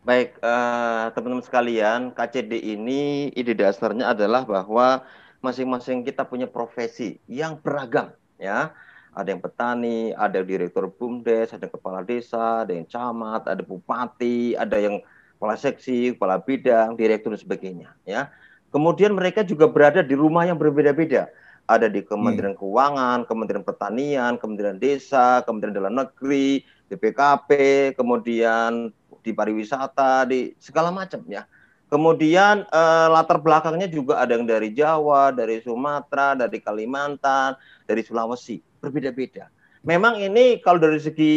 Baik 0.03 0.35
eh, 0.39 1.05
teman-teman 1.15 1.45
sekalian 1.45 1.99
KCD 2.11 2.59
ini 2.75 3.31
ide 3.31 3.55
dasarnya 3.55 4.11
adalah 4.11 4.43
bahwa 4.43 4.99
masing-masing 5.39 6.03
kita 6.03 6.27
punya 6.27 6.47
profesi 6.47 7.19
yang 7.27 7.59
beragam 7.59 8.11
ya 8.35 8.71
ada 9.13 9.29
yang 9.29 9.41
petani, 9.41 10.09
ada 10.17 10.41
direktur 10.41 10.89
BUMDes, 10.89 11.53
ada 11.53 11.69
kepala 11.69 12.01
desa, 12.01 12.65
ada 12.65 12.73
yang 12.73 12.89
camat, 12.89 13.45
ada 13.45 13.61
bupati, 13.61 14.57
ada 14.57 14.77
yang 14.81 14.99
kepala 15.37 15.53
seksi, 15.53 16.17
kepala 16.17 16.41
bidang, 16.41 16.97
direktur 16.97 17.37
dan 17.37 17.41
sebagainya, 17.41 17.89
ya. 18.09 18.33
Kemudian 18.73 19.13
mereka 19.13 19.45
juga 19.45 19.69
berada 19.69 20.01
di 20.01 20.17
rumah 20.17 20.49
yang 20.49 20.57
berbeda-beda. 20.57 21.29
Ada 21.69 21.87
di 21.87 22.01
Kementerian 22.01 22.57
hmm. 22.57 22.59
Keuangan, 22.59 23.19
Kementerian 23.29 23.61
Pertanian, 23.61 24.33
Kementerian 24.41 24.81
Desa, 24.81 25.45
Kementerian 25.45 25.77
Dalam 25.77 25.93
Negeri, 25.93 26.65
BPKP, 26.89 27.49
kemudian 27.93 28.89
di 29.21 29.31
pariwisata, 29.31 30.25
di 30.25 30.57
segala 30.57 30.89
macam 30.89 31.21
ya. 31.29 31.45
Kemudian 31.87 32.65
eh, 32.65 33.07
latar 33.13 33.37
belakangnya 33.37 33.85
juga 33.85 34.17
ada 34.25 34.33
yang 34.33 34.49
dari 34.49 34.73
Jawa, 34.73 35.29
dari 35.29 35.61
Sumatera, 35.61 36.33
dari 36.33 36.57
Kalimantan, 36.57 37.53
dari 37.85 38.01
Sulawesi, 38.01 38.57
berbeda-beda. 38.83 39.47
Memang 39.87 40.19
ini 40.19 40.59
kalau 40.59 40.79
dari 40.83 40.99
segi 40.99 41.35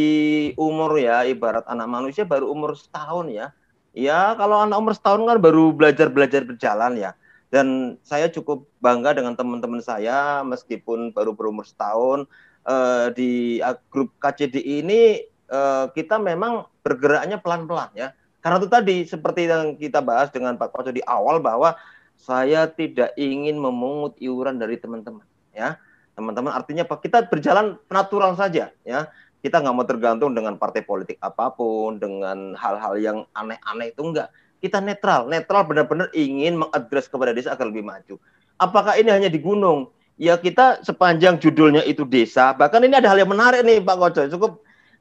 umur 0.58 0.98
ya, 0.98 1.22
ibarat 1.22 1.62
anak 1.70 1.86
manusia 1.86 2.26
baru 2.26 2.50
umur 2.50 2.74
setahun 2.74 3.30
ya. 3.30 3.54
Ya 3.94 4.34
kalau 4.34 4.66
anak 4.66 4.76
umur 4.82 4.94
setahun 4.98 5.22
kan 5.22 5.38
baru 5.38 5.70
belajar-belajar 5.70 6.42
berjalan 6.42 6.98
ya. 6.98 7.14
Dan 7.46 7.96
saya 8.02 8.26
cukup 8.26 8.66
bangga 8.82 9.14
dengan 9.14 9.38
teman-teman 9.38 9.78
saya 9.78 10.42
meskipun 10.42 11.14
baru 11.14 11.30
berumur 11.30 11.62
setahun 11.62 12.26
eh, 12.66 13.14
di 13.14 13.62
grup 13.94 14.10
KCD 14.18 14.82
ini 14.82 15.22
eh, 15.30 15.84
kita 15.94 16.18
memang 16.18 16.66
bergeraknya 16.82 17.38
pelan-pelan 17.38 17.94
ya 17.94 18.10
karena 18.46 18.62
itu 18.62 18.70
tadi 18.70 18.96
seperti 19.02 19.50
yang 19.50 19.74
kita 19.74 19.98
bahas 19.98 20.30
dengan 20.30 20.54
Pak 20.54 20.70
Koco 20.70 20.94
di 20.94 21.02
awal 21.02 21.42
bahwa 21.42 21.74
saya 22.14 22.70
tidak 22.70 23.10
ingin 23.18 23.58
memungut 23.58 24.14
iuran 24.22 24.54
dari 24.62 24.78
teman-teman 24.78 25.26
ya. 25.50 25.74
Teman-teman 26.16 26.48
artinya 26.56 26.88
Pak 26.88 27.04
kita 27.04 27.28
berjalan 27.28 27.76
natural 27.92 28.32
saja 28.34 28.72
ya. 28.88 29.00
Kita 29.44 29.60
nggak 29.62 29.74
mau 29.76 29.86
tergantung 29.86 30.32
dengan 30.32 30.56
partai 30.56 30.82
politik 30.82 31.20
apa 31.20 31.52
pun, 31.52 32.00
dengan 32.00 32.56
hal-hal 32.56 32.98
yang 32.98 33.18
aneh-aneh 33.36 33.92
itu 33.92 34.02
enggak. 34.02 34.32
Kita 34.58 34.80
netral, 34.80 35.28
netral 35.28 35.68
benar-benar 35.68 36.08
ingin 36.16 36.56
mengadres 36.56 37.06
kepada 37.06 37.36
desa 37.36 37.52
agar 37.52 37.68
lebih 37.68 37.84
maju. 37.84 38.16
Apakah 38.56 38.96
ini 38.96 39.12
hanya 39.12 39.28
di 39.28 39.38
gunung? 39.38 39.92
Ya 40.16 40.40
kita 40.40 40.80
sepanjang 40.80 41.36
judulnya 41.36 41.84
itu 41.84 42.08
desa, 42.08 42.56
bahkan 42.56 42.80
ini 42.80 42.96
ada 42.96 43.12
hal 43.12 43.20
yang 43.20 43.28
menarik 43.28 43.60
nih 43.60 43.84
Pak 43.84 43.96
Koco. 44.00 44.22
Cukup 44.32 44.52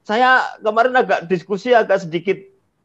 saya 0.04 0.44
kemarin 0.60 0.94
agak 0.94 1.24
diskusi 1.26 1.72
agak 1.72 2.04
sedikit 2.04 2.36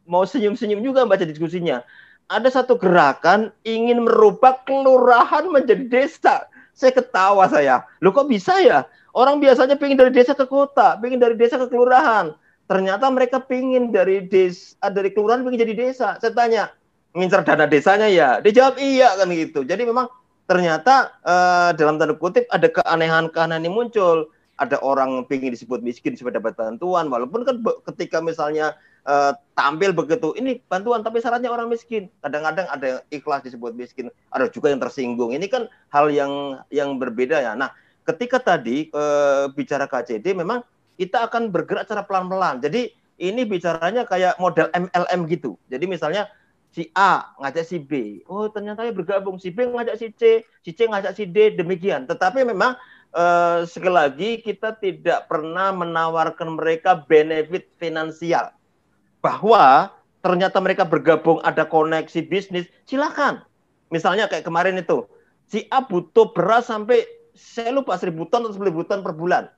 mau 0.08 0.24
senyum-senyum 0.24 0.82
juga 0.82 1.06
baca 1.06 1.28
diskusinya. 1.28 1.84
Ada 2.32 2.64
satu 2.64 2.80
gerakan 2.80 3.52
ingin 3.68 4.08
merubah 4.08 4.64
kelurahan 4.64 5.52
menjadi 5.52 5.84
desa. 5.92 6.48
Saya 6.82 6.98
ketawa 6.98 7.46
saya. 7.46 7.86
Loh 8.02 8.10
kok 8.10 8.26
bisa 8.26 8.58
ya? 8.58 8.90
Orang 9.14 9.38
biasanya 9.38 9.78
pengen 9.78 10.02
dari 10.02 10.10
desa 10.10 10.34
ke 10.34 10.50
kota, 10.50 10.98
pengen 10.98 11.22
dari 11.22 11.38
desa 11.38 11.62
ke 11.62 11.70
kelurahan. 11.70 12.34
Ternyata 12.66 13.06
mereka 13.14 13.38
pengen 13.38 13.94
dari 13.94 14.26
desa, 14.26 14.74
ah, 14.82 14.90
dari 14.90 15.14
kelurahan 15.14 15.46
pengen 15.46 15.62
jadi 15.62 15.76
desa. 15.78 16.18
Saya 16.18 16.34
tanya, 16.34 16.74
ngincar 17.14 17.46
dana 17.46 17.70
desanya 17.70 18.10
ya? 18.10 18.42
Dia 18.42 18.50
jawab 18.50 18.82
iya 18.82 19.14
kan 19.14 19.30
gitu. 19.30 19.62
Jadi 19.62 19.86
memang 19.86 20.10
ternyata 20.50 21.14
uh, 21.22 21.70
dalam 21.78 22.02
tanda 22.02 22.18
kutip 22.18 22.50
ada 22.50 22.66
keanehan-keanehan 22.66 23.62
yang 23.62 23.78
muncul. 23.78 24.34
Ada 24.58 24.78
orang 24.82 25.26
pengen 25.26 25.54
disebut 25.54 25.82
miskin 25.82 26.14
supaya 26.14 26.38
dapat 26.38 26.54
bantuan, 26.54 27.10
walaupun 27.10 27.42
kan 27.42 27.66
ketika 27.94 28.22
misalnya 28.22 28.78
uh, 29.06 29.34
tampil 29.58 29.94
begitu 29.94 30.34
ini 30.38 30.62
bantuan 30.66 31.06
tapi 31.06 31.22
syaratnya 31.22 31.50
orang 31.50 31.70
miskin. 31.70 32.10
Kadang-kadang 32.22 32.68
ada 32.70 32.86
yang 32.86 33.02
ikhlas 33.14 33.46
disebut 33.46 33.74
miskin 33.74 34.10
ada 34.34 34.50
juga 34.50 34.74
yang 34.74 34.82
tersinggung. 34.82 35.34
Ini 35.34 35.46
kan 35.50 35.70
hal 35.94 36.10
yang 36.14 36.64
yang 36.74 36.98
berbeda 36.98 37.42
ya. 37.42 37.54
Nah 37.58 37.74
ketika 38.06 38.42
tadi 38.42 38.90
uh, 38.94 39.50
bicara 39.54 39.86
KCD 39.86 40.34
memang 40.34 40.66
kita 40.98 41.26
akan 41.30 41.50
bergerak 41.50 41.86
secara 41.90 42.06
pelan-pelan. 42.06 42.62
Jadi 42.62 42.94
ini 43.22 43.46
bicaranya 43.46 44.06
kayak 44.10 44.38
model 44.42 44.70
MLM 44.74 45.30
gitu. 45.30 45.58
Jadi 45.70 45.86
misalnya 45.86 46.26
si 46.72 46.88
A 46.96 47.36
ngajak 47.44 47.66
si 47.68 47.78
B 47.84 48.24
oh 48.26 48.50
ternyata 48.50 48.86
ya 48.86 48.94
bergabung. 48.94 49.38
Si 49.38 49.54
B 49.54 49.70
ngajak 49.70 49.98
si 49.98 50.14
C 50.14 50.46
si 50.66 50.72
C 50.74 50.90
ngajak 50.90 51.14
si 51.14 51.30
D 51.30 51.54
demikian. 51.58 52.06
Tetapi 52.10 52.46
memang 52.46 52.78
Uh, 53.12 53.68
sekali 53.68 53.92
lagi 53.92 54.30
kita 54.40 54.72
tidak 54.80 55.28
pernah 55.28 55.76
menawarkan 55.76 56.56
mereka 56.56 56.96
benefit 56.96 57.68
finansial 57.76 58.56
bahwa 59.22 59.94
ternyata 60.22 60.58
mereka 60.62 60.84
bergabung 60.86 61.42
ada 61.42 61.66
koneksi 61.66 62.26
bisnis, 62.30 62.70
silakan. 62.86 63.42
Misalnya 63.94 64.30
kayak 64.30 64.46
kemarin 64.46 64.78
itu, 64.78 65.06
si 65.50 65.66
A 65.74 65.82
butuh 65.82 66.34
beras 66.34 66.70
sampai 66.70 67.06
saya 67.34 67.74
lupa 67.74 67.98
seribu 67.98 68.28
ton 68.28 68.46
atau 68.46 68.54
seribu 68.54 68.86
ton 68.86 69.02
per 69.02 69.16
bulan. 69.16 69.50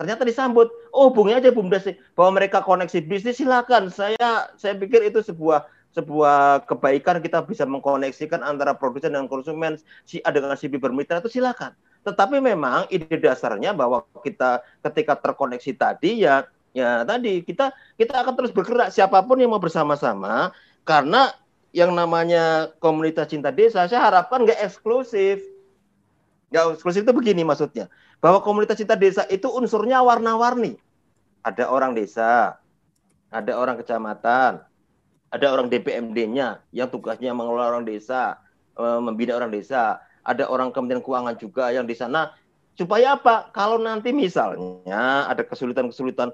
Ternyata 0.00 0.26
disambut, 0.26 0.66
oh 0.90 1.12
hubungi 1.12 1.38
aja 1.38 1.54
BUMDes 1.54 1.94
bahwa 2.18 2.42
mereka 2.42 2.64
koneksi 2.64 3.06
bisnis 3.06 3.38
silakan. 3.38 3.86
Saya 3.92 4.50
saya 4.58 4.74
pikir 4.74 5.04
itu 5.06 5.22
sebuah 5.22 5.68
sebuah 5.92 6.64
kebaikan 6.64 7.20
kita 7.20 7.44
bisa 7.44 7.68
mengkoneksikan 7.68 8.40
antara 8.40 8.72
produsen 8.72 9.12
dan 9.12 9.28
konsumen 9.28 9.76
si 10.08 10.24
A 10.24 10.32
dengan 10.32 10.56
si 10.56 10.66
B 10.66 10.80
bermitra 10.80 11.20
itu 11.20 11.28
silakan. 11.28 11.76
Tetapi 12.02 12.40
memang 12.40 12.88
ide 12.90 13.14
dasarnya 13.20 13.76
bahwa 13.76 14.02
kita 14.24 14.64
ketika 14.90 15.20
terkoneksi 15.20 15.72
tadi 15.76 16.24
ya 16.26 16.48
Ya 16.72 17.04
tadi 17.04 17.44
kita 17.44 17.76
kita 18.00 18.24
akan 18.24 18.32
terus 18.32 18.52
bergerak 18.52 18.88
siapa 18.88 19.20
pun 19.28 19.36
yang 19.36 19.52
mau 19.52 19.60
bersama-sama 19.60 20.56
karena 20.88 21.32
yang 21.72 21.92
namanya 21.92 22.72
komunitas 22.80 23.28
cinta 23.28 23.52
desa 23.52 23.84
saya 23.88 24.08
harapkan 24.08 24.44
nggak 24.44 24.60
eksklusif. 24.60 25.44
Nggak 26.48 26.80
eksklusif 26.80 27.04
itu 27.04 27.12
begini 27.12 27.44
maksudnya 27.44 27.92
bahwa 28.24 28.40
komunitas 28.40 28.80
cinta 28.80 28.96
desa 28.96 29.28
itu 29.28 29.50
unsurnya 29.52 30.00
warna-warni. 30.00 30.80
Ada 31.42 31.68
orang 31.68 31.92
desa, 31.92 32.56
ada 33.34 33.52
orang 33.58 33.76
kecamatan, 33.82 34.62
ada 35.32 35.46
orang 35.48 35.66
DPMD-nya 35.72 36.62
yang 36.70 36.88
tugasnya 36.92 37.34
mengelola 37.34 37.72
orang 37.72 37.84
desa, 37.88 38.38
eh, 38.78 39.00
membina 39.02 39.34
orang 39.34 39.50
desa, 39.50 39.98
ada 40.22 40.46
orang 40.46 40.70
Kementerian 40.70 41.02
Keuangan 41.02 41.34
juga 41.40 41.72
yang 41.74 41.88
di 41.88 41.96
sana 41.98 42.30
supaya 42.78 43.18
apa? 43.18 43.50
Kalau 43.50 43.80
nanti 43.80 44.14
misalnya 44.14 45.26
ada 45.26 45.42
kesulitan-kesulitan 45.42 46.30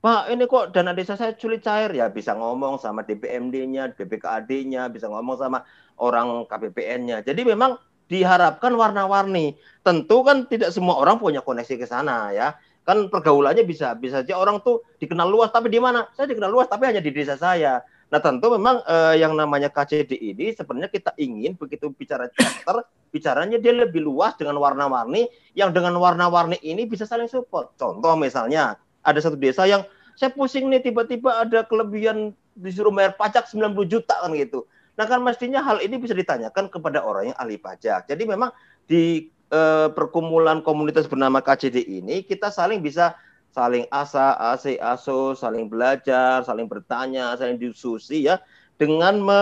Pak, 0.00 0.32
ini 0.32 0.48
kok 0.48 0.72
dana 0.72 0.96
desa 0.96 1.12
saya 1.12 1.36
sulit 1.36 1.60
cair 1.60 1.92
ya 1.92 2.08
bisa 2.08 2.32
ngomong 2.32 2.80
sama 2.80 3.04
DPMD-nya, 3.04 3.92
BPKAD-nya, 3.92 4.88
bisa 4.88 5.12
ngomong 5.12 5.36
sama 5.36 5.60
orang 6.00 6.48
KPPN-nya. 6.48 7.20
Jadi 7.20 7.44
memang 7.44 7.76
diharapkan 8.08 8.72
warna-warni. 8.72 9.60
Tentu 9.84 10.24
kan 10.24 10.48
tidak 10.48 10.72
semua 10.72 10.96
orang 10.96 11.20
punya 11.20 11.44
koneksi 11.44 11.76
ke 11.76 11.84
sana 11.84 12.32
ya. 12.32 12.56
Kan 12.80 13.12
pergaulannya 13.12 13.60
bisa 13.68 13.92
bisa 13.92 14.24
saja 14.24 14.40
orang 14.40 14.64
tuh 14.64 14.80
dikenal 14.96 15.28
luas 15.28 15.52
tapi 15.52 15.68
di 15.68 15.76
mana? 15.76 16.08
Saya 16.16 16.32
dikenal 16.32 16.48
luas 16.48 16.72
tapi 16.72 16.88
hanya 16.88 17.04
di 17.04 17.12
desa 17.12 17.36
saya. 17.36 17.84
Nah, 18.08 18.18
tentu 18.24 18.56
memang 18.56 18.80
eh, 18.88 19.20
yang 19.20 19.36
namanya 19.36 19.68
KCD 19.68 20.16
ini 20.16 20.56
sebenarnya 20.56 20.88
kita 20.88 21.12
ingin 21.20 21.60
begitu 21.60 21.92
bicara 21.92 22.32
chapter, 22.32 22.88
bicaranya 23.14 23.60
dia 23.60 23.76
lebih 23.76 24.00
luas 24.00 24.32
dengan 24.40 24.56
warna-warni 24.64 25.28
yang 25.52 25.76
dengan 25.76 25.92
warna-warni 26.00 26.56
ini 26.64 26.88
bisa 26.88 27.04
saling 27.04 27.28
support. 27.28 27.76
Contoh 27.76 28.16
misalnya 28.16 28.80
ada 29.04 29.18
satu 29.18 29.36
desa 29.36 29.64
yang 29.64 29.84
saya 30.18 30.32
pusing 30.32 30.68
nih 30.68 30.84
tiba-tiba 30.84 31.44
ada 31.44 31.64
kelebihan 31.64 32.36
disuruh 32.52 32.92
bayar 32.92 33.16
pajak 33.16 33.48
90 33.48 33.72
juta 33.88 34.14
kan 34.20 34.30
gitu. 34.36 34.68
Nah 35.00 35.08
kan 35.08 35.24
mestinya 35.24 35.64
hal 35.64 35.80
ini 35.80 35.96
bisa 35.96 36.12
ditanyakan 36.12 36.68
kepada 36.68 37.00
orang 37.00 37.32
yang 37.32 37.38
ahli 37.40 37.56
pajak. 37.56 38.04
Jadi 38.04 38.28
memang 38.28 38.52
di 38.84 39.32
eh, 39.48 39.88
perkumpulan 39.88 40.60
komunitas 40.60 41.08
bernama 41.08 41.40
KCD 41.40 41.88
ini 41.88 42.20
kita 42.20 42.52
saling 42.52 42.84
bisa 42.84 43.16
saling 43.50 43.88
asa, 43.90 44.36
ase, 44.54 44.78
aso, 44.78 45.34
saling 45.34 45.66
belajar, 45.66 46.44
saling 46.46 46.70
bertanya, 46.70 47.34
saling 47.34 47.58
diskusi 47.58 48.28
ya 48.28 48.38
dengan 48.78 49.18
me 49.18 49.40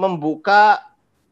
membuka 0.00 0.80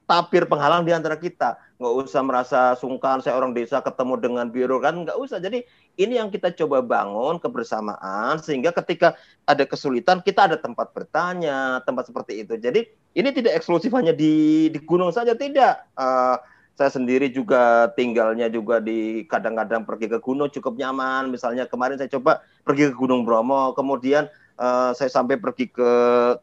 tabir 0.09 0.49
penghalang 0.49 0.89
di 0.89 0.97
antara 0.97 1.21
kita. 1.21 1.61
Nggak 1.77 1.95
usah 2.09 2.23
merasa 2.25 2.61
sungkan 2.81 3.21
saya 3.21 3.37
orang 3.37 3.53
desa 3.53 3.85
ketemu 3.85 4.17
dengan 4.17 4.49
biro 4.49 4.81
kan 4.81 5.05
nggak 5.05 5.21
usah. 5.21 5.37
Jadi 5.37 5.69
ini 6.01 6.17
yang 6.17 6.33
kita 6.33 6.57
coba 6.57 6.81
bangun 6.81 7.37
kebersamaan 7.37 8.41
sehingga 8.41 8.73
ketika 8.73 9.21
ada 9.45 9.69
kesulitan 9.69 10.25
kita 10.25 10.49
ada 10.49 10.57
tempat 10.57 10.97
bertanya, 10.97 11.85
tempat 11.85 12.09
seperti 12.09 12.41
itu. 12.41 12.57
Jadi 12.57 12.89
ini 13.13 13.29
tidak 13.37 13.61
eksklusif 13.61 13.93
hanya 13.93 14.17
di 14.17 14.67
di 14.73 14.81
gunung 14.81 15.13
saja 15.13 15.37
tidak. 15.37 15.85
Uh, 15.93 16.41
saya 16.79 16.95
sendiri 16.95 17.27
juga 17.35 17.91
tinggalnya 17.99 18.47
juga 18.47 18.79
di 18.79 19.27
kadang-kadang 19.27 19.83
pergi 19.83 20.07
ke 20.09 20.23
gunung 20.23 20.47
cukup 20.49 20.79
nyaman. 20.79 21.27
Misalnya 21.29 21.67
kemarin 21.67 21.99
saya 21.99 22.07
coba 22.07 22.47
pergi 22.63 22.89
ke 22.89 22.95
Gunung 22.95 23.27
Bromo, 23.27 23.75
kemudian 23.75 24.31
uh, 24.63 24.95
saya 24.95 25.11
sampai 25.11 25.43
pergi 25.43 25.75
ke 25.75 25.91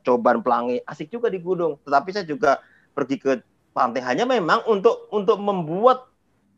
Coban 0.04 0.44
Pelangi, 0.44 0.84
asik 0.84 1.08
juga 1.08 1.32
di 1.32 1.40
gunung. 1.40 1.80
Tetapi 1.88 2.10
saya 2.12 2.28
juga 2.28 2.60
pergi 2.92 3.16
ke 3.16 3.32
pantai 3.76 4.00
hanya 4.08 4.24
memang 4.24 4.64
untuk 4.72 5.12
untuk 5.12 5.36
membuat 5.44 6.08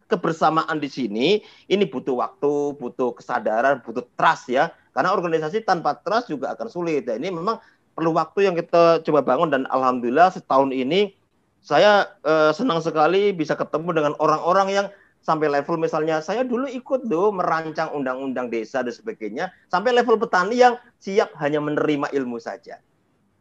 kebersamaan 0.07 0.77
di 0.77 0.87
sini 0.87 1.27
ini 1.67 1.83
butuh 1.89 2.15
waktu, 2.15 2.77
butuh 2.77 3.17
kesadaran, 3.17 3.81
butuh 3.81 4.05
trust 4.13 4.53
ya. 4.53 4.69
Karena 4.93 5.13
organisasi 5.13 5.65
tanpa 5.65 5.97
trust 5.99 6.31
juga 6.31 6.53
akan 6.53 6.69
sulit. 6.69 7.05
Dan 7.09 7.21
ini 7.25 7.33
memang 7.33 7.59
perlu 7.97 8.13
waktu 8.13 8.45
yang 8.45 8.55
kita 8.55 9.01
coba 9.01 9.25
bangun 9.25 9.49
dan 9.49 9.65
alhamdulillah 9.73 10.29
setahun 10.29 10.69
ini 10.69 11.17
saya 11.65 12.07
eh, 12.21 12.53
senang 12.53 12.79
sekali 12.79 13.33
bisa 13.33 13.57
ketemu 13.57 13.89
dengan 13.97 14.13
orang-orang 14.21 14.67
yang 14.69 14.87
sampai 15.25 15.49
level 15.51 15.75
misalnya 15.81 16.23
saya 16.23 16.45
dulu 16.45 16.69
ikut 16.69 17.09
tuh 17.09 17.33
merancang 17.35 17.91
undang-undang 17.91 18.47
desa 18.47 18.85
dan 18.85 18.93
sebagainya 18.93 19.51
sampai 19.67 19.91
level 19.91 20.15
petani 20.15 20.61
yang 20.61 20.79
siap 21.01 21.33
hanya 21.41 21.59
menerima 21.59 22.13
ilmu 22.13 22.37
saja. 22.37 22.79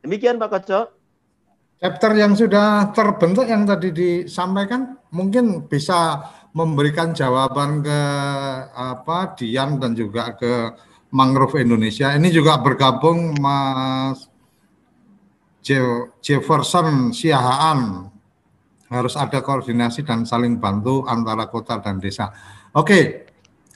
Demikian 0.03 0.41
Pak 0.41 0.51
Koco. 0.51 0.91
Chapter 1.77 2.17
yang 2.17 2.33
sudah 2.33 2.89
terbentuk 2.97 3.45
yang 3.45 3.69
tadi 3.69 3.93
disampaikan 3.93 4.97
mungkin 5.13 5.69
bisa 5.69 6.25
memberikan 6.57 7.13
jawaban 7.13 7.85
ke 7.85 8.01
apa 8.73 9.37
Dian 9.37 9.77
dan 9.77 9.93
juga 9.93 10.33
ke 10.33 10.73
Mangrove 11.13 11.61
Indonesia. 11.61 12.17
Ini 12.17 12.33
juga 12.33 12.57
bergabung 12.65 13.37
Mas 13.37 14.25
Jefferson 16.25 17.13
Siahaan. 17.13 18.09
Harus 18.89 19.13
ada 19.21 19.45
koordinasi 19.45 20.01
dan 20.01 20.25
saling 20.25 20.57
bantu 20.57 21.05
antara 21.05 21.45
kota 21.53 21.77
dan 21.85 22.01
desa. 22.01 22.33
Oke, 22.73 23.29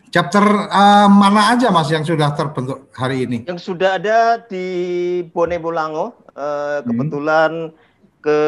chapter 0.08 0.40
uh, 0.72 1.10
mana 1.12 1.52
aja 1.52 1.68
Mas 1.68 1.92
yang 1.92 2.06
sudah 2.06 2.32
terbentuk 2.32 2.88
hari 2.96 3.28
ini? 3.28 3.44
Yang 3.44 3.60
sudah 3.74 4.00
ada 4.00 4.40
di 4.40 4.64
Bone 5.28 5.60
Bolango. 5.60 6.16
Uh, 6.30 6.80
kebetulan 6.86 7.74
hmm. 7.74 7.89
Ke 8.20 8.38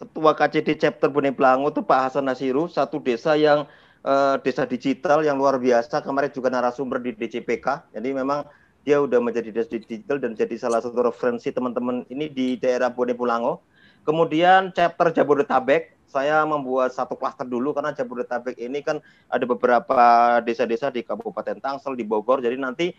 Ketua 0.00 0.32
KCD 0.32 0.80
chapter 0.80 1.12
Bone 1.12 1.28
Bolango 1.28 1.68
itu 1.68 1.84
Pak 1.84 2.08
Hasan 2.08 2.24
Nasiru, 2.24 2.64
satu 2.72 3.04
desa 3.04 3.36
yang 3.36 3.68
uh, 4.00 4.40
desa 4.40 4.64
digital 4.64 5.20
yang 5.20 5.36
luar 5.36 5.60
biasa. 5.60 6.00
Kemarin 6.00 6.32
juga 6.32 6.48
narasumber 6.48 7.04
di 7.04 7.12
DCPK. 7.12 7.92
Jadi 7.92 8.08
memang 8.16 8.48
dia 8.80 8.96
udah 8.96 9.20
menjadi 9.20 9.52
desa 9.52 9.68
digital 9.76 10.16
dan 10.16 10.32
jadi 10.32 10.56
salah 10.56 10.80
satu 10.80 11.04
referensi 11.04 11.52
teman-teman 11.52 12.08
ini 12.08 12.32
di 12.32 12.56
daerah 12.56 12.88
Bone 12.88 13.12
Pulango. 13.12 13.60
Kemudian 14.00 14.72
chapter 14.72 15.12
Jabodetabek, 15.12 16.00
saya 16.08 16.42
membuat 16.48 16.96
satu 16.96 17.14
klaster 17.14 17.44
dulu 17.44 17.76
karena 17.76 17.92
Jabodetabek 17.92 18.56
ini 18.56 18.80
kan 18.80 19.04
ada 19.28 19.44
beberapa 19.44 20.00
desa-desa 20.40 20.88
di 20.88 21.04
Kabupaten 21.04 21.60
Tangsel, 21.60 21.92
di 21.92 22.08
Bogor. 22.08 22.40
Jadi 22.40 22.56
nanti 22.56 22.96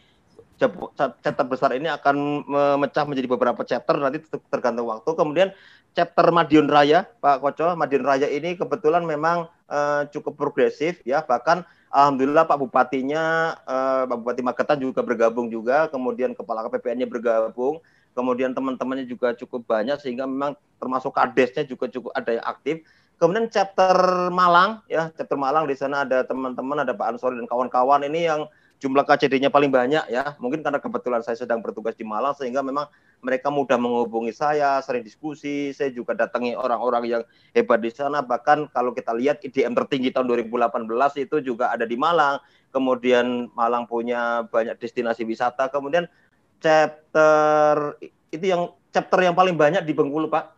chapter 1.23 1.45
besar 1.47 1.73
ini 1.73 1.89
akan 1.89 2.45
memecah 2.45 3.07
menjadi 3.07 3.27
beberapa 3.31 3.61
chapter 3.65 3.97
nanti 3.97 4.21
tergantung 4.51 4.91
waktu. 4.91 5.09
Kemudian 5.17 5.49
chapter 5.97 6.29
Madiun 6.29 6.69
Raya, 6.69 7.07
Pak 7.07 7.41
Koco, 7.41 7.73
Madiun 7.73 8.05
Raya 8.05 8.27
ini 8.29 8.53
kebetulan 8.53 9.03
memang 9.03 9.49
uh, 9.71 10.05
cukup 10.11 10.37
progresif 10.37 11.01
ya, 11.07 11.23
bahkan 11.25 11.65
Alhamdulillah 11.91 12.47
Pak 12.47 12.57
Bupatinya, 12.61 13.55
uh, 13.67 14.03
Pak 14.07 14.17
Bupati 14.23 14.41
Magetan 14.45 14.77
juga 14.79 15.03
bergabung 15.03 15.51
juga, 15.51 15.91
kemudian 15.91 16.31
Kepala 16.31 16.63
KPPN-nya 16.63 17.07
bergabung, 17.09 17.83
kemudian 18.15 18.55
teman-temannya 18.55 19.03
juga 19.03 19.35
cukup 19.35 19.67
banyak 19.67 19.99
sehingga 19.99 20.23
memang 20.23 20.55
termasuk 20.79 21.11
kadesnya 21.11 21.67
juga 21.67 21.91
cukup 21.91 22.15
ada 22.15 22.31
yang 22.39 22.45
aktif. 22.47 22.87
Kemudian 23.19 23.51
chapter 23.53 23.93
Malang 24.33 24.81
ya, 24.89 25.11
chapter 25.13 25.37
Malang 25.37 25.67
di 25.69 25.75
sana 25.77 26.07
ada 26.07 26.23
teman-teman, 26.25 26.81
ada 26.81 26.95
Pak 26.95 27.15
Ansori 27.15 27.37
dan 27.37 27.45
kawan-kawan 27.45 28.07
ini 28.07 28.25
yang 28.25 28.47
jumlah 28.81 29.05
KCD-nya 29.05 29.53
paling 29.53 29.69
banyak 29.69 30.09
ya. 30.09 30.33
Mungkin 30.41 30.65
karena 30.65 30.81
kebetulan 30.81 31.21
saya 31.21 31.37
sedang 31.37 31.61
bertugas 31.61 31.93
di 31.93 32.01
Malang 32.01 32.33
sehingga 32.33 32.65
memang 32.65 32.89
mereka 33.21 33.53
mudah 33.53 33.77
menghubungi 33.77 34.33
saya, 34.33 34.81
sering 34.81 35.05
diskusi. 35.05 35.69
Saya 35.69 35.93
juga 35.93 36.17
datangi 36.17 36.57
orang-orang 36.57 37.03
yang 37.05 37.21
hebat 37.53 37.77
di 37.77 37.93
sana. 37.93 38.25
Bahkan 38.25 38.73
kalau 38.73 38.97
kita 38.97 39.13
lihat 39.13 39.45
IDM 39.45 39.77
tertinggi 39.77 40.09
tahun 40.09 40.25
2018 40.49 40.89
itu 41.21 41.53
juga 41.53 41.69
ada 41.69 41.85
di 41.85 41.93
Malang. 41.93 42.41
Kemudian 42.73 43.53
Malang 43.53 43.85
punya 43.85 44.49
banyak 44.49 44.81
destinasi 44.81 45.29
wisata. 45.29 45.69
Kemudian 45.69 46.09
chapter 46.57 48.01
itu 48.33 48.49
yang 48.49 48.73
chapter 48.89 49.21
yang 49.21 49.37
paling 49.37 49.53
banyak 49.53 49.85
di 49.85 49.93
Bengkulu, 49.93 50.25
Pak. 50.25 50.57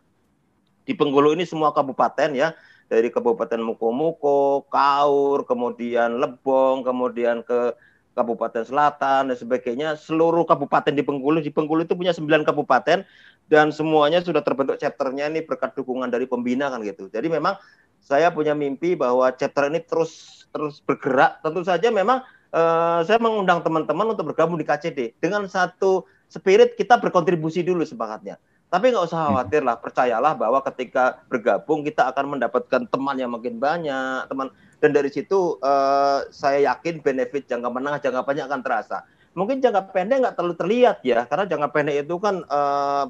Di 0.88 0.96
Bengkulu 0.96 1.36
ini 1.36 1.44
semua 1.44 1.76
kabupaten 1.76 2.32
ya 2.32 2.56
dari 2.88 3.08
Kabupaten 3.08 3.60
Mukomuko, 3.60 4.68
Kaur, 4.68 5.48
kemudian 5.48 6.20
Lebong, 6.20 6.84
kemudian 6.84 7.40
ke 7.40 7.72
Kabupaten 8.14 8.62
Selatan 8.62 9.28
dan 9.28 9.36
sebagainya, 9.36 9.98
seluruh 9.98 10.46
kabupaten 10.46 10.94
di 10.94 11.02
Bengkulu, 11.02 11.42
di 11.42 11.50
Bengkulu 11.50 11.82
itu 11.82 11.98
punya 11.98 12.14
9 12.14 12.46
kabupaten 12.46 13.02
dan 13.50 13.66
semuanya 13.74 14.22
sudah 14.24 14.40
terbentuk 14.40 14.78
chapternya 14.78 15.28
ini 15.28 15.42
berkat 15.42 15.74
dukungan 15.74 16.08
dari 16.08 16.24
pembina 16.24 16.70
kan 16.70 16.80
gitu. 16.80 17.10
Jadi 17.10 17.26
memang 17.28 17.58
saya 17.98 18.30
punya 18.30 18.54
mimpi 18.54 18.94
bahwa 18.94 19.28
chapter 19.34 19.68
ini 19.68 19.82
terus 19.82 20.44
terus 20.54 20.78
bergerak. 20.80 21.42
Tentu 21.42 21.66
saja 21.66 21.90
memang 21.90 22.22
uh, 22.54 23.00
saya 23.02 23.18
mengundang 23.18 23.60
teman-teman 23.60 24.14
untuk 24.14 24.32
bergabung 24.32 24.56
di 24.56 24.64
KCD 24.64 25.18
dengan 25.18 25.44
satu 25.50 26.06
spirit 26.30 26.78
kita 26.78 26.96
berkontribusi 27.02 27.66
dulu 27.66 27.82
sepakatnya. 27.82 28.38
Tapi 28.74 28.90
nggak 28.90 29.06
usah 29.06 29.18
hmm. 29.22 29.26
khawatir 29.30 29.62
lah, 29.62 29.76
percayalah 29.78 30.32
bahwa 30.34 30.58
ketika 30.66 31.22
bergabung 31.30 31.86
kita 31.86 32.10
akan 32.10 32.34
mendapatkan 32.34 32.82
teman 32.90 33.14
yang 33.14 33.30
makin 33.30 33.62
banyak, 33.62 34.26
teman 34.26 34.50
dan 34.84 34.92
dari 34.92 35.08
situ 35.08 35.56
uh, 35.64 36.28
saya 36.28 36.76
yakin 36.76 37.00
benefit 37.00 37.48
jangka 37.48 37.72
menengah 37.72 38.04
jangka 38.04 38.20
panjang 38.20 38.52
akan 38.52 38.60
terasa. 38.60 39.08
Mungkin 39.32 39.64
jangka 39.64 39.96
pendek 39.96 40.20
nggak 40.20 40.36
terlalu 40.36 40.60
terlihat 40.60 41.00
ya 41.00 41.24
karena 41.24 41.48
jangka 41.48 41.68
pendek 41.72 42.04
itu 42.04 42.20
kan 42.20 42.44
uh, 42.52 43.08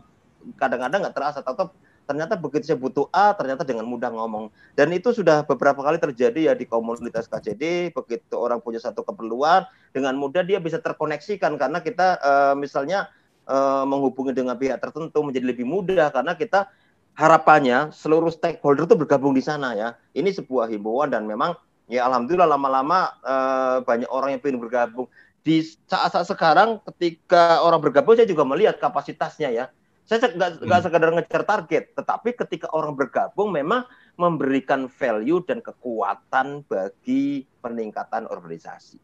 kadang-kadang 0.55 1.03
nggak 1.03 1.19
terasa. 1.19 1.43
Atau 1.43 1.75
ternyata 2.07 2.39
begitu 2.39 2.71
saya 2.71 2.79
butuh 2.79 3.11
A 3.11 3.35
ternyata 3.35 3.67
dengan 3.67 3.91
mudah 3.91 4.15
ngomong. 4.15 4.55
Dan 4.79 4.95
itu 4.95 5.11
sudah 5.11 5.43
beberapa 5.43 5.83
kali 5.83 5.99
terjadi 5.99 6.47
ya 6.47 6.55
di 6.55 6.63
komunitas 6.63 7.27
KCD 7.27 7.91
begitu 7.91 8.39
orang 8.39 8.63
punya 8.63 8.79
satu 8.79 9.03
keperluan 9.03 9.67
dengan 9.91 10.15
mudah 10.15 10.47
dia 10.47 10.63
bisa 10.63 10.79
terkoneksikan 10.79 11.59
karena 11.59 11.83
kita 11.83 12.23
uh, 12.23 12.55
misalnya 12.55 13.11
uh, 13.51 13.83
menghubungi 13.83 14.31
dengan 14.31 14.55
pihak 14.55 14.79
tertentu 14.79 15.27
menjadi 15.27 15.43
lebih 15.51 15.67
mudah 15.67 16.15
karena 16.15 16.39
kita 16.39 16.71
harapannya 17.15 17.95
seluruh 17.95 18.31
stakeholder 18.31 18.87
itu 18.87 18.99
bergabung 18.99 19.35
di 19.35 19.43
sana 19.43 19.75
ya. 19.75 19.89
Ini 20.15 20.35
sebuah 20.35 20.71
himbauan 20.71 21.15
dan 21.15 21.27
memang 21.27 21.55
ya 21.87 22.07
alhamdulillah 22.11 22.51
lama-lama 22.51 23.15
uh, 23.23 23.79
banyak 23.87 24.11
orang 24.11 24.37
yang 24.37 24.43
ingin 24.43 24.61
bergabung. 24.61 25.07
Di 25.45 25.63
saat-saat 25.87 26.27
sekarang 26.29 26.81
ketika 26.93 27.63
orang 27.63 27.79
bergabung 27.79 28.17
saya 28.17 28.27
juga 28.27 28.43
melihat 28.43 28.77
kapasitasnya 28.83 29.51
ya. 29.55 29.67
Saya 30.05 30.21
nggak 30.21 30.61
hmm. 30.61 30.85
sekedar 30.85 31.11
ngejar 31.17 31.43
target, 31.49 31.85
tetapi 31.97 32.37
ketika 32.37 32.69
orang 32.77 32.93
bergabung 32.93 33.49
memang 33.49 33.89
memberikan 34.21 34.85
value 34.85 35.41
dan 35.49 35.65
kekuatan 35.65 36.61
bagi 36.69 37.49
peningkatan 37.65 38.29
organisasi. 38.29 39.01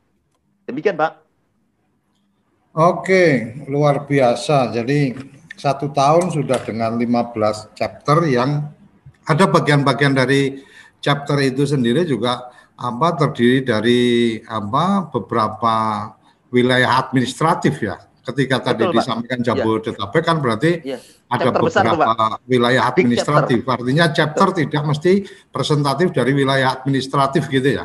Demikian, 0.68 1.00
Pak. 1.00 1.24
Oke, 2.76 3.56
luar 3.66 4.04
biasa. 4.04 4.76
Jadi 4.76 5.16
satu 5.61 5.92
tahun 5.92 6.32
sudah 6.32 6.56
dengan 6.64 6.96
15 6.96 7.76
chapter 7.76 8.24
yang 8.24 8.72
ada 9.28 9.44
bagian-bagian 9.44 10.16
dari 10.16 10.64
chapter 11.04 11.36
itu 11.44 11.68
sendiri 11.68 12.08
juga 12.08 12.48
apa 12.80 13.12
terdiri 13.12 13.61
dari 13.61 14.02
apa 14.48 15.12
beberapa 15.12 15.76
wilayah 16.48 17.04
administratif 17.04 17.76
ya. 17.84 18.00
Ketika 18.20 18.72
tadi 18.72 18.88
Betul, 18.88 19.00
disampaikan 19.00 19.40
iya. 19.40 19.46
Jabodetabek 19.52 20.22
ya. 20.22 20.28
kan 20.28 20.36
berarti 20.40 20.70
ya. 20.84 20.98
ada 21.28 21.50
beberapa 21.52 22.04
besar, 22.08 22.40
wilayah 22.48 22.82
administratif. 22.88 23.58
Chapter. 23.64 23.76
Artinya 23.80 24.04
chapter 24.12 24.48
Betul. 24.48 24.58
tidak 24.64 24.82
mesti 24.88 25.12
presentatif 25.52 26.08
dari 26.12 26.32
wilayah 26.32 26.68
administratif 26.72 27.48
gitu 27.52 27.80
ya. 27.80 27.84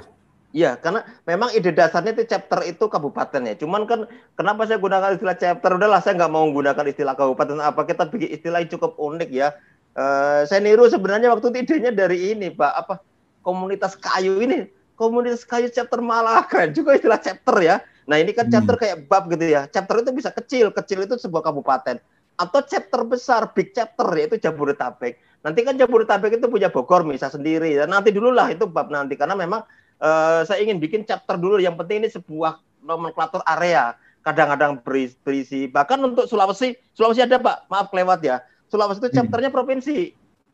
Iya, 0.55 0.79
karena 0.79 1.03
memang 1.27 1.51
ide 1.51 1.75
dasarnya 1.75 2.15
itu 2.15 2.31
chapter 2.31 2.63
itu 2.63 2.87
kabupaten 2.87 3.43
ya. 3.43 3.59
Cuman 3.59 3.83
kan 3.83 4.07
kenapa 4.39 4.63
saya 4.63 4.79
gunakan 4.79 5.19
istilah 5.19 5.35
chapter? 5.35 5.75
Udahlah, 5.75 5.99
saya 5.99 6.15
nggak 6.15 6.31
mau 6.31 6.47
menggunakan 6.47 6.87
istilah 6.87 7.11
kabupaten. 7.11 7.59
Apa 7.59 7.83
kita 7.83 8.07
bikin 8.07 8.39
istilah 8.39 8.63
yang 8.63 8.71
cukup 8.71 8.95
unik 8.95 9.29
ya? 9.35 9.51
Uh, 9.99 10.47
saya 10.47 10.63
niru 10.63 10.87
sebenarnya 10.87 11.27
waktu 11.35 11.51
itu 11.51 11.75
idenya 11.75 11.91
dari 11.91 12.31
ini, 12.31 12.55
Pak. 12.55 12.71
Apa 12.71 13.03
komunitas 13.43 13.99
kayu 13.99 14.39
ini? 14.39 14.71
Komunitas 14.95 15.43
kayu 15.43 15.67
chapter 15.67 15.99
malah 15.99 16.47
keren 16.47 16.71
juga 16.71 16.95
istilah 16.95 17.19
chapter 17.19 17.55
ya. 17.59 17.83
Nah 18.07 18.15
ini 18.15 18.31
kan 18.31 18.47
chapter 18.47 18.79
hmm. 18.79 18.81
kayak 18.87 18.97
bab 19.11 19.27
gitu 19.27 19.45
ya. 19.51 19.67
Chapter 19.67 20.07
itu 20.07 20.15
bisa 20.15 20.31
kecil, 20.31 20.71
kecil 20.71 21.03
itu 21.03 21.19
sebuah 21.19 21.51
kabupaten. 21.51 21.99
Atau 22.39 22.63
chapter 22.63 23.03
besar, 23.03 23.51
big 23.51 23.75
chapter 23.75 24.07
yaitu 24.15 24.39
Jabodetabek. 24.39 25.19
Nanti 25.43 25.67
kan 25.67 25.75
Jabodetabek 25.75 26.39
itu 26.39 26.47
punya 26.47 26.71
Bogor 26.71 27.03
misal 27.03 27.27
sendiri. 27.27 27.75
Dan 27.75 27.91
nanti 27.91 28.15
dulu 28.15 28.31
lah 28.31 28.47
itu 28.55 28.63
bab 28.63 28.87
nanti 28.87 29.19
karena 29.19 29.35
memang 29.35 29.67
uh, 30.01 30.41
saya 30.47 30.59
ingin 30.63 30.79
bikin 30.81 31.03
chapter 31.03 31.35
dulu. 31.39 31.59
Yang 31.61 31.75
penting 31.83 31.97
ini 32.03 32.09
sebuah 32.11 32.59
nomenklatur 32.83 33.43
area. 33.45 33.95
Kadang-kadang 34.25 34.81
berisi. 34.81 35.69
Bahkan 35.69 36.01
untuk 36.01 36.25
Sulawesi, 36.25 36.73
Sulawesi 36.97 37.21
ada 37.21 37.37
Pak, 37.37 37.69
maaf 37.69 37.93
kelewat 37.93 38.25
ya. 38.25 38.41
Sulawesi 38.73 39.05
itu 39.05 39.09
hmm. 39.13 39.17
chapternya 39.21 39.51
provinsi. 39.53 39.97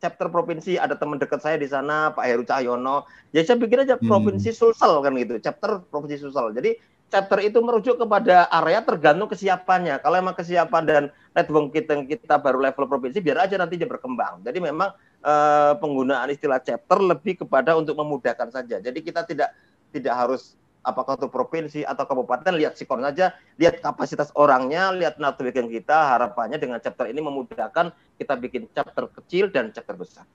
Chapter 0.01 0.33
provinsi 0.33 0.81
ada 0.81 0.97
teman 0.97 1.21
dekat 1.21 1.45
saya 1.45 1.61
di 1.61 1.69
sana 1.69 2.09
Pak 2.11 2.25
Heru 2.25 2.43
Cahyono. 2.43 3.05
Ya 3.31 3.45
saya 3.45 3.61
pikir 3.61 3.85
aja 3.85 3.95
hmm. 3.95 4.09
provinsi 4.09 4.49
Sulsel 4.49 4.97
kan 5.05 5.13
gitu, 5.13 5.37
chapter 5.37 5.77
provinsi 5.93 6.25
Sulsel. 6.25 6.57
Jadi 6.57 6.73
chapter 7.11 7.37
itu 7.43 7.59
merujuk 7.61 8.01
kepada 8.01 8.49
area 8.49 8.81
tergantung 8.81 9.29
kesiapannya. 9.29 10.01
Kalau 10.01 10.15
emang 10.17 10.33
kesiapan 10.33 10.83
dan 10.87 11.03
network 11.37 11.75
kita 11.75 12.01
kita 12.07 12.35
baru 12.41 12.63
level 12.63 12.87
provinsi, 12.87 13.21
biar 13.21 13.45
aja 13.45 13.61
nanti 13.61 13.77
dia 13.77 13.85
berkembang. 13.85 14.41
Jadi 14.41 14.57
memang 14.57 14.89
uh, 15.23 15.73
penggunaan 15.77 16.29
istilah 16.33 16.61
chapter 16.61 16.99
lebih 17.01 17.45
kepada 17.45 17.77
untuk 17.77 17.97
memudahkan 17.97 18.49
saja. 18.51 18.77
Jadi 18.81 18.99
kita 19.01 19.25
tidak 19.25 19.53
tidak 19.91 20.13
harus 20.15 20.57
apakah 20.81 21.17
itu 21.17 21.29
provinsi 21.29 21.81
atau 21.85 22.03
kabupaten 22.09 22.53
lihat 22.57 22.73
sikon 22.77 23.05
saja, 23.05 23.33
lihat 23.57 23.79
kapasitas 23.81 24.33
orangnya, 24.33 24.89
lihat 24.93 25.21
networking 25.21 25.69
kita, 25.69 26.17
harapannya 26.17 26.57
dengan 26.57 26.81
chapter 26.81 27.09
ini 27.09 27.21
memudahkan 27.21 27.93
kita 28.17 28.33
bikin 28.37 28.65
chapter 28.73 29.05
kecil 29.09 29.53
dan 29.53 29.69
chapter 29.69 29.93
besar. 29.93 30.25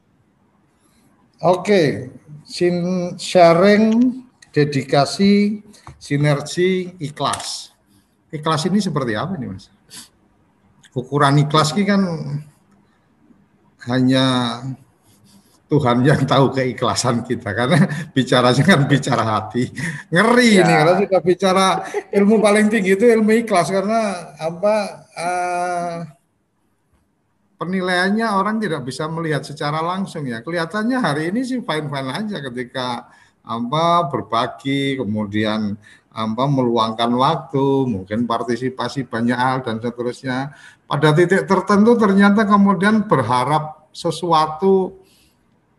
Oke, 1.44 2.08
okay. 2.48 3.12
sharing, 3.20 4.24
dedikasi, 4.56 5.60
sinergi, 6.00 6.96
ikhlas. 6.96 7.76
Ikhlas 8.32 8.64
ini 8.64 8.80
seperti 8.80 9.12
apa 9.12 9.36
nih 9.36 9.52
mas? 9.52 9.68
Ukuran 10.96 11.36
ikhlas 11.44 11.76
ini 11.76 11.84
kan 11.84 12.00
hanya 13.86 14.24
Tuhan 15.66 16.06
yang 16.06 16.22
tahu 16.22 16.54
keikhlasan 16.54 17.26
kita 17.26 17.50
karena 17.50 17.90
bicaranya 18.14 18.62
kan 18.62 18.80
bicara 18.86 19.24
hati 19.26 19.66
ngeri 20.14 20.62
ya. 20.62 20.62
ini 20.62 20.72
kalau 20.78 20.94
kita 21.02 21.18
bicara 21.18 21.66
ilmu 22.14 22.38
paling 22.38 22.70
tinggi 22.70 22.94
itu 22.94 23.02
ilmu 23.10 23.34
ikhlas 23.42 23.74
karena 23.74 24.30
apa 24.38 24.74
uh, 25.10 25.96
penilaiannya 27.58 28.26
orang 28.30 28.62
tidak 28.62 28.86
bisa 28.86 29.10
melihat 29.10 29.42
secara 29.42 29.82
langsung 29.82 30.22
ya 30.22 30.38
kelihatannya 30.38 31.02
hari 31.02 31.34
ini 31.34 31.42
sih 31.42 31.58
fine 31.58 31.90
fine 31.90 32.10
aja 32.14 32.38
ketika 32.46 33.10
apa 33.42 34.06
berbagi 34.06 35.02
kemudian 35.02 35.74
apa 36.16 36.48
meluangkan 36.48 37.12
waktu 37.12 37.84
mungkin 37.84 38.24
partisipasi 38.24 39.04
banyak 39.04 39.36
hal 39.36 39.60
dan 39.60 39.76
seterusnya. 39.84 40.56
Pada 40.88 41.12
titik 41.12 41.44
tertentu 41.44 42.00
ternyata 42.00 42.48
kemudian 42.48 43.04
berharap 43.04 43.92
sesuatu 43.92 44.96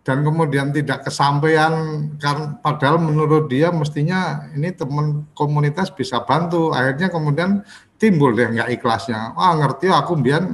dan 0.05 0.21
kemudian 0.21 0.69
tidak 0.69 1.09
kesampaian 1.09 1.73
kan 2.21 2.61
padahal 2.61 3.01
menurut 3.01 3.49
dia 3.49 3.73
mestinya 3.73 4.45
ini 4.53 4.69
teman 4.77 5.25
komunitas 5.33 5.89
bisa 5.89 6.21
bantu. 6.21 6.69
Akhirnya 6.69 7.09
kemudian 7.09 7.65
timbul 7.97 8.37
deh 8.37 8.45
nggak 8.53 8.77
ikhlasnya. 8.77 9.33
Wah 9.33 9.57
ngerti 9.57 9.89
aku 9.89 10.13
biar 10.21 10.45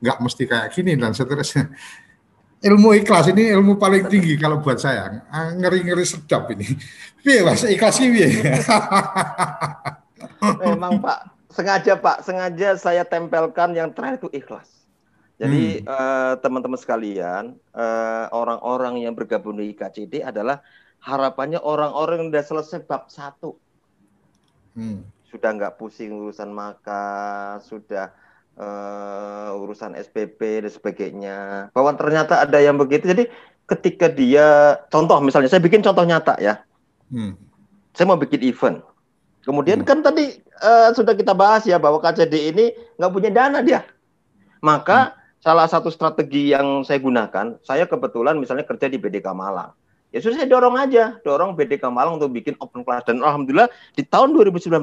nggak 0.00 0.18
mesti 0.24 0.42
kayak 0.48 0.72
gini 0.72 0.96
dan 0.96 1.12
seterusnya 1.12 1.68
ilmu 2.58 2.94
ikhlas 2.98 3.30
ini 3.30 3.54
ilmu 3.54 3.78
paling 3.78 4.10
tinggi 4.10 4.34
kalau 4.34 4.58
buat 4.58 4.82
saya. 4.82 5.22
Ah, 5.30 5.54
ngeri-ngeri 5.54 6.02
sedap 6.02 6.50
ini. 6.50 6.66
Piye 7.22 7.46
mas? 7.46 7.62
Ikhlas 7.62 8.02
ini 8.02 8.42
memang 10.62 10.98
pak. 11.02 11.18
Sengaja 11.50 11.94
pak. 11.98 12.26
Sengaja 12.26 12.78
saya 12.78 13.02
tempelkan 13.06 13.74
yang 13.74 13.90
terakhir 13.94 14.26
itu 14.26 14.30
ikhlas. 14.42 14.68
Jadi 15.38 15.82
hmm. 15.82 15.86
uh, 15.86 16.34
teman-teman 16.42 16.78
sekalian, 16.78 17.54
uh, 17.70 18.26
orang-orang 18.34 19.06
yang 19.06 19.14
bergabung 19.14 19.54
di 19.54 19.70
IKCD 19.70 20.26
adalah 20.26 20.66
harapannya 20.98 21.62
orang-orang 21.62 22.26
yang 22.26 22.28
sudah 22.34 22.44
selesai 22.44 22.82
bab 22.82 23.06
satu. 23.06 23.54
Hmm. 24.74 25.06
Sudah 25.30 25.54
nggak 25.54 25.78
pusing 25.78 26.10
urusan 26.10 26.50
makan, 26.50 27.62
sudah 27.62 28.10
uh, 28.58 29.54
urusan 29.56 29.94
SPP 29.94 30.66
dan 30.66 30.72
sebagainya. 30.72 31.38
Bahwa 31.72 31.94
ternyata 31.94 32.42
ada 32.42 32.58
yang 32.58 32.76
begitu. 32.76 33.08
Jadi 33.08 33.30
ketika 33.70 34.10
dia, 34.10 34.76
contoh 34.92 35.16
misalnya, 35.22 35.48
saya 35.48 35.62
bikin 35.62 35.80
contoh 35.80 36.04
nyata 36.04 36.36
ya. 36.42 36.60
Hmm. 37.08 37.38
Saya 37.94 38.10
mau 38.10 38.20
bikin 38.20 38.42
event. 38.44 38.82
Kemudian 39.46 39.80
hmm. 39.82 39.88
kan 39.88 40.04
tadi 40.04 40.36
uh, 40.60 40.92
sudah 40.92 41.16
kita 41.16 41.32
bahas 41.32 41.64
ya 41.64 41.80
bahwa 41.80 42.02
KCD 42.02 42.52
ini 42.52 42.64
nggak 43.00 43.12
punya 43.14 43.30
dana 43.32 43.62
dia. 43.64 43.86
Maka 44.60 45.14
hmm 45.14 45.18
salah 45.38 45.70
satu 45.70 45.88
strategi 45.90 46.50
yang 46.52 46.82
saya 46.82 46.98
gunakan, 46.98 47.58
saya 47.62 47.86
kebetulan 47.86 48.38
misalnya 48.38 48.66
kerja 48.66 48.90
di 48.90 48.98
BDK 48.98 49.30
Malang. 49.34 49.74
Ya 50.08 50.24
sudah 50.24 50.40
saya 50.40 50.48
dorong 50.48 50.72
aja, 50.80 51.20
dorong 51.20 51.52
BDK 51.52 51.84
Malang 51.92 52.16
untuk 52.16 52.32
bikin 52.32 52.56
open 52.64 52.80
class 52.80 53.04
dan 53.04 53.20
alhamdulillah 53.20 53.68
di 53.92 54.08
tahun 54.08 54.32
2019 54.32 54.80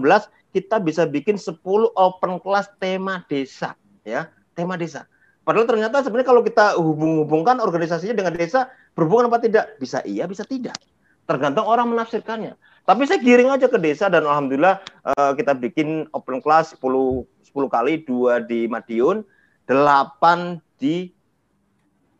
kita 0.54 0.78
bisa 0.78 1.10
bikin 1.10 1.34
10 1.34 1.58
open 1.98 2.38
class 2.46 2.70
tema 2.78 3.26
desa, 3.26 3.74
ya, 4.06 4.30
tema 4.54 4.78
desa. 4.78 5.10
Padahal 5.42 5.66
ternyata 5.66 6.06
sebenarnya 6.06 6.30
kalau 6.30 6.42
kita 6.46 6.78
hubung-hubungkan 6.78 7.58
organisasinya 7.58 8.14
dengan 8.14 8.38
desa 8.38 8.70
berhubungan 8.94 9.34
apa 9.34 9.42
tidak? 9.42 9.78
Bisa 9.82 10.06
iya, 10.06 10.30
bisa 10.30 10.46
tidak. 10.46 10.78
Tergantung 11.26 11.66
orang 11.66 11.90
menafsirkannya. 11.90 12.54
Tapi 12.86 13.02
saya 13.10 13.18
giring 13.18 13.50
aja 13.50 13.66
ke 13.66 13.82
desa 13.82 14.06
dan 14.14 14.30
alhamdulillah 14.30 14.78
uh, 15.10 15.34
kita 15.34 15.58
bikin 15.58 16.06
open 16.14 16.38
class 16.38 16.78
10 16.78 17.26
10 17.50 17.66
kali, 17.66 18.06
dua 18.06 18.46
di 18.46 18.70
Madiun, 18.70 19.26
delapan 19.66 20.62
di 20.78 21.10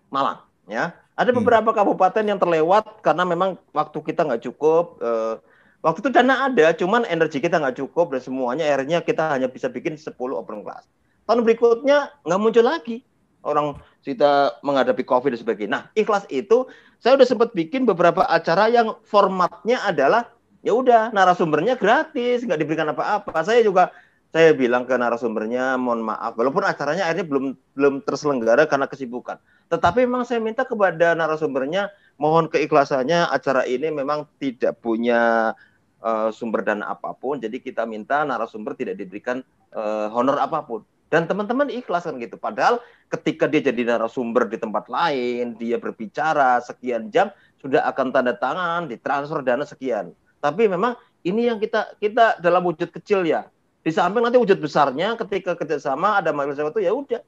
Malang 0.10 0.42
ya 0.66 1.05
ada 1.16 1.32
hmm. 1.32 1.40
beberapa 1.42 1.70
hmm. 1.72 1.78
kabupaten 1.80 2.24
yang 2.28 2.40
terlewat 2.40 2.84
karena 3.00 3.24
memang 3.24 3.56
waktu 3.72 3.98
kita 4.04 4.28
nggak 4.28 4.44
cukup 4.52 5.00
uh, 5.00 5.40
waktu 5.82 6.04
itu 6.04 6.10
dana 6.12 6.52
ada 6.52 6.76
cuman 6.76 7.08
energi 7.08 7.40
kita 7.40 7.60
nggak 7.60 7.80
cukup 7.80 8.12
dan 8.16 8.22
semuanya 8.22 8.64
akhirnya 8.68 9.00
kita 9.02 9.32
hanya 9.32 9.48
bisa 9.48 9.72
bikin 9.72 9.96
10 9.96 10.12
open 10.16 10.62
class 10.62 10.86
tahun 11.26 11.42
berikutnya 11.48 12.12
nggak 12.28 12.40
muncul 12.40 12.66
lagi 12.68 13.02
orang 13.48 13.80
kita 14.04 14.60
menghadapi 14.62 15.02
covid 15.08 15.34
dan 15.34 15.40
sebagainya 15.40 15.72
nah 15.72 15.84
ikhlas 15.96 16.28
itu 16.28 16.68
saya 17.00 17.16
udah 17.16 17.28
sempat 17.28 17.50
bikin 17.56 17.88
beberapa 17.88 18.28
acara 18.28 18.68
yang 18.68 19.00
formatnya 19.08 19.82
adalah 19.88 20.30
ya 20.66 20.74
udah 20.74 21.14
narasumbernya 21.14 21.78
gratis 21.78 22.42
nggak 22.42 22.60
diberikan 22.60 22.90
apa-apa 22.90 23.46
saya 23.46 23.62
juga 23.62 23.94
saya 24.36 24.52
bilang 24.52 24.84
ke 24.84 24.92
narasumbernya 24.92 25.80
mohon 25.80 26.04
maaf 26.04 26.36
walaupun 26.36 26.68
acaranya 26.68 27.08
akhirnya 27.08 27.24
belum 27.24 27.46
belum 27.72 27.94
terselenggara 28.04 28.68
karena 28.68 28.84
kesibukan. 28.84 29.40
Tetapi 29.72 30.04
memang 30.04 30.28
saya 30.28 30.44
minta 30.44 30.68
kepada 30.68 31.16
narasumbernya 31.16 31.88
mohon 32.20 32.52
keikhlasannya 32.52 33.32
acara 33.32 33.64
ini 33.64 33.96
memang 33.96 34.28
tidak 34.36 34.76
punya 34.84 35.56
uh, 36.04 36.36
sumber 36.36 36.68
dana 36.68 36.84
apa 36.92 37.16
pun 37.16 37.40
jadi 37.40 37.64
kita 37.64 37.88
minta 37.88 38.28
narasumber 38.28 38.76
tidak 38.76 39.00
diberikan 39.00 39.40
uh, 39.72 40.12
honor 40.12 40.36
apa 40.44 40.68
pun. 40.68 40.84
Dan 41.08 41.32
teman-teman 41.32 41.72
ikhlas 41.72 42.04
kan 42.04 42.20
gitu 42.20 42.36
padahal 42.36 42.84
ketika 43.08 43.48
dia 43.48 43.72
jadi 43.72 43.88
narasumber 43.88 44.52
di 44.52 44.60
tempat 44.60 44.92
lain 44.92 45.56
dia 45.56 45.80
berbicara 45.80 46.60
sekian 46.60 47.08
jam 47.08 47.32
sudah 47.64 47.88
akan 47.88 48.12
tanda 48.12 48.36
tangan 48.36 48.92
ditransfer 48.92 49.40
dana 49.48 49.64
sekian. 49.64 50.12
Tapi 50.44 50.68
memang 50.68 51.00
ini 51.24 51.48
yang 51.48 51.56
kita 51.56 51.96
kita 52.04 52.44
dalam 52.44 52.68
wujud 52.68 52.92
kecil 52.92 53.24
ya 53.24 53.48
di 53.86 53.94
samping 53.94 54.26
nanti 54.26 54.42
wujud 54.42 54.58
besarnya 54.58 55.14
ketika 55.14 55.54
kerjasama 55.54 56.18
ada 56.18 56.34
majelis 56.34 56.58
itu 56.58 56.82
ya 56.82 56.90
udah 56.90 57.22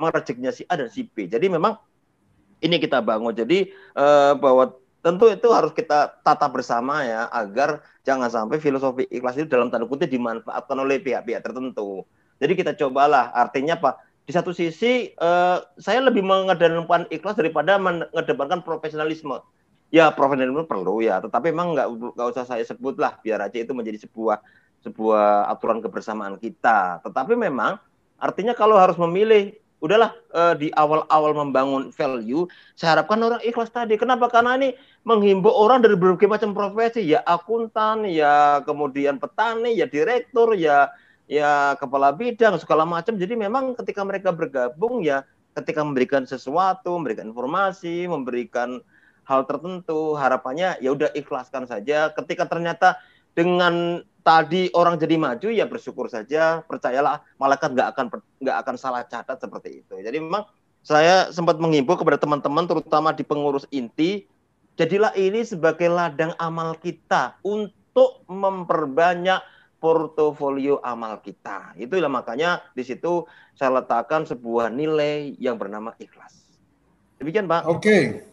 merejeknya 0.00 0.56
si 0.56 0.64
A 0.64 0.80
dan 0.80 0.88
si 0.88 1.04
B. 1.04 1.28
Jadi 1.28 1.52
memang 1.52 1.76
ini 2.64 2.80
kita 2.80 3.04
bangun. 3.04 3.36
Jadi 3.36 3.68
eh, 3.74 4.32
bahwa 4.40 4.72
tentu 5.04 5.28
itu 5.28 5.52
harus 5.52 5.76
kita 5.76 6.16
tata 6.24 6.48
bersama 6.48 7.04
ya 7.04 7.28
agar 7.28 7.84
jangan 8.08 8.32
sampai 8.32 8.56
filosofi 8.56 9.04
ikhlas 9.12 9.36
itu 9.36 9.52
dalam 9.52 9.68
tanda 9.68 9.84
kutip 9.84 10.08
dimanfaatkan 10.08 10.80
oleh 10.80 10.96
pihak-pihak 11.04 11.44
tertentu. 11.44 12.08
Jadi 12.40 12.52
kita 12.56 12.72
cobalah. 12.72 13.28
Artinya 13.36 13.76
apa? 13.76 14.00
Di 14.24 14.32
satu 14.32 14.56
sisi 14.56 15.12
eh, 15.12 15.58
saya 15.76 16.00
lebih 16.00 16.24
mengedepankan 16.24 17.04
ikhlas 17.12 17.36
daripada 17.36 17.76
mengedepankan 17.76 18.64
profesionalisme. 18.64 19.44
Ya 19.92 20.08
profesionalisme 20.08 20.64
perlu 20.64 21.04
ya, 21.04 21.20
tetapi 21.20 21.52
memang 21.52 21.76
nggak 21.76 22.16
nggak 22.16 22.28
usah 22.32 22.44
saya 22.48 22.64
sebut 22.64 22.96
lah 22.96 23.20
biar 23.24 23.44
aja 23.44 23.56
itu 23.56 23.72
menjadi 23.72 24.04
sebuah 24.04 24.40
sebuah 24.82 25.50
aturan 25.50 25.82
kebersamaan 25.82 26.38
kita. 26.38 27.02
Tetapi 27.02 27.34
memang 27.34 27.78
artinya 28.18 28.54
kalau 28.54 28.78
harus 28.78 28.98
memilih, 28.98 29.54
udahlah 29.78 30.14
eh, 30.34 30.54
di 30.58 30.68
awal-awal 30.74 31.34
membangun 31.34 31.90
value, 31.94 32.46
saya 32.74 32.98
harapkan 32.98 33.18
orang 33.22 33.42
ikhlas 33.42 33.70
tadi. 33.70 33.94
Kenapa? 33.98 34.30
Karena 34.30 34.58
ini 34.58 34.74
menghimbau 35.06 35.50
orang 35.50 35.82
dari 35.82 35.94
berbagai 35.94 36.30
macam 36.30 36.54
profesi, 36.54 37.06
ya 37.06 37.22
akuntan, 37.26 38.06
ya 38.06 38.62
kemudian 38.66 39.18
petani, 39.22 39.78
ya 39.78 39.86
direktur, 39.86 40.54
ya 40.58 40.90
ya 41.28 41.76
kepala 41.76 42.10
bidang 42.16 42.56
segala 42.58 42.88
macam. 42.88 43.14
Jadi 43.20 43.36
memang 43.36 43.76
ketika 43.76 44.02
mereka 44.02 44.32
bergabung 44.32 45.04
ya 45.04 45.22
ketika 45.58 45.82
memberikan 45.82 46.24
sesuatu, 46.24 46.94
memberikan 46.96 47.30
informasi, 47.30 48.06
memberikan 48.06 48.78
hal 49.28 49.44
tertentu, 49.44 50.16
harapannya 50.16 50.80
ya 50.80 50.94
udah 50.94 51.12
ikhlaskan 51.12 51.68
saja. 51.68 52.08
Ketika 52.16 52.48
ternyata 52.48 52.96
dengan 53.38 54.02
tadi 54.26 54.66
orang 54.74 54.98
jadi 54.98 55.14
maju 55.14 55.48
ya 55.54 55.62
bersyukur 55.70 56.10
saja 56.10 56.66
percayalah 56.66 57.22
malaikat 57.38 57.70
nggak 57.70 57.88
akan 57.94 58.06
nggak 58.42 58.56
akan 58.66 58.74
salah 58.74 59.06
catat 59.06 59.38
seperti 59.38 59.86
itu. 59.86 59.94
Jadi 60.02 60.18
memang 60.18 60.42
saya 60.82 61.30
sempat 61.30 61.62
menghimbau 61.62 61.94
kepada 61.94 62.18
teman-teman 62.18 62.66
terutama 62.66 63.14
di 63.14 63.22
pengurus 63.22 63.62
inti 63.70 64.26
jadilah 64.74 65.14
ini 65.14 65.46
sebagai 65.46 65.86
ladang 65.86 66.34
amal 66.42 66.74
kita 66.82 67.38
untuk 67.46 68.26
memperbanyak 68.26 69.38
portofolio 69.78 70.82
amal 70.82 71.22
kita. 71.22 71.78
Itulah 71.78 72.10
makanya 72.10 72.66
di 72.74 72.82
situ 72.82 73.22
saya 73.54 73.78
letakkan 73.78 74.26
sebuah 74.26 74.74
nilai 74.74 75.38
yang 75.38 75.54
bernama 75.54 75.94
ikhlas. 76.02 76.42
Demikian 77.22 77.46
pak. 77.46 77.70
Oke. 77.70 78.26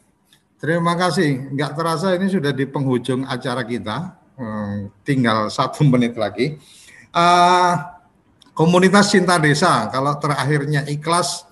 Terima 0.57 0.97
kasih. 0.97 1.53
Nggak 1.53 1.71
terasa 1.77 2.17
ini 2.17 2.25
sudah 2.25 2.49
di 2.49 2.65
penghujung 2.65 3.27
acara 3.29 3.61
kita 3.61 4.24
Hmm, 4.35 4.91
tinggal 5.07 5.47
satu 5.47 5.83
menit 5.91 6.19
lagi. 6.19 6.59
Uh, 7.15 7.73
komunitas 8.51 9.11
cinta 9.11 9.39
desa, 9.39 9.87
kalau 9.87 10.19
terakhirnya 10.19 10.83
ikhlas, 10.87 11.47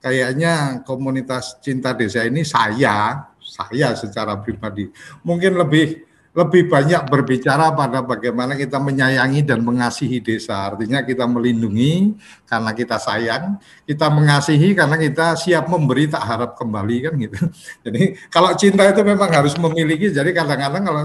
kayaknya 0.00 0.84
komunitas 0.84 1.60
cinta 1.60 1.92
desa 1.92 2.24
ini 2.24 2.44
saya, 2.44 3.28
saya 3.40 3.92
secara 3.96 4.36
pribadi 4.40 4.88
mungkin 5.20 5.56
lebih 5.60 6.04
lebih 6.34 6.66
banyak 6.66 7.06
berbicara 7.06 7.70
pada 7.78 8.02
bagaimana 8.02 8.58
kita 8.58 8.82
menyayangi 8.82 9.46
dan 9.46 9.62
mengasihi 9.62 10.18
desa. 10.18 10.74
Artinya 10.74 11.06
kita 11.06 11.30
melindungi 11.30 12.18
karena 12.42 12.74
kita 12.74 12.98
sayang, 12.98 13.54
kita 13.86 14.10
mengasihi 14.10 14.74
karena 14.74 14.98
kita 14.98 15.38
siap 15.38 15.70
memberi 15.70 16.10
tak 16.10 16.26
harap 16.26 16.58
kembali 16.58 16.96
kan 17.06 17.14
gitu. 17.22 17.38
Jadi 17.86 18.18
kalau 18.34 18.50
cinta 18.58 18.82
itu 18.90 19.06
memang 19.06 19.30
harus 19.30 19.54
memiliki. 19.54 20.10
Jadi 20.10 20.34
kadang-kadang 20.34 20.82
kalau 20.82 21.02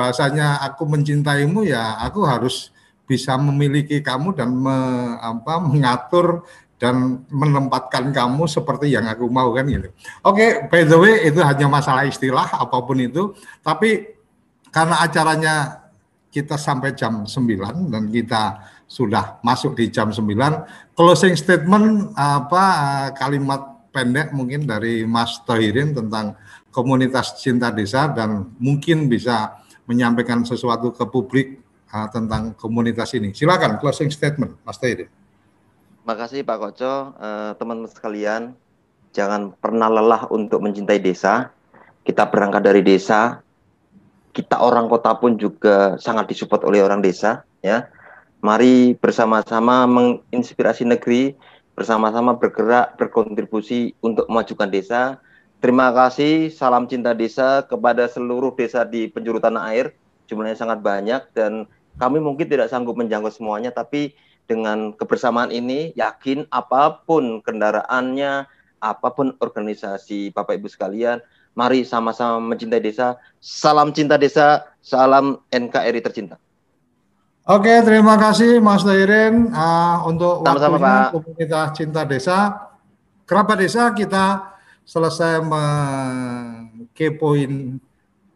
bahasanya 0.00 0.64
aku 0.64 0.88
mencintaimu 0.88 1.68
ya 1.68 2.00
aku 2.00 2.24
harus 2.24 2.72
bisa 3.04 3.36
memiliki 3.36 4.00
kamu 4.00 4.32
dan 4.32 4.48
me, 4.48 4.72
apa, 5.20 5.60
mengatur 5.60 6.46
dan 6.80 7.20
menempatkan 7.28 8.08
kamu 8.08 8.48
seperti 8.48 8.88
yang 8.88 9.04
aku 9.04 9.28
mau 9.28 9.52
kan 9.52 9.68
gitu. 9.68 9.92
Oke, 10.24 10.64
by 10.72 10.88
the 10.88 10.96
way 10.96 11.28
itu 11.28 11.44
hanya 11.44 11.68
masalah 11.68 12.08
istilah 12.08 12.48
apa 12.48 12.80
pun 12.80 12.96
itu, 12.96 13.36
tapi 13.60 14.16
karena 14.72 15.04
acaranya 15.04 15.54
kita 16.32 16.56
sampai 16.56 16.96
jam 16.96 17.28
9 17.28 17.92
dan 17.92 18.08
kita 18.08 18.64
sudah 18.88 19.42
masuk 19.44 19.76
di 19.76 19.92
jam 19.92 20.08
9, 20.08 20.96
closing 20.96 21.36
statement 21.36 22.16
apa 22.16 22.64
kalimat 23.18 23.84
pendek 23.90 24.30
mungkin 24.32 24.64
dari 24.64 25.02
Mas 25.04 25.42
Tohirin 25.42 25.92
tentang 25.92 26.38
komunitas 26.70 27.42
cinta 27.42 27.74
desa 27.74 28.06
dan 28.08 28.54
mungkin 28.62 29.10
bisa 29.10 29.58
menyampaikan 29.88 30.42
sesuatu 30.44 30.92
ke 30.92 31.04
publik 31.08 31.60
uh, 31.92 32.08
tentang 32.12 32.56
komunitas 32.56 33.12
ini. 33.16 33.32
Silakan 33.32 33.80
closing 33.80 34.10
statement, 34.12 34.58
Mas 34.64 34.76
Tohirin. 34.80 35.08
Makasih 36.08 36.42
Pak 36.42 36.58
Koco, 36.58 37.14
uh, 37.20 37.52
teman-teman 37.60 37.92
sekalian, 37.92 38.42
jangan 39.12 39.52
pernah 39.60 39.92
lelah 39.92 40.26
untuk 40.32 40.64
mencintai 40.64 40.98
desa. 40.98 41.52
Kita 42.00 42.26
berangkat 42.32 42.64
dari 42.64 42.80
desa, 42.80 43.44
kita 44.32 44.62
orang 44.62 44.88
kota 44.88 45.12
pun 45.20 45.36
juga 45.36 46.00
sangat 46.00 46.32
disupport 46.32 46.64
oleh 46.66 46.80
orang 46.80 47.04
desa, 47.04 47.44
ya. 47.60 47.86
Mari 48.40 48.96
bersama-sama 48.96 49.84
menginspirasi 49.84 50.88
negeri, 50.88 51.36
bersama-sama 51.76 52.40
bergerak, 52.40 52.96
berkontribusi 52.96 53.92
untuk 54.00 54.24
memajukan 54.32 54.72
desa. 54.72 55.20
Terima 55.60 55.92
kasih, 55.92 56.48
salam 56.48 56.88
cinta 56.88 57.12
desa 57.12 57.60
kepada 57.68 58.08
seluruh 58.08 58.48
desa 58.56 58.80
di 58.80 59.12
penjuru 59.12 59.36
tanah 59.44 59.68
air. 59.68 59.92
Jumlahnya 60.24 60.56
sangat 60.56 60.80
banyak 60.80 61.20
dan 61.36 61.68
kami 62.00 62.16
mungkin 62.16 62.48
tidak 62.48 62.72
sanggup 62.72 62.96
menjangkau 62.96 63.28
semuanya, 63.28 63.68
tapi 63.68 64.16
dengan 64.48 64.96
kebersamaan 64.96 65.52
ini 65.52 65.92
yakin 66.00 66.48
apa 66.48 67.04
pun 67.04 67.44
kendaraannya, 67.44 68.48
apa 68.80 69.08
pun 69.12 69.36
organisasi 69.36 70.32
Bapak 70.32 70.56
Ibu 70.56 70.72
sekalian, 70.72 71.20
mari 71.52 71.84
sama-sama 71.84 72.40
mencintai 72.40 72.80
desa. 72.80 73.20
Salam 73.44 73.92
cinta 73.92 74.16
desa, 74.16 74.64
salam 74.80 75.44
NKRI 75.52 76.00
tercinta. 76.00 76.40
Oke, 77.44 77.84
terima 77.84 78.16
kasih 78.16 78.64
Mas 78.64 78.80
Dairin 78.80 79.52
uh, 79.52 80.08
untuk 80.08 80.40
Sama-sama, 80.40 80.80
waktunya 80.80 80.88
Pak. 80.88 81.12
komunitas 81.12 81.66
cinta 81.76 82.02
desa. 82.08 82.38
Kerabat 83.28 83.60
desa 83.60 83.92
kita 83.92 84.56
selesai 84.90 85.38
mengkepoin 85.46 87.78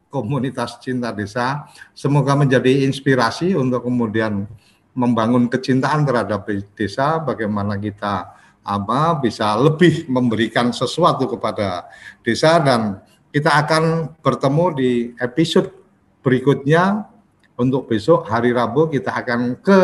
komunitas 0.07 0.79
cinta 0.79 1.11
desa. 1.11 1.67
Semoga 1.91 2.39
menjadi 2.39 2.87
inspirasi 2.87 3.59
untuk 3.59 3.91
kemudian 3.91 4.47
membangun 4.95 5.51
kecintaan 5.51 6.07
terhadap 6.07 6.47
desa, 6.79 7.19
bagaimana 7.19 7.75
kita 7.75 8.31
apa 8.63 9.19
bisa 9.19 9.59
lebih 9.59 10.07
memberikan 10.07 10.71
sesuatu 10.71 11.27
kepada 11.27 11.91
desa 12.23 12.63
dan 12.63 13.03
kita 13.35 13.51
akan 13.51 14.15
bertemu 14.23 14.65
di 14.79 15.11
episode 15.19 15.75
berikutnya 16.23 17.11
untuk 17.59 17.91
besok 17.91 18.31
hari 18.31 18.55
Rabu 18.55 18.87
kita 18.89 19.11
akan 19.11 19.59
ke 19.59 19.81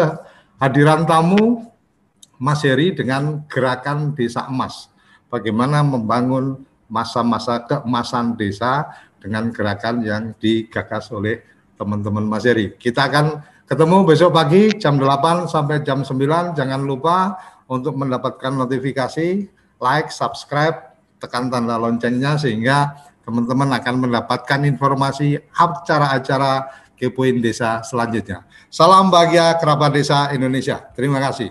hadiran 0.62 1.02
tamu 1.04 1.66
Mas 2.40 2.64
Heri 2.64 2.96
dengan 2.96 3.44
gerakan 3.50 4.16
Desa 4.16 4.48
Emas. 4.48 4.89
Bagaimana 5.30 5.86
membangun 5.86 6.66
masa-masa 6.90 7.62
keemasan 7.62 8.34
desa 8.34 8.90
dengan 9.22 9.54
gerakan 9.54 10.02
yang 10.02 10.34
digagas 10.42 11.06
oleh 11.14 11.40
teman-teman 11.78 12.26
Mas 12.26 12.44
Heri. 12.44 12.74
Kita 12.74 13.06
akan 13.06 13.40
ketemu 13.64 14.02
besok 14.02 14.34
pagi 14.34 14.74
jam 14.74 14.98
8 14.98 15.46
sampai 15.46 15.86
jam 15.86 16.02
9. 16.02 16.58
Jangan 16.58 16.82
lupa 16.82 17.38
untuk 17.70 17.94
mendapatkan 17.94 18.50
notifikasi, 18.50 19.46
like, 19.78 20.10
subscribe, 20.10 20.98
tekan 21.22 21.46
tanda 21.46 21.78
loncengnya 21.78 22.34
sehingga 22.34 22.98
teman-teman 23.22 23.70
akan 23.78 23.94
mendapatkan 24.10 24.60
informasi 24.66 25.38
acara-acara 25.54 26.66
Kepoin 26.98 27.40
Desa 27.40 27.80
selanjutnya. 27.80 28.44
Salam 28.68 29.08
bahagia 29.08 29.56
kerabat 29.56 29.96
desa 29.96 30.28
Indonesia. 30.36 30.84
Terima 30.92 31.16
kasih. 31.16 31.48